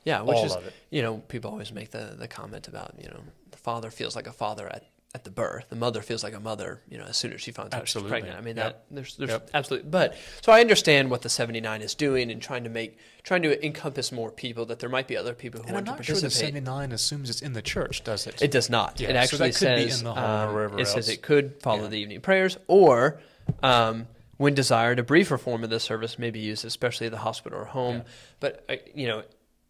Yeah, 0.05 0.21
which 0.23 0.37
all 0.37 0.45
is 0.47 0.55
of 0.55 0.67
it. 0.67 0.73
you 0.91 1.03
know 1.03 1.19
people 1.29 1.51
always 1.51 1.73
make 1.73 1.91
the 1.91 2.15
the 2.19 2.29
comment 2.29 2.69
about 2.69 2.95
you 3.01 3.09
know 3.09 3.21
the 3.51 3.57
father 3.59 3.91
feels 3.91 4.15
like 4.15 4.27
a 4.27 4.33
father 4.33 4.69
at, 4.69 4.85
at 5.15 5.23
the 5.25 5.31
birth, 5.31 5.67
the 5.71 5.77
mother 5.77 6.03
feels 6.03 6.23
like 6.25 6.35
a 6.35 6.41
mother 6.41 6.83
you 6.89 6.99
know 6.99 7.05
as 7.05 7.17
soon 7.17 7.33
as 7.33 7.41
she 7.41 7.53
finds 7.53 7.73
out 7.75 7.87
she's 7.89 8.03
pregnant. 8.03 8.37
I 8.37 8.41
mean 8.41 8.57
Yep. 8.57 8.67
that 8.67 8.85
there's 8.95 9.17
there's 9.17 9.31
Yep. 9.31 9.51
absolutely 9.55 9.89
but 9.89 10.17
so 10.43 10.53
I 10.53 10.61
understand 10.61 11.09
what 11.11 11.23
the 11.23 11.29
79 11.29 11.81
is 11.83 11.95
doing 11.95 12.31
and 12.31 12.43
trying 12.43 12.65
to 12.65 12.71
make 12.71 12.99
trying 13.23 13.43
to 13.43 13.65
encompass 13.65 14.13
more 14.13 14.31
people 14.31 14.67
that 14.67 14.81
there 14.81 14.91
might 14.91 15.07
be 15.09 15.17
other 15.17 15.33
people 15.33 15.61
who 15.63 15.69
And 15.69 15.77
I'm 15.79 15.85
want 15.85 15.87
to 15.87 15.93
not 15.93 16.05
sure 16.05 16.15
that 16.17 16.21
participate. 16.23 16.49
79 16.55 16.93
assumes 16.93 17.31
it's 17.31 17.41
in 17.43 17.53
the 17.55 17.63
church, 17.63 18.05
does 18.05 18.27
it? 18.27 18.43
It 18.43 18.51
does 18.51 18.69
not. 18.69 19.01
Yeah, 19.01 19.09
it 19.11 19.13
so 19.13 19.19
actually 19.19 19.39
that 19.53 19.59
could 19.59 19.77
be 19.77 19.89
says 19.89 19.99
in 20.01 20.05
the 20.05 20.13
home 20.15 20.25
or 20.25 20.49
um, 20.49 20.55
wherever 20.55 20.79
it 20.81 20.87
says 20.89 21.09
it 21.09 21.23
could 21.23 21.63
follow 21.63 21.85
Yeah. 21.85 21.89
the 21.89 21.99
evening 22.01 22.21
prayers, 22.21 22.59
or 22.67 23.21
um, 23.63 24.09
when 24.37 24.53
desired, 24.55 24.99
a 24.99 25.03
briefer 25.03 25.39
form 25.39 25.63
of 25.65 25.71
the 25.71 25.79
service 25.81 26.19
may 26.19 26.31
be 26.31 26.41
used, 26.41 26.65
especially 26.65 27.07
at 27.07 27.13
the 27.13 27.19
hospital 27.19 27.59
or 27.61 27.65
home. 27.67 27.99
Yeah. 27.99 28.03
But 28.41 28.65
uh, 28.69 28.75
you 28.95 29.07
know, 29.07 29.23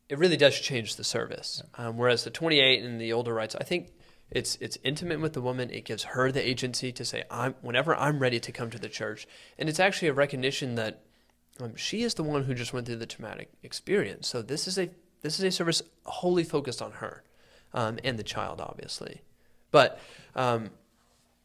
it 0.08 0.18
really 0.18 0.36
does 0.36 0.58
change 0.58 0.96
the 0.96 1.04
service. 1.04 1.62
Um, 1.76 1.96
whereas 1.96 2.24
the 2.24 2.30
28 2.30 2.82
and 2.82 3.00
the 3.00 3.12
older 3.12 3.34
rites, 3.34 3.56
I 3.56 3.64
think 3.64 3.92
it's 4.30 4.56
it's 4.60 4.78
intimate 4.82 5.20
with 5.20 5.32
the 5.32 5.40
woman. 5.40 5.70
It 5.70 5.84
gives 5.84 6.04
her 6.04 6.32
the 6.32 6.46
agency 6.46 6.92
to 6.92 7.04
say, 7.04 7.24
"I'm 7.30 7.54
whenever 7.60 7.94
I'm 7.94 8.18
ready 8.18 8.40
to 8.40 8.52
come 8.52 8.70
to 8.70 8.78
the 8.78 8.88
church," 8.88 9.26
and 9.58 9.68
it's 9.68 9.80
actually 9.80 10.08
a 10.08 10.14
recognition 10.14 10.74
that 10.74 11.02
um, 11.60 11.76
she 11.76 12.02
is 12.02 12.14
the 12.14 12.22
one 12.22 12.44
who 12.44 12.54
just 12.54 12.72
went 12.72 12.86
through 12.86 12.96
the 12.96 13.06
traumatic 13.06 13.50
experience. 13.62 14.26
So 14.28 14.42
this 14.42 14.66
is 14.66 14.78
a 14.78 14.90
This 15.22 15.38
is 15.38 15.44
a 15.44 15.50
service 15.50 15.82
wholly 16.04 16.44
focused 16.44 16.82
on 16.82 16.92
her 16.92 17.22
um, 17.72 17.98
and 18.04 18.18
the 18.18 18.22
child, 18.22 18.60
obviously. 18.60 19.22
But 19.70 19.98
um, 20.34 20.70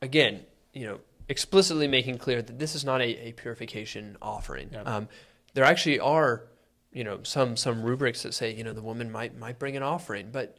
again, 0.01 0.45
you 0.73 0.85
know, 0.85 0.99
explicitly 1.27 1.87
making 1.87 2.17
clear 2.17 2.41
that 2.41 2.59
this 2.59 2.75
is 2.75 2.83
not 2.83 3.01
a, 3.01 3.29
a 3.29 3.31
purification 3.33 4.17
offering. 4.21 4.69
Yeah. 4.71 4.81
Um, 4.83 5.07
there 5.53 5.63
actually 5.63 5.99
are, 5.99 6.43
you 6.91 7.03
know, 7.03 7.19
some 7.23 7.55
some 7.57 7.83
rubrics 7.83 8.23
that 8.23 8.33
say, 8.33 8.53
you 8.53 8.63
know, 8.63 8.73
the 8.73 8.81
woman 8.81 9.11
might 9.11 9.37
might 9.37 9.59
bring 9.59 9.75
an 9.77 9.83
offering, 9.83 10.29
but 10.31 10.57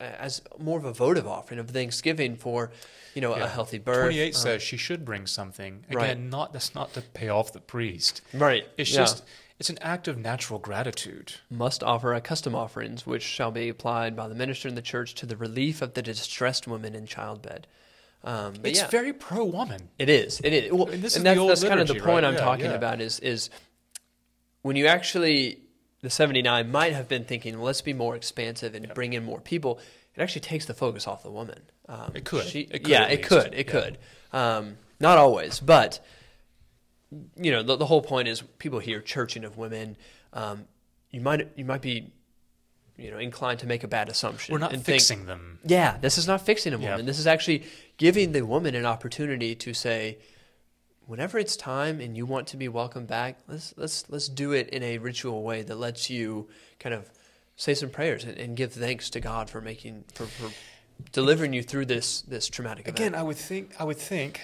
uh, 0.00 0.04
as 0.04 0.42
more 0.58 0.78
of 0.78 0.84
a 0.84 0.92
votive 0.92 1.26
offering 1.26 1.58
of 1.60 1.70
thanksgiving 1.70 2.36
for, 2.36 2.70
you 3.14 3.20
know, 3.20 3.36
Yeah. 3.36 3.44
a 3.44 3.48
healthy 3.48 3.78
birth. 3.78 4.04
28 4.06 4.26
um, 4.34 4.40
says 4.40 4.62
she 4.62 4.76
should 4.76 5.04
bring 5.04 5.26
something. 5.26 5.84
Again, 5.88 5.96
Right. 5.96 6.18
not 6.18 6.52
that's 6.52 6.74
not 6.74 6.92
to 6.94 7.00
pay 7.02 7.28
off 7.28 7.52
the 7.52 7.60
priest. 7.60 8.20
right. 8.32 8.66
It's 8.76 8.90
yeah. 8.92 8.98
just 8.98 9.24
it's 9.58 9.70
an 9.70 9.78
act 9.80 10.08
of 10.08 10.18
natural 10.18 10.58
gratitude. 10.58 11.34
must 11.48 11.84
offer 11.84 12.14
a 12.14 12.20
custom 12.20 12.54
offerings, 12.54 13.06
which 13.06 13.22
shall 13.22 13.52
be 13.52 13.68
applied 13.68 14.16
by 14.16 14.26
the 14.28 14.34
minister 14.34 14.66
in 14.68 14.74
the 14.74 14.82
church 14.82 15.14
to 15.14 15.26
the 15.26 15.36
relief 15.36 15.82
of 15.82 15.94
the 15.94 16.02
distressed 16.02 16.66
woman 16.66 16.94
in 16.96 17.06
childbed. 17.06 17.66
Um, 18.24 18.54
It's 18.64 18.80
yeah, 18.80 18.88
very 18.88 19.12
pro 19.12 19.44
woman. 19.44 19.88
it 19.98 20.08
is. 20.08 20.40
It 20.42 20.52
is. 20.52 20.72
Well, 20.72 20.84
And 20.86 20.94
and 20.94 21.04
is 21.04 21.14
that's, 21.14 21.24
that's 21.24 21.64
kind 21.64 21.80
of 21.80 21.86
the 21.88 21.94
point 21.94 22.24
right? 22.24 22.24
I'm 22.24 22.36
talking 22.36 22.72
about. 22.72 23.00
Is 23.00 23.18
is 23.20 23.50
when 24.62 24.74
you 24.76 24.86
actually 24.86 25.60
the 26.02 26.10
79 26.10 26.70
might 26.70 26.92
have 26.92 27.08
been 27.08 27.24
thinking, 27.24 27.58
let's 27.60 27.80
be 27.80 27.92
more 27.92 28.14
expansive 28.16 28.74
and 28.74 28.92
bring 28.94 29.12
in 29.12 29.24
more 29.24 29.40
people. 29.40 29.78
It 30.14 30.20
actually 30.20 30.42
takes 30.42 30.66
the 30.66 30.74
focus 30.74 31.06
off 31.06 31.22
the 31.22 31.30
woman. 31.30 31.60
Um, 31.88 32.12
It 32.14 32.24
could. 32.24 32.44
She, 32.44 32.60
It 32.62 32.80
could 32.84 32.88
yeah, 32.88 33.06
it 33.06 33.22
could. 33.22 33.54
It 33.54 33.66
Yeah. 33.66 33.72
could. 33.72 33.98
Um, 34.32 34.76
not 35.00 35.16
always, 35.18 35.58
but 35.60 36.00
you 37.36 37.50
know, 37.50 37.62
the, 37.62 37.76
the 37.76 37.86
whole 37.86 38.02
point 38.02 38.28
is 38.28 38.42
people 38.58 38.78
hear 38.78 39.00
churching 39.00 39.44
of 39.44 39.56
women. 39.56 39.96
Um, 40.32 40.66
you 41.10 41.20
might 41.20 41.48
you 41.56 41.64
might 41.64 41.82
be, 41.82 42.10
you 42.96 43.10
know, 43.10 43.18
inclined 43.18 43.58
to 43.60 43.66
make 43.66 43.84
a 43.84 43.88
bad 43.88 44.08
assumption. 44.08 44.52
We're 44.52 44.58
not 44.58 44.72
and 44.72 44.82
think, 44.82 45.00
fixing 45.00 45.26
them. 45.26 45.58
yeah, 45.64 45.98
this 45.98 46.16
is 46.18 46.26
not 46.26 46.44
fixing 46.46 46.72
a 46.72 46.78
woman. 46.78 47.04
This 47.06 47.18
is 47.18 47.26
actually 47.26 47.64
giving 47.98 48.32
the 48.32 48.42
woman 48.42 48.74
an 48.74 48.86
opportunity 48.86 49.54
to 49.56 49.74
say, 49.74 50.18
whenever 51.06 51.38
it's 51.38 51.56
time 51.56 52.00
and 52.00 52.16
you 52.16 52.26
want 52.26 52.46
to 52.48 52.56
be 52.56 52.68
welcomed 52.68 53.06
back, 53.08 53.38
let's 53.48 53.74
let's 53.76 54.08
let's 54.08 54.28
do 54.28 54.52
it 54.52 54.68
in 54.70 54.82
a 54.82 54.98
ritual 54.98 55.42
way 55.42 55.62
that 55.62 55.76
lets 55.76 56.08
you 56.10 56.48
kind 56.78 56.94
of 56.94 57.10
say 57.56 57.74
some 57.74 57.90
prayers 57.90 58.24
and, 58.24 58.38
and 58.38 58.56
give 58.56 58.72
thanks 58.72 59.10
to 59.10 59.20
God 59.20 59.50
for 59.50 59.60
making 59.60 60.04
for, 60.14 60.26
for 60.26 60.50
delivering 61.12 61.52
you 61.52 61.62
through 61.62 61.86
this 61.86 62.22
this 62.22 62.48
traumatic 62.48 62.86
event. 62.86 62.98
Again. 62.98 63.14
I 63.14 63.22
would 63.22 63.36
think 63.36 63.74
I 63.78 63.84
would 63.84 63.98
think 63.98 64.40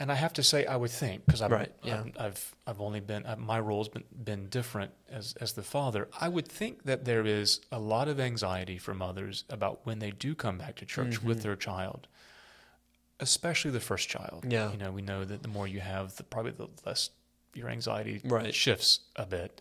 and 0.00 0.12
I 0.12 0.14
have 0.14 0.32
to 0.34 0.42
say 0.42 0.64
I 0.64 0.76
would 0.76 0.92
think 0.92 1.26
because 1.26 1.42
I've, 1.42 1.50
Right, 1.50 1.72
yeah. 1.82 2.02
I've 2.04 2.20
I've 2.20 2.54
I've 2.68 2.80
only 2.80 3.00
been 3.00 3.26
uh, 3.26 3.36
my 3.36 3.58
role's 3.60 3.88
been 3.88 4.04
been 4.24 4.48
different 4.48 4.92
as 5.10 5.34
as 5.40 5.52
the 5.54 5.62
father. 5.62 6.08
I 6.20 6.28
would 6.28 6.46
think 6.48 6.84
that 6.84 7.04
there 7.04 7.26
is 7.26 7.60
a 7.72 7.78
lot 7.78 8.08
of 8.08 8.20
anxiety 8.20 8.78
for 8.78 8.94
mothers 8.94 9.44
about 9.50 9.80
when 9.84 9.98
they 9.98 10.10
do 10.12 10.34
come 10.34 10.58
back 10.58 10.76
to 10.76 10.86
church 10.86 11.16
Mm-hmm. 11.18 11.28
with 11.28 11.42
their 11.42 11.56
child, 11.56 12.06
especially 13.20 13.70
the 13.70 13.80
first 13.80 14.08
child. 14.08 14.44
Yeah. 14.48 14.70
you 14.72 14.78
know, 14.78 14.90
we 14.92 15.02
know 15.02 15.24
that 15.24 15.42
the 15.42 15.48
more 15.48 15.66
you 15.66 15.80
have, 15.80 16.16
the 16.16 16.22
probably 16.24 16.52
the 16.52 16.68
less 16.86 17.10
your 17.54 17.68
anxiety 17.68 18.20
Right. 18.24 18.54
shifts 18.54 19.00
a 19.16 19.26
bit. 19.26 19.60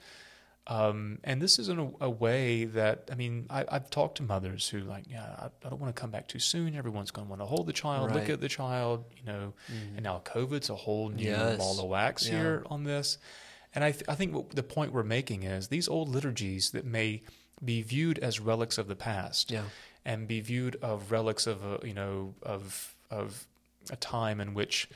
Um, 0.69 1.19
and 1.23 1.41
this 1.41 1.59
is 1.59 1.69
in 1.69 1.79
a, 1.79 1.89
a 2.01 2.09
way 2.09 2.65
that 2.65 3.07
I 3.09 3.15
mean 3.15 3.45
I, 3.49 3.63
I've 3.69 3.89
talked 3.89 4.17
to 4.17 4.23
mothers 4.23 4.67
who 4.67 4.79
like 4.81 5.05
yeah 5.09 5.23
I, 5.39 5.45
I 5.65 5.69
don't 5.69 5.79
want 5.79 5.95
to 5.95 5.99
come 5.99 6.11
back 6.11 6.27
too 6.27 6.39
soon. 6.39 6.75
Everyone's 6.75 7.09
going 7.09 7.25
to 7.25 7.29
want 7.29 7.41
to 7.41 7.45
hold 7.45 7.67
the 7.67 7.73
child, 7.73 8.11
look 8.13 8.29
at 8.29 8.41
the 8.41 8.49
child, 8.49 9.05
you 9.15 9.23
know. 9.25 9.53
And 9.95 10.03
now 10.03 10.21
COVID's 10.25 10.69
a 10.69 10.75
whole 10.75 11.07
new 11.09 11.23
Yes. 11.23 11.57
ball 11.57 11.79
of 11.79 11.85
wax 11.87 12.27
Yeah. 12.27 12.33
here 12.37 12.63
on 12.65 12.83
this. 12.83 13.17
And 13.73 13.83
I, 13.83 13.91
th- 13.91 14.03
I 14.09 14.15
think 14.15 14.33
what 14.33 14.49
the 14.49 14.63
point 14.63 14.91
we're 14.91 15.03
making 15.03 15.43
is 15.43 15.67
these 15.69 15.87
old 15.87 16.09
liturgies 16.09 16.71
that 16.71 16.83
may 16.85 17.21
be 17.63 17.81
viewed 17.81 18.17
as 18.19 18.39
relics 18.39 18.77
of 18.77 18.87
the 18.89 18.95
past 18.95 19.49
Yeah. 19.51 19.63
and 20.03 20.27
be 20.27 20.41
viewed 20.41 20.75
of 20.81 21.11
relics 21.11 21.47
of 21.47 21.63
a, 21.63 21.79
you 21.87 21.93
know 21.93 22.35
of 22.43 22.93
of 23.09 23.47
a 23.89 23.95
time 23.95 24.39
in 24.41 24.53
which 24.53 24.89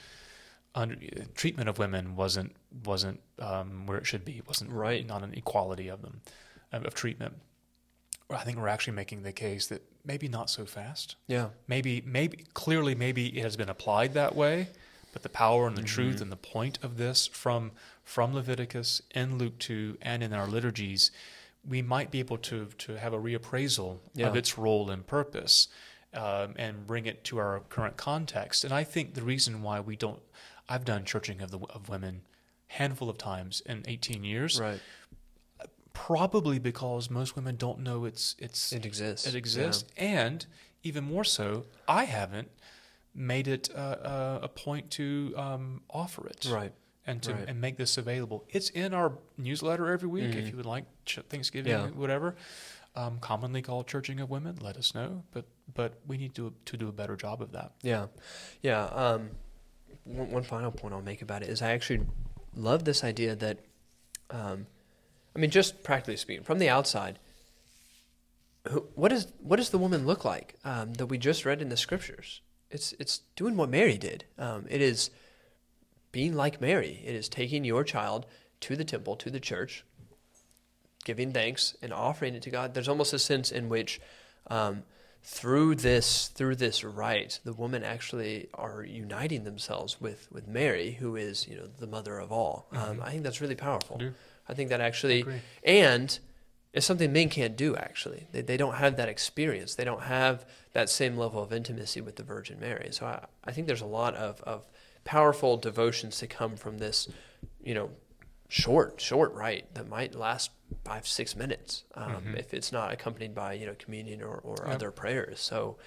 under, 0.76 0.96
treatment 1.36 1.70
of 1.70 1.78
women 1.80 2.16
wasn't 2.16 2.56
wasn't 2.86 3.20
um, 3.40 3.86
where 3.88 3.98
it 3.98 4.06
should 4.08 4.24
be. 4.26 4.42
Wasn't 4.48 4.72
Right. 4.72 5.06
not 5.06 5.24
an 5.24 5.34
equality 5.34 5.88
of 5.90 6.02
them 6.02 6.22
of, 6.72 6.86
of 6.86 6.94
treatment. 6.94 7.36
I 8.30 8.44
think 8.46 8.58
we're 8.58 8.70
actually 8.70 8.94
making 8.94 9.24
the 9.24 9.34
case 9.34 9.68
that 9.68 9.82
maybe 10.06 10.30
not 10.30 10.50
so 10.50 10.66
fast. 10.66 11.16
Yeah. 11.28 11.50
Maybe 11.68 12.02
maybe 12.06 12.46
clearly 12.54 12.96
maybe 12.96 13.38
it 13.38 13.44
has 13.44 13.58
been 13.58 13.68
applied 13.70 14.14
that 14.14 14.36
way, 14.36 14.70
but 15.12 15.24
the 15.24 15.30
power 15.30 15.68
and 15.68 15.76
the 15.76 15.82
Mm-hmm. 15.82 15.88
truth 15.96 16.22
and 16.22 16.32
the 16.32 16.38
point 16.38 16.80
of 16.82 16.98
this 16.98 17.28
from 17.28 17.72
from 18.06 18.34
Leviticus 18.34 19.02
in 19.14 19.38
Luke 19.38 19.60
two 19.60 19.98
and 20.02 20.24
in 20.24 20.32
our 20.34 20.48
liturgies, 20.48 21.12
we 21.68 21.82
might 21.82 22.10
be 22.12 22.20
able 22.20 22.38
to 22.38 22.68
to 22.78 22.98
have 22.98 23.12
a 23.14 23.20
reappraisal 23.20 24.00
Yeah. 24.16 24.28
of 24.28 24.38
its 24.38 24.58
role 24.58 24.90
and 24.90 25.06
purpose. 25.06 25.68
Um, 26.14 26.56
and 26.58 26.86
bring 26.86 27.06
it 27.06 27.24
to 27.26 27.38
our 27.38 27.62
current 27.70 27.96
context. 27.96 28.66
And 28.66 28.74
I 28.74 28.84
think 28.84 29.14
the 29.14 29.22
reason 29.22 29.62
why 29.62 29.80
we 29.80 29.96
don't, 29.96 30.20
I've 30.68 30.84
done 30.84 31.06
churching 31.06 31.42
of 31.42 31.52
the 31.52 31.60
of 31.70 31.88
women 31.88 32.24
handful 32.68 33.10
of 33.10 33.18
times 33.18 33.62
in 33.66 33.84
18 33.88 34.26
years, 34.26 34.60
Right. 34.60 34.82
probably 35.94 36.60
because 36.60 37.10
most 37.10 37.36
women 37.36 37.56
don't 37.56 37.80
know 37.80 38.06
it's 38.06 38.36
it's 38.40 38.72
It 38.74 38.86
exists. 38.86 39.28
it 39.28 39.36
exists, 39.36 39.86
and 39.98 40.46
even 40.84 41.04
more 41.04 41.24
so, 41.24 41.66
I 41.88 42.06
haven't 42.06 42.50
made 43.14 43.48
it 43.48 43.70
uh, 43.76 43.78
uh, 43.80 44.40
a 44.44 44.48
point 44.48 44.90
to 44.92 45.34
um, 45.38 45.82
offer 45.90 46.26
it, 46.28 46.48
Right. 46.50 46.74
and 47.06 47.22
to 47.24 47.34
right. 47.34 47.48
and 47.48 47.60
make 47.62 47.78
this 47.78 47.98
available. 47.98 48.46
It's 48.50 48.70
in 48.70 48.94
our 48.94 49.14
newsletter 49.38 49.92
every 49.92 50.10
week. 50.10 50.36
If 50.36 50.50
you 50.50 50.56
would 50.58 50.66
like 50.66 50.86
Thanksgiving, 51.06 51.74
Mm-hmm. 51.74 51.94
Yeah. 51.94 52.00
whatever, 52.00 52.36
um, 52.96 53.20
commonly 53.20 53.62
called 53.62 53.88
churching 53.88 54.20
of 54.20 54.30
women, 54.30 54.58
let 54.62 54.78
us 54.78 54.94
know. 54.94 55.24
But 55.32 55.46
but 55.74 55.94
we 56.08 56.18
need 56.18 56.36
to 56.36 56.54
to 56.66 56.78
do 56.78 56.88
a 56.88 56.92
better 56.92 57.16
job 57.16 57.42
of 57.42 57.52
that. 57.54 57.74
Yeah, 57.82 58.08
yeah. 58.62 58.86
Um, 58.86 59.32
one, 60.04 60.32
one 60.32 60.44
final 60.44 60.72
point 60.72 60.94
I'll 60.94 61.02
make 61.02 61.22
about 61.22 61.44
it 61.44 61.50
is 61.50 61.62
I 61.62 61.72
actually 61.72 62.06
love 62.56 62.84
this 62.84 63.04
idea 63.04 63.36
that, 63.36 63.60
um, 64.30 64.68
I 65.36 65.40
mean, 65.40 65.50
just 65.50 65.84
practically 65.84 66.18
speaking, 66.18 66.44
from 66.44 66.60
the 66.60 66.70
outside, 66.70 67.20
what 68.96 69.12
is 69.12 69.28
what 69.40 69.56
does 69.58 69.70
the 69.70 69.78
woman 69.78 70.06
look 70.06 70.26
like 70.26 70.56
um, 70.64 70.94
that 70.96 71.08
we 71.08 71.18
just 71.18 71.46
read 71.46 71.62
in 71.62 71.70
the 71.70 71.78
scriptures? 71.78 72.42
It's 72.70 72.94
it's 73.00 73.22
doing 73.36 73.58
what 73.58 73.70
Mary 73.70 73.98
did. 73.98 74.26
Um, 74.38 74.66
it 74.70 74.82
is 74.82 75.10
being 76.12 76.36
like 76.36 76.62
Mary. 76.62 77.02
It 77.06 77.16
is 77.16 77.30
taking 77.30 77.64
your 77.64 77.84
child 77.84 78.26
to 78.62 78.76
the 78.76 78.86
temple, 78.86 79.16
to 79.16 79.30
the 79.30 79.40
church, 79.40 79.84
giving 81.02 81.32
thanks 81.32 81.76
and 81.82 81.94
offering 81.94 82.36
it 82.36 82.42
to 82.44 82.50
God. 82.50 82.74
There's 82.74 82.88
almost 82.88 83.14
a 83.14 83.20
sense 83.20 83.52
in 83.52 83.70
which 83.70 84.00
um, 84.48 84.84
through 85.24 85.76
this 85.76 86.30
through 86.30 86.56
this 86.56 86.84
rite, 86.84 87.40
the 87.44 87.54
women 87.54 87.84
actually 87.84 88.50
are 88.54 88.84
uniting 88.84 89.44
themselves 89.44 90.02
with 90.02 90.28
with 90.32 90.48
Mary, 90.48 90.94
who 90.94 91.16
is 91.16 91.48
you 91.48 91.56
know 91.56 91.68
the 91.80 91.88
mother 91.88 92.18
of 92.18 92.32
all. 92.32 92.68
Um, 92.72 93.02
I 93.04 93.12
think 93.12 93.24
that's 93.24 93.42
really 93.42 93.56
powerful. 93.56 93.98
I. 94.00 94.10
I 94.50 94.54
think 94.54 94.70
that 94.70 94.82
actually, 94.82 95.24
and 95.64 96.18
it's 96.74 96.86
something 96.86 97.14
men 97.14 97.30
can't 97.30 97.56
do. 97.56 97.76
Actually, 97.76 98.28
they 98.32 98.42
they 98.42 98.58
don't 98.58 98.76
have 98.76 98.98
that 98.98 99.10
experience. 99.10 99.76
They 99.76 99.86
don't 99.86 100.04
have 100.04 100.46
that 100.74 100.90
same 100.90 101.18
level 101.18 101.42
of 101.42 101.54
intimacy 101.54 102.02
with 102.02 102.16
the 102.16 102.24
Virgin 102.24 102.60
Mary. 102.60 102.90
So 102.92 103.06
I 103.06 103.26
I 103.46 103.52
think 103.52 103.68
there's 103.68 103.82
a 103.82 103.86
lot 103.86 104.16
of 104.16 104.42
of 104.42 104.68
powerful 105.04 105.58
devotions 105.58 106.18
to 106.20 106.28
come 106.28 106.56
from 106.56 106.78
this, 106.80 107.08
you 107.64 107.74
know, 107.74 107.90
short 108.54 109.00
short 109.00 109.34
rite 109.34 109.74
that 109.76 109.88
might 109.88 110.14
last 110.14 110.52
five 110.84 111.08
six 111.08 111.38
minutes 111.38 111.86
um, 111.96 112.36
if 112.38 112.54
it's 112.54 112.70
not 112.70 112.92
accompanied 112.92 113.34
by 113.34 113.54
you 113.54 113.66
know 113.66 113.76
communion 113.80 114.22
or, 114.22 114.42
or 114.44 114.58
Yep. 114.66 114.76
other 114.76 114.92
prayers. 114.92 115.40
So 115.40 115.78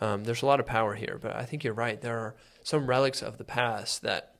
um, 0.00 0.24
there's 0.24 0.42
a 0.42 0.46
lot 0.46 0.58
of 0.58 0.66
power 0.66 0.94
here. 0.96 1.16
But 1.22 1.36
I 1.36 1.44
think 1.44 1.62
you're 1.62 1.74
right. 1.74 2.00
There 2.00 2.18
are 2.18 2.34
some 2.64 2.88
relics 2.88 3.22
of 3.22 3.38
the 3.38 3.44
past 3.44 4.02
that 4.02 4.34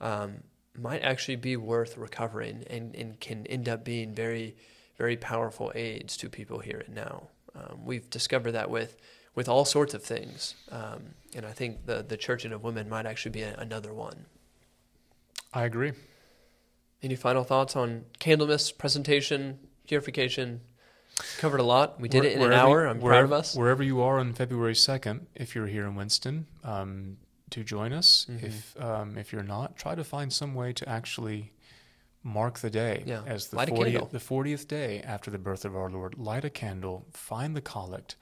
um, 0.00 0.42
might 0.76 1.02
actually 1.02 1.36
be 1.36 1.56
worth 1.56 1.96
recovering 1.96 2.64
and, 2.68 2.94
and 2.96 3.20
can 3.20 3.46
end 3.46 3.68
up 3.68 3.84
being 3.84 4.12
very 4.12 4.56
very 4.98 5.16
powerful 5.16 5.70
aids 5.76 6.16
to 6.16 6.28
people 6.28 6.58
here 6.58 6.82
and 6.86 6.94
now. 6.96 7.28
Um, 7.54 7.84
we've 7.84 8.10
discovered 8.10 8.52
that 8.52 8.68
with 8.68 8.96
with 9.36 9.48
all 9.48 9.64
sorts 9.64 9.94
of 9.94 10.02
things, 10.02 10.56
um, 10.72 11.14
and 11.36 11.46
I 11.46 11.52
think 11.52 11.86
the 11.86 12.02
the 12.02 12.16
Church 12.16 12.44
of 12.44 12.64
Women 12.64 12.88
might 12.88 13.06
actually 13.06 13.30
be 13.30 13.42
a, 13.42 13.54
another 13.58 13.94
one. 13.94 14.26
I 15.54 15.64
agree. 15.64 15.92
Any 17.06 17.14
final 17.14 17.44
thoughts 17.44 17.76
on 17.76 18.04
Candlemas 18.18 18.76
presentation, 18.76 19.60
purification? 19.86 20.60
Covered 21.38 21.60
a 21.60 21.62
lot. 21.62 22.00
We 22.00 22.08
did 22.08 22.22
Where- 22.22 22.30
it 22.32 22.36
in 22.36 22.42
an 22.42 22.52
hour. 22.52 22.84
I'm 22.84 23.00
proud 23.00 23.22
of 23.22 23.30
us. 23.32 23.54
Wherever 23.54 23.84
you 23.84 24.00
are 24.02 24.18
on 24.18 24.32
February 24.32 24.74
2nd, 24.74 25.20
if 25.36 25.54
you're 25.54 25.68
here 25.68 25.86
in 25.86 25.94
Winston, 25.94 26.48
um, 26.64 27.18
to 27.50 27.62
join 27.62 27.92
us. 27.92 28.26
Mm-hmm. 28.28 28.44
If 28.46 28.82
um, 28.82 29.16
if 29.16 29.32
you're 29.32 29.44
not, 29.44 29.76
try 29.76 29.94
to 29.94 30.02
find 30.02 30.32
some 30.32 30.52
way 30.56 30.72
to 30.72 30.88
actually 30.88 31.52
mark 32.24 32.58
the 32.58 32.70
day 32.70 33.04
Yeah. 33.06 33.22
as 33.24 33.46
the 33.50 33.56
40th, 33.56 34.10
the 34.10 34.18
40th 34.18 34.66
day 34.66 35.00
after 35.02 35.30
the 35.30 35.38
birth 35.38 35.64
of 35.64 35.76
our 35.76 35.88
Lord. 35.88 36.18
Light 36.18 36.44
a 36.44 36.50
candle, 36.50 37.06
find 37.12 37.54
the 37.54 37.60
collect, 37.60 38.16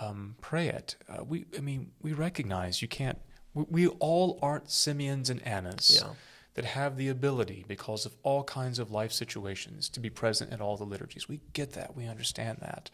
um, 0.00 0.36
pray 0.40 0.68
it. 0.68 0.94
Uh, 1.08 1.24
we, 1.24 1.46
I 1.58 1.60
mean, 1.60 1.90
we 2.00 2.12
recognize 2.12 2.82
you 2.82 2.86
can't. 2.86 3.18
We, 3.52 3.64
we 3.68 3.86
all 3.88 4.38
aren't 4.40 4.70
Simeons 4.70 5.28
and 5.28 5.42
Annas. 5.44 6.00
Yeah. 6.00 6.10
That 6.54 6.64
have 6.64 6.96
the 6.96 7.08
ability, 7.08 7.64
because 7.66 8.04
of 8.04 8.14
all 8.22 8.44
kinds 8.44 8.78
of 8.78 8.90
life 8.90 9.12
situations, 9.12 9.88
to 9.88 10.00
be 10.00 10.10
present 10.10 10.52
at 10.52 10.60
all 10.60 10.76
the 10.76 10.84
liturgies. 10.84 11.28
We 11.28 11.40
get 11.52 11.72
that. 11.72 11.96
We 11.96 12.06
understand 12.06 12.58
that. 12.60 12.90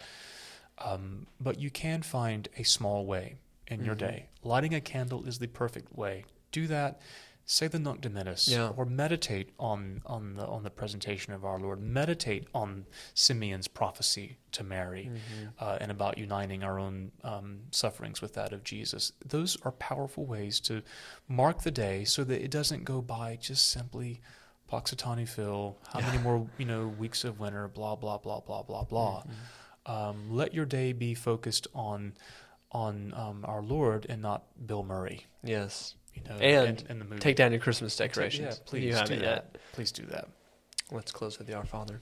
Um, 0.78 1.26
but 1.40 1.58
you 1.58 1.70
can 1.70 2.02
find 2.02 2.48
a 2.56 2.62
small 2.62 3.04
way 3.04 3.36
in 3.66 3.84
your 3.84 3.96
Mhm. 3.96 3.98
day. 3.98 4.26
Lighting 4.44 4.74
a 4.74 4.80
candle 4.80 5.24
is 5.26 5.40
the 5.40 5.48
perfect 5.48 5.92
way. 5.96 6.24
Do 6.52 6.66
that. 6.68 7.00
Say 7.50 7.66
the 7.66 7.78
Nunc 7.78 8.02
Dimittis, 8.02 8.46
Yeah. 8.46 8.68
or 8.76 8.84
meditate 8.84 9.54
on 9.58 10.02
on 10.04 10.34
the 10.34 10.46
on 10.46 10.64
the 10.64 10.70
presentation 10.70 11.32
of 11.32 11.46
our 11.46 11.58
Lord. 11.58 11.80
Meditate 11.80 12.46
on 12.54 12.84
Simeon's 13.14 13.68
prophecy 13.68 14.36
to 14.52 14.62
Mary, 14.62 15.10
Mhm. 15.10 15.52
uh, 15.58 15.78
and 15.80 15.90
about 15.90 16.18
uniting 16.18 16.62
our 16.62 16.78
own 16.78 17.10
um, 17.24 17.62
sufferings 17.70 18.20
with 18.20 18.34
that 18.34 18.52
of 18.52 18.64
Jesus. 18.64 19.12
Those 19.24 19.56
are 19.62 19.72
powerful 19.72 20.26
ways 20.26 20.60
to 20.60 20.82
mark 21.26 21.62
the 21.62 21.70
day, 21.70 22.04
so 22.04 22.22
that 22.24 22.42
it 22.44 22.50
doesn't 22.50 22.84
go 22.84 23.00
by 23.00 23.36
just 23.36 23.66
simply 23.70 24.20
Punxsutawney 24.70 25.26
Phil. 25.26 25.78
How 25.88 26.00
many 26.00 26.18
more 26.18 26.50
you 26.58 26.66
know 26.66 26.86
weeks 26.86 27.24
of 27.24 27.40
winter? 27.40 27.66
Blah 27.66 27.96
blah 27.96 28.18
blah 28.18 28.40
blah 28.40 28.62
blah 28.62 28.84
blah 28.84 29.22
Mhm. 29.22 29.90
um, 29.90 30.30
let 30.30 30.52
your 30.52 30.66
day 30.66 30.92
be 30.92 31.14
focused 31.14 31.66
on 31.74 32.12
on 32.72 33.14
um, 33.14 33.42
our 33.46 33.62
Lord 33.62 34.04
and 34.10 34.20
not 34.20 34.44
Bill 34.66 34.82
Murray. 34.82 35.24
Yes. 35.42 35.94
You 36.24 36.30
know, 36.30 36.36
And 36.40 36.84
and, 36.88 37.00
the 37.00 37.04
movie. 37.04 37.20
Take 37.20 37.36
down 37.36 37.52
your 37.52 37.60
Christmas 37.60 37.96
Take- 37.96 38.12
decorations. 38.12 38.56
Yeah, 38.56 38.62
please 38.66 38.84
You 38.84 38.90
do 38.92 38.96
haven't 38.96 39.18
that. 39.20 39.24
yet. 39.24 39.56
Please 39.72 39.92
do 39.92 40.04
that. 40.06 40.28
Let's 40.90 41.12
close 41.12 41.38
with 41.38 41.46
the 41.46 41.54
Our 41.54 41.64
Father. 41.66 42.00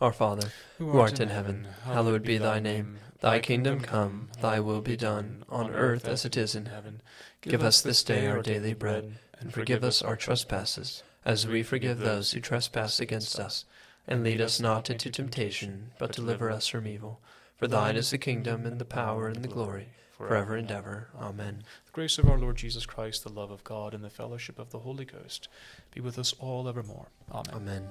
Our 0.00 0.12
Father, 0.12 0.52
who 0.78 0.96
art 0.98 1.18
in 1.18 1.28
heaven, 1.28 1.66
hallowed 1.84 2.22
be 2.22 2.38
thy 2.38 2.60
name. 2.60 2.98
Thy 3.20 3.40
kingdom 3.40 3.80
come, 3.80 4.28
thy 4.40 4.60
will 4.60 4.80
be 4.80 4.96
done, 4.96 5.44
on 5.48 5.70
earth 5.74 6.06
as 6.06 6.24
it 6.24 6.36
is 6.36 6.54
in 6.54 6.66
heaven. 6.66 7.00
Give 7.42 7.64
us 7.64 7.80
this 7.80 8.04
day 8.04 8.28
our 8.28 8.40
daily 8.40 8.74
bread, 8.74 9.18
and 9.40 9.52
forgive 9.52 9.82
us 9.82 10.00
our 10.00 10.14
trespasses, 10.14 11.02
as 11.24 11.48
we 11.48 11.64
forgive 11.64 11.98
those 11.98 12.30
who 12.30 12.40
trespass 12.40 13.00
against 13.00 13.40
us. 13.40 13.64
And 14.06 14.22
lead 14.22 14.40
us 14.40 14.60
not 14.60 14.88
into 14.88 15.10
temptation, 15.10 15.90
but 15.98 16.12
deliver 16.12 16.48
us 16.48 16.68
from 16.68 16.86
evil. 16.86 17.20
For 17.56 17.66
thine 17.66 17.96
is 17.96 18.10
the 18.12 18.18
kingdom, 18.18 18.64
and 18.66 18.80
the 18.80 18.84
power, 18.84 19.26
and 19.26 19.42
the 19.42 19.48
glory, 19.48 19.88
forever 20.18 20.56
and 20.56 20.70
ever. 20.70 21.08
Amen. 21.18 21.62
The 21.86 21.92
grace 21.92 22.18
of 22.18 22.28
our 22.28 22.38
Lord 22.38 22.56
Jesus 22.56 22.86
Christ, 22.86 23.22
the 23.22 23.30
love 23.32 23.50
of 23.50 23.64
God, 23.64 23.94
and 23.94 24.02
the 24.02 24.10
fellowship 24.10 24.58
of 24.58 24.70
the 24.70 24.80
Holy 24.80 25.04
Ghost 25.04 25.48
be 25.94 26.00
with 26.00 26.18
us 26.18 26.34
all 26.40 26.68
evermore. 26.68 27.08
Amen. 27.32 27.54
Amen. 27.54 27.88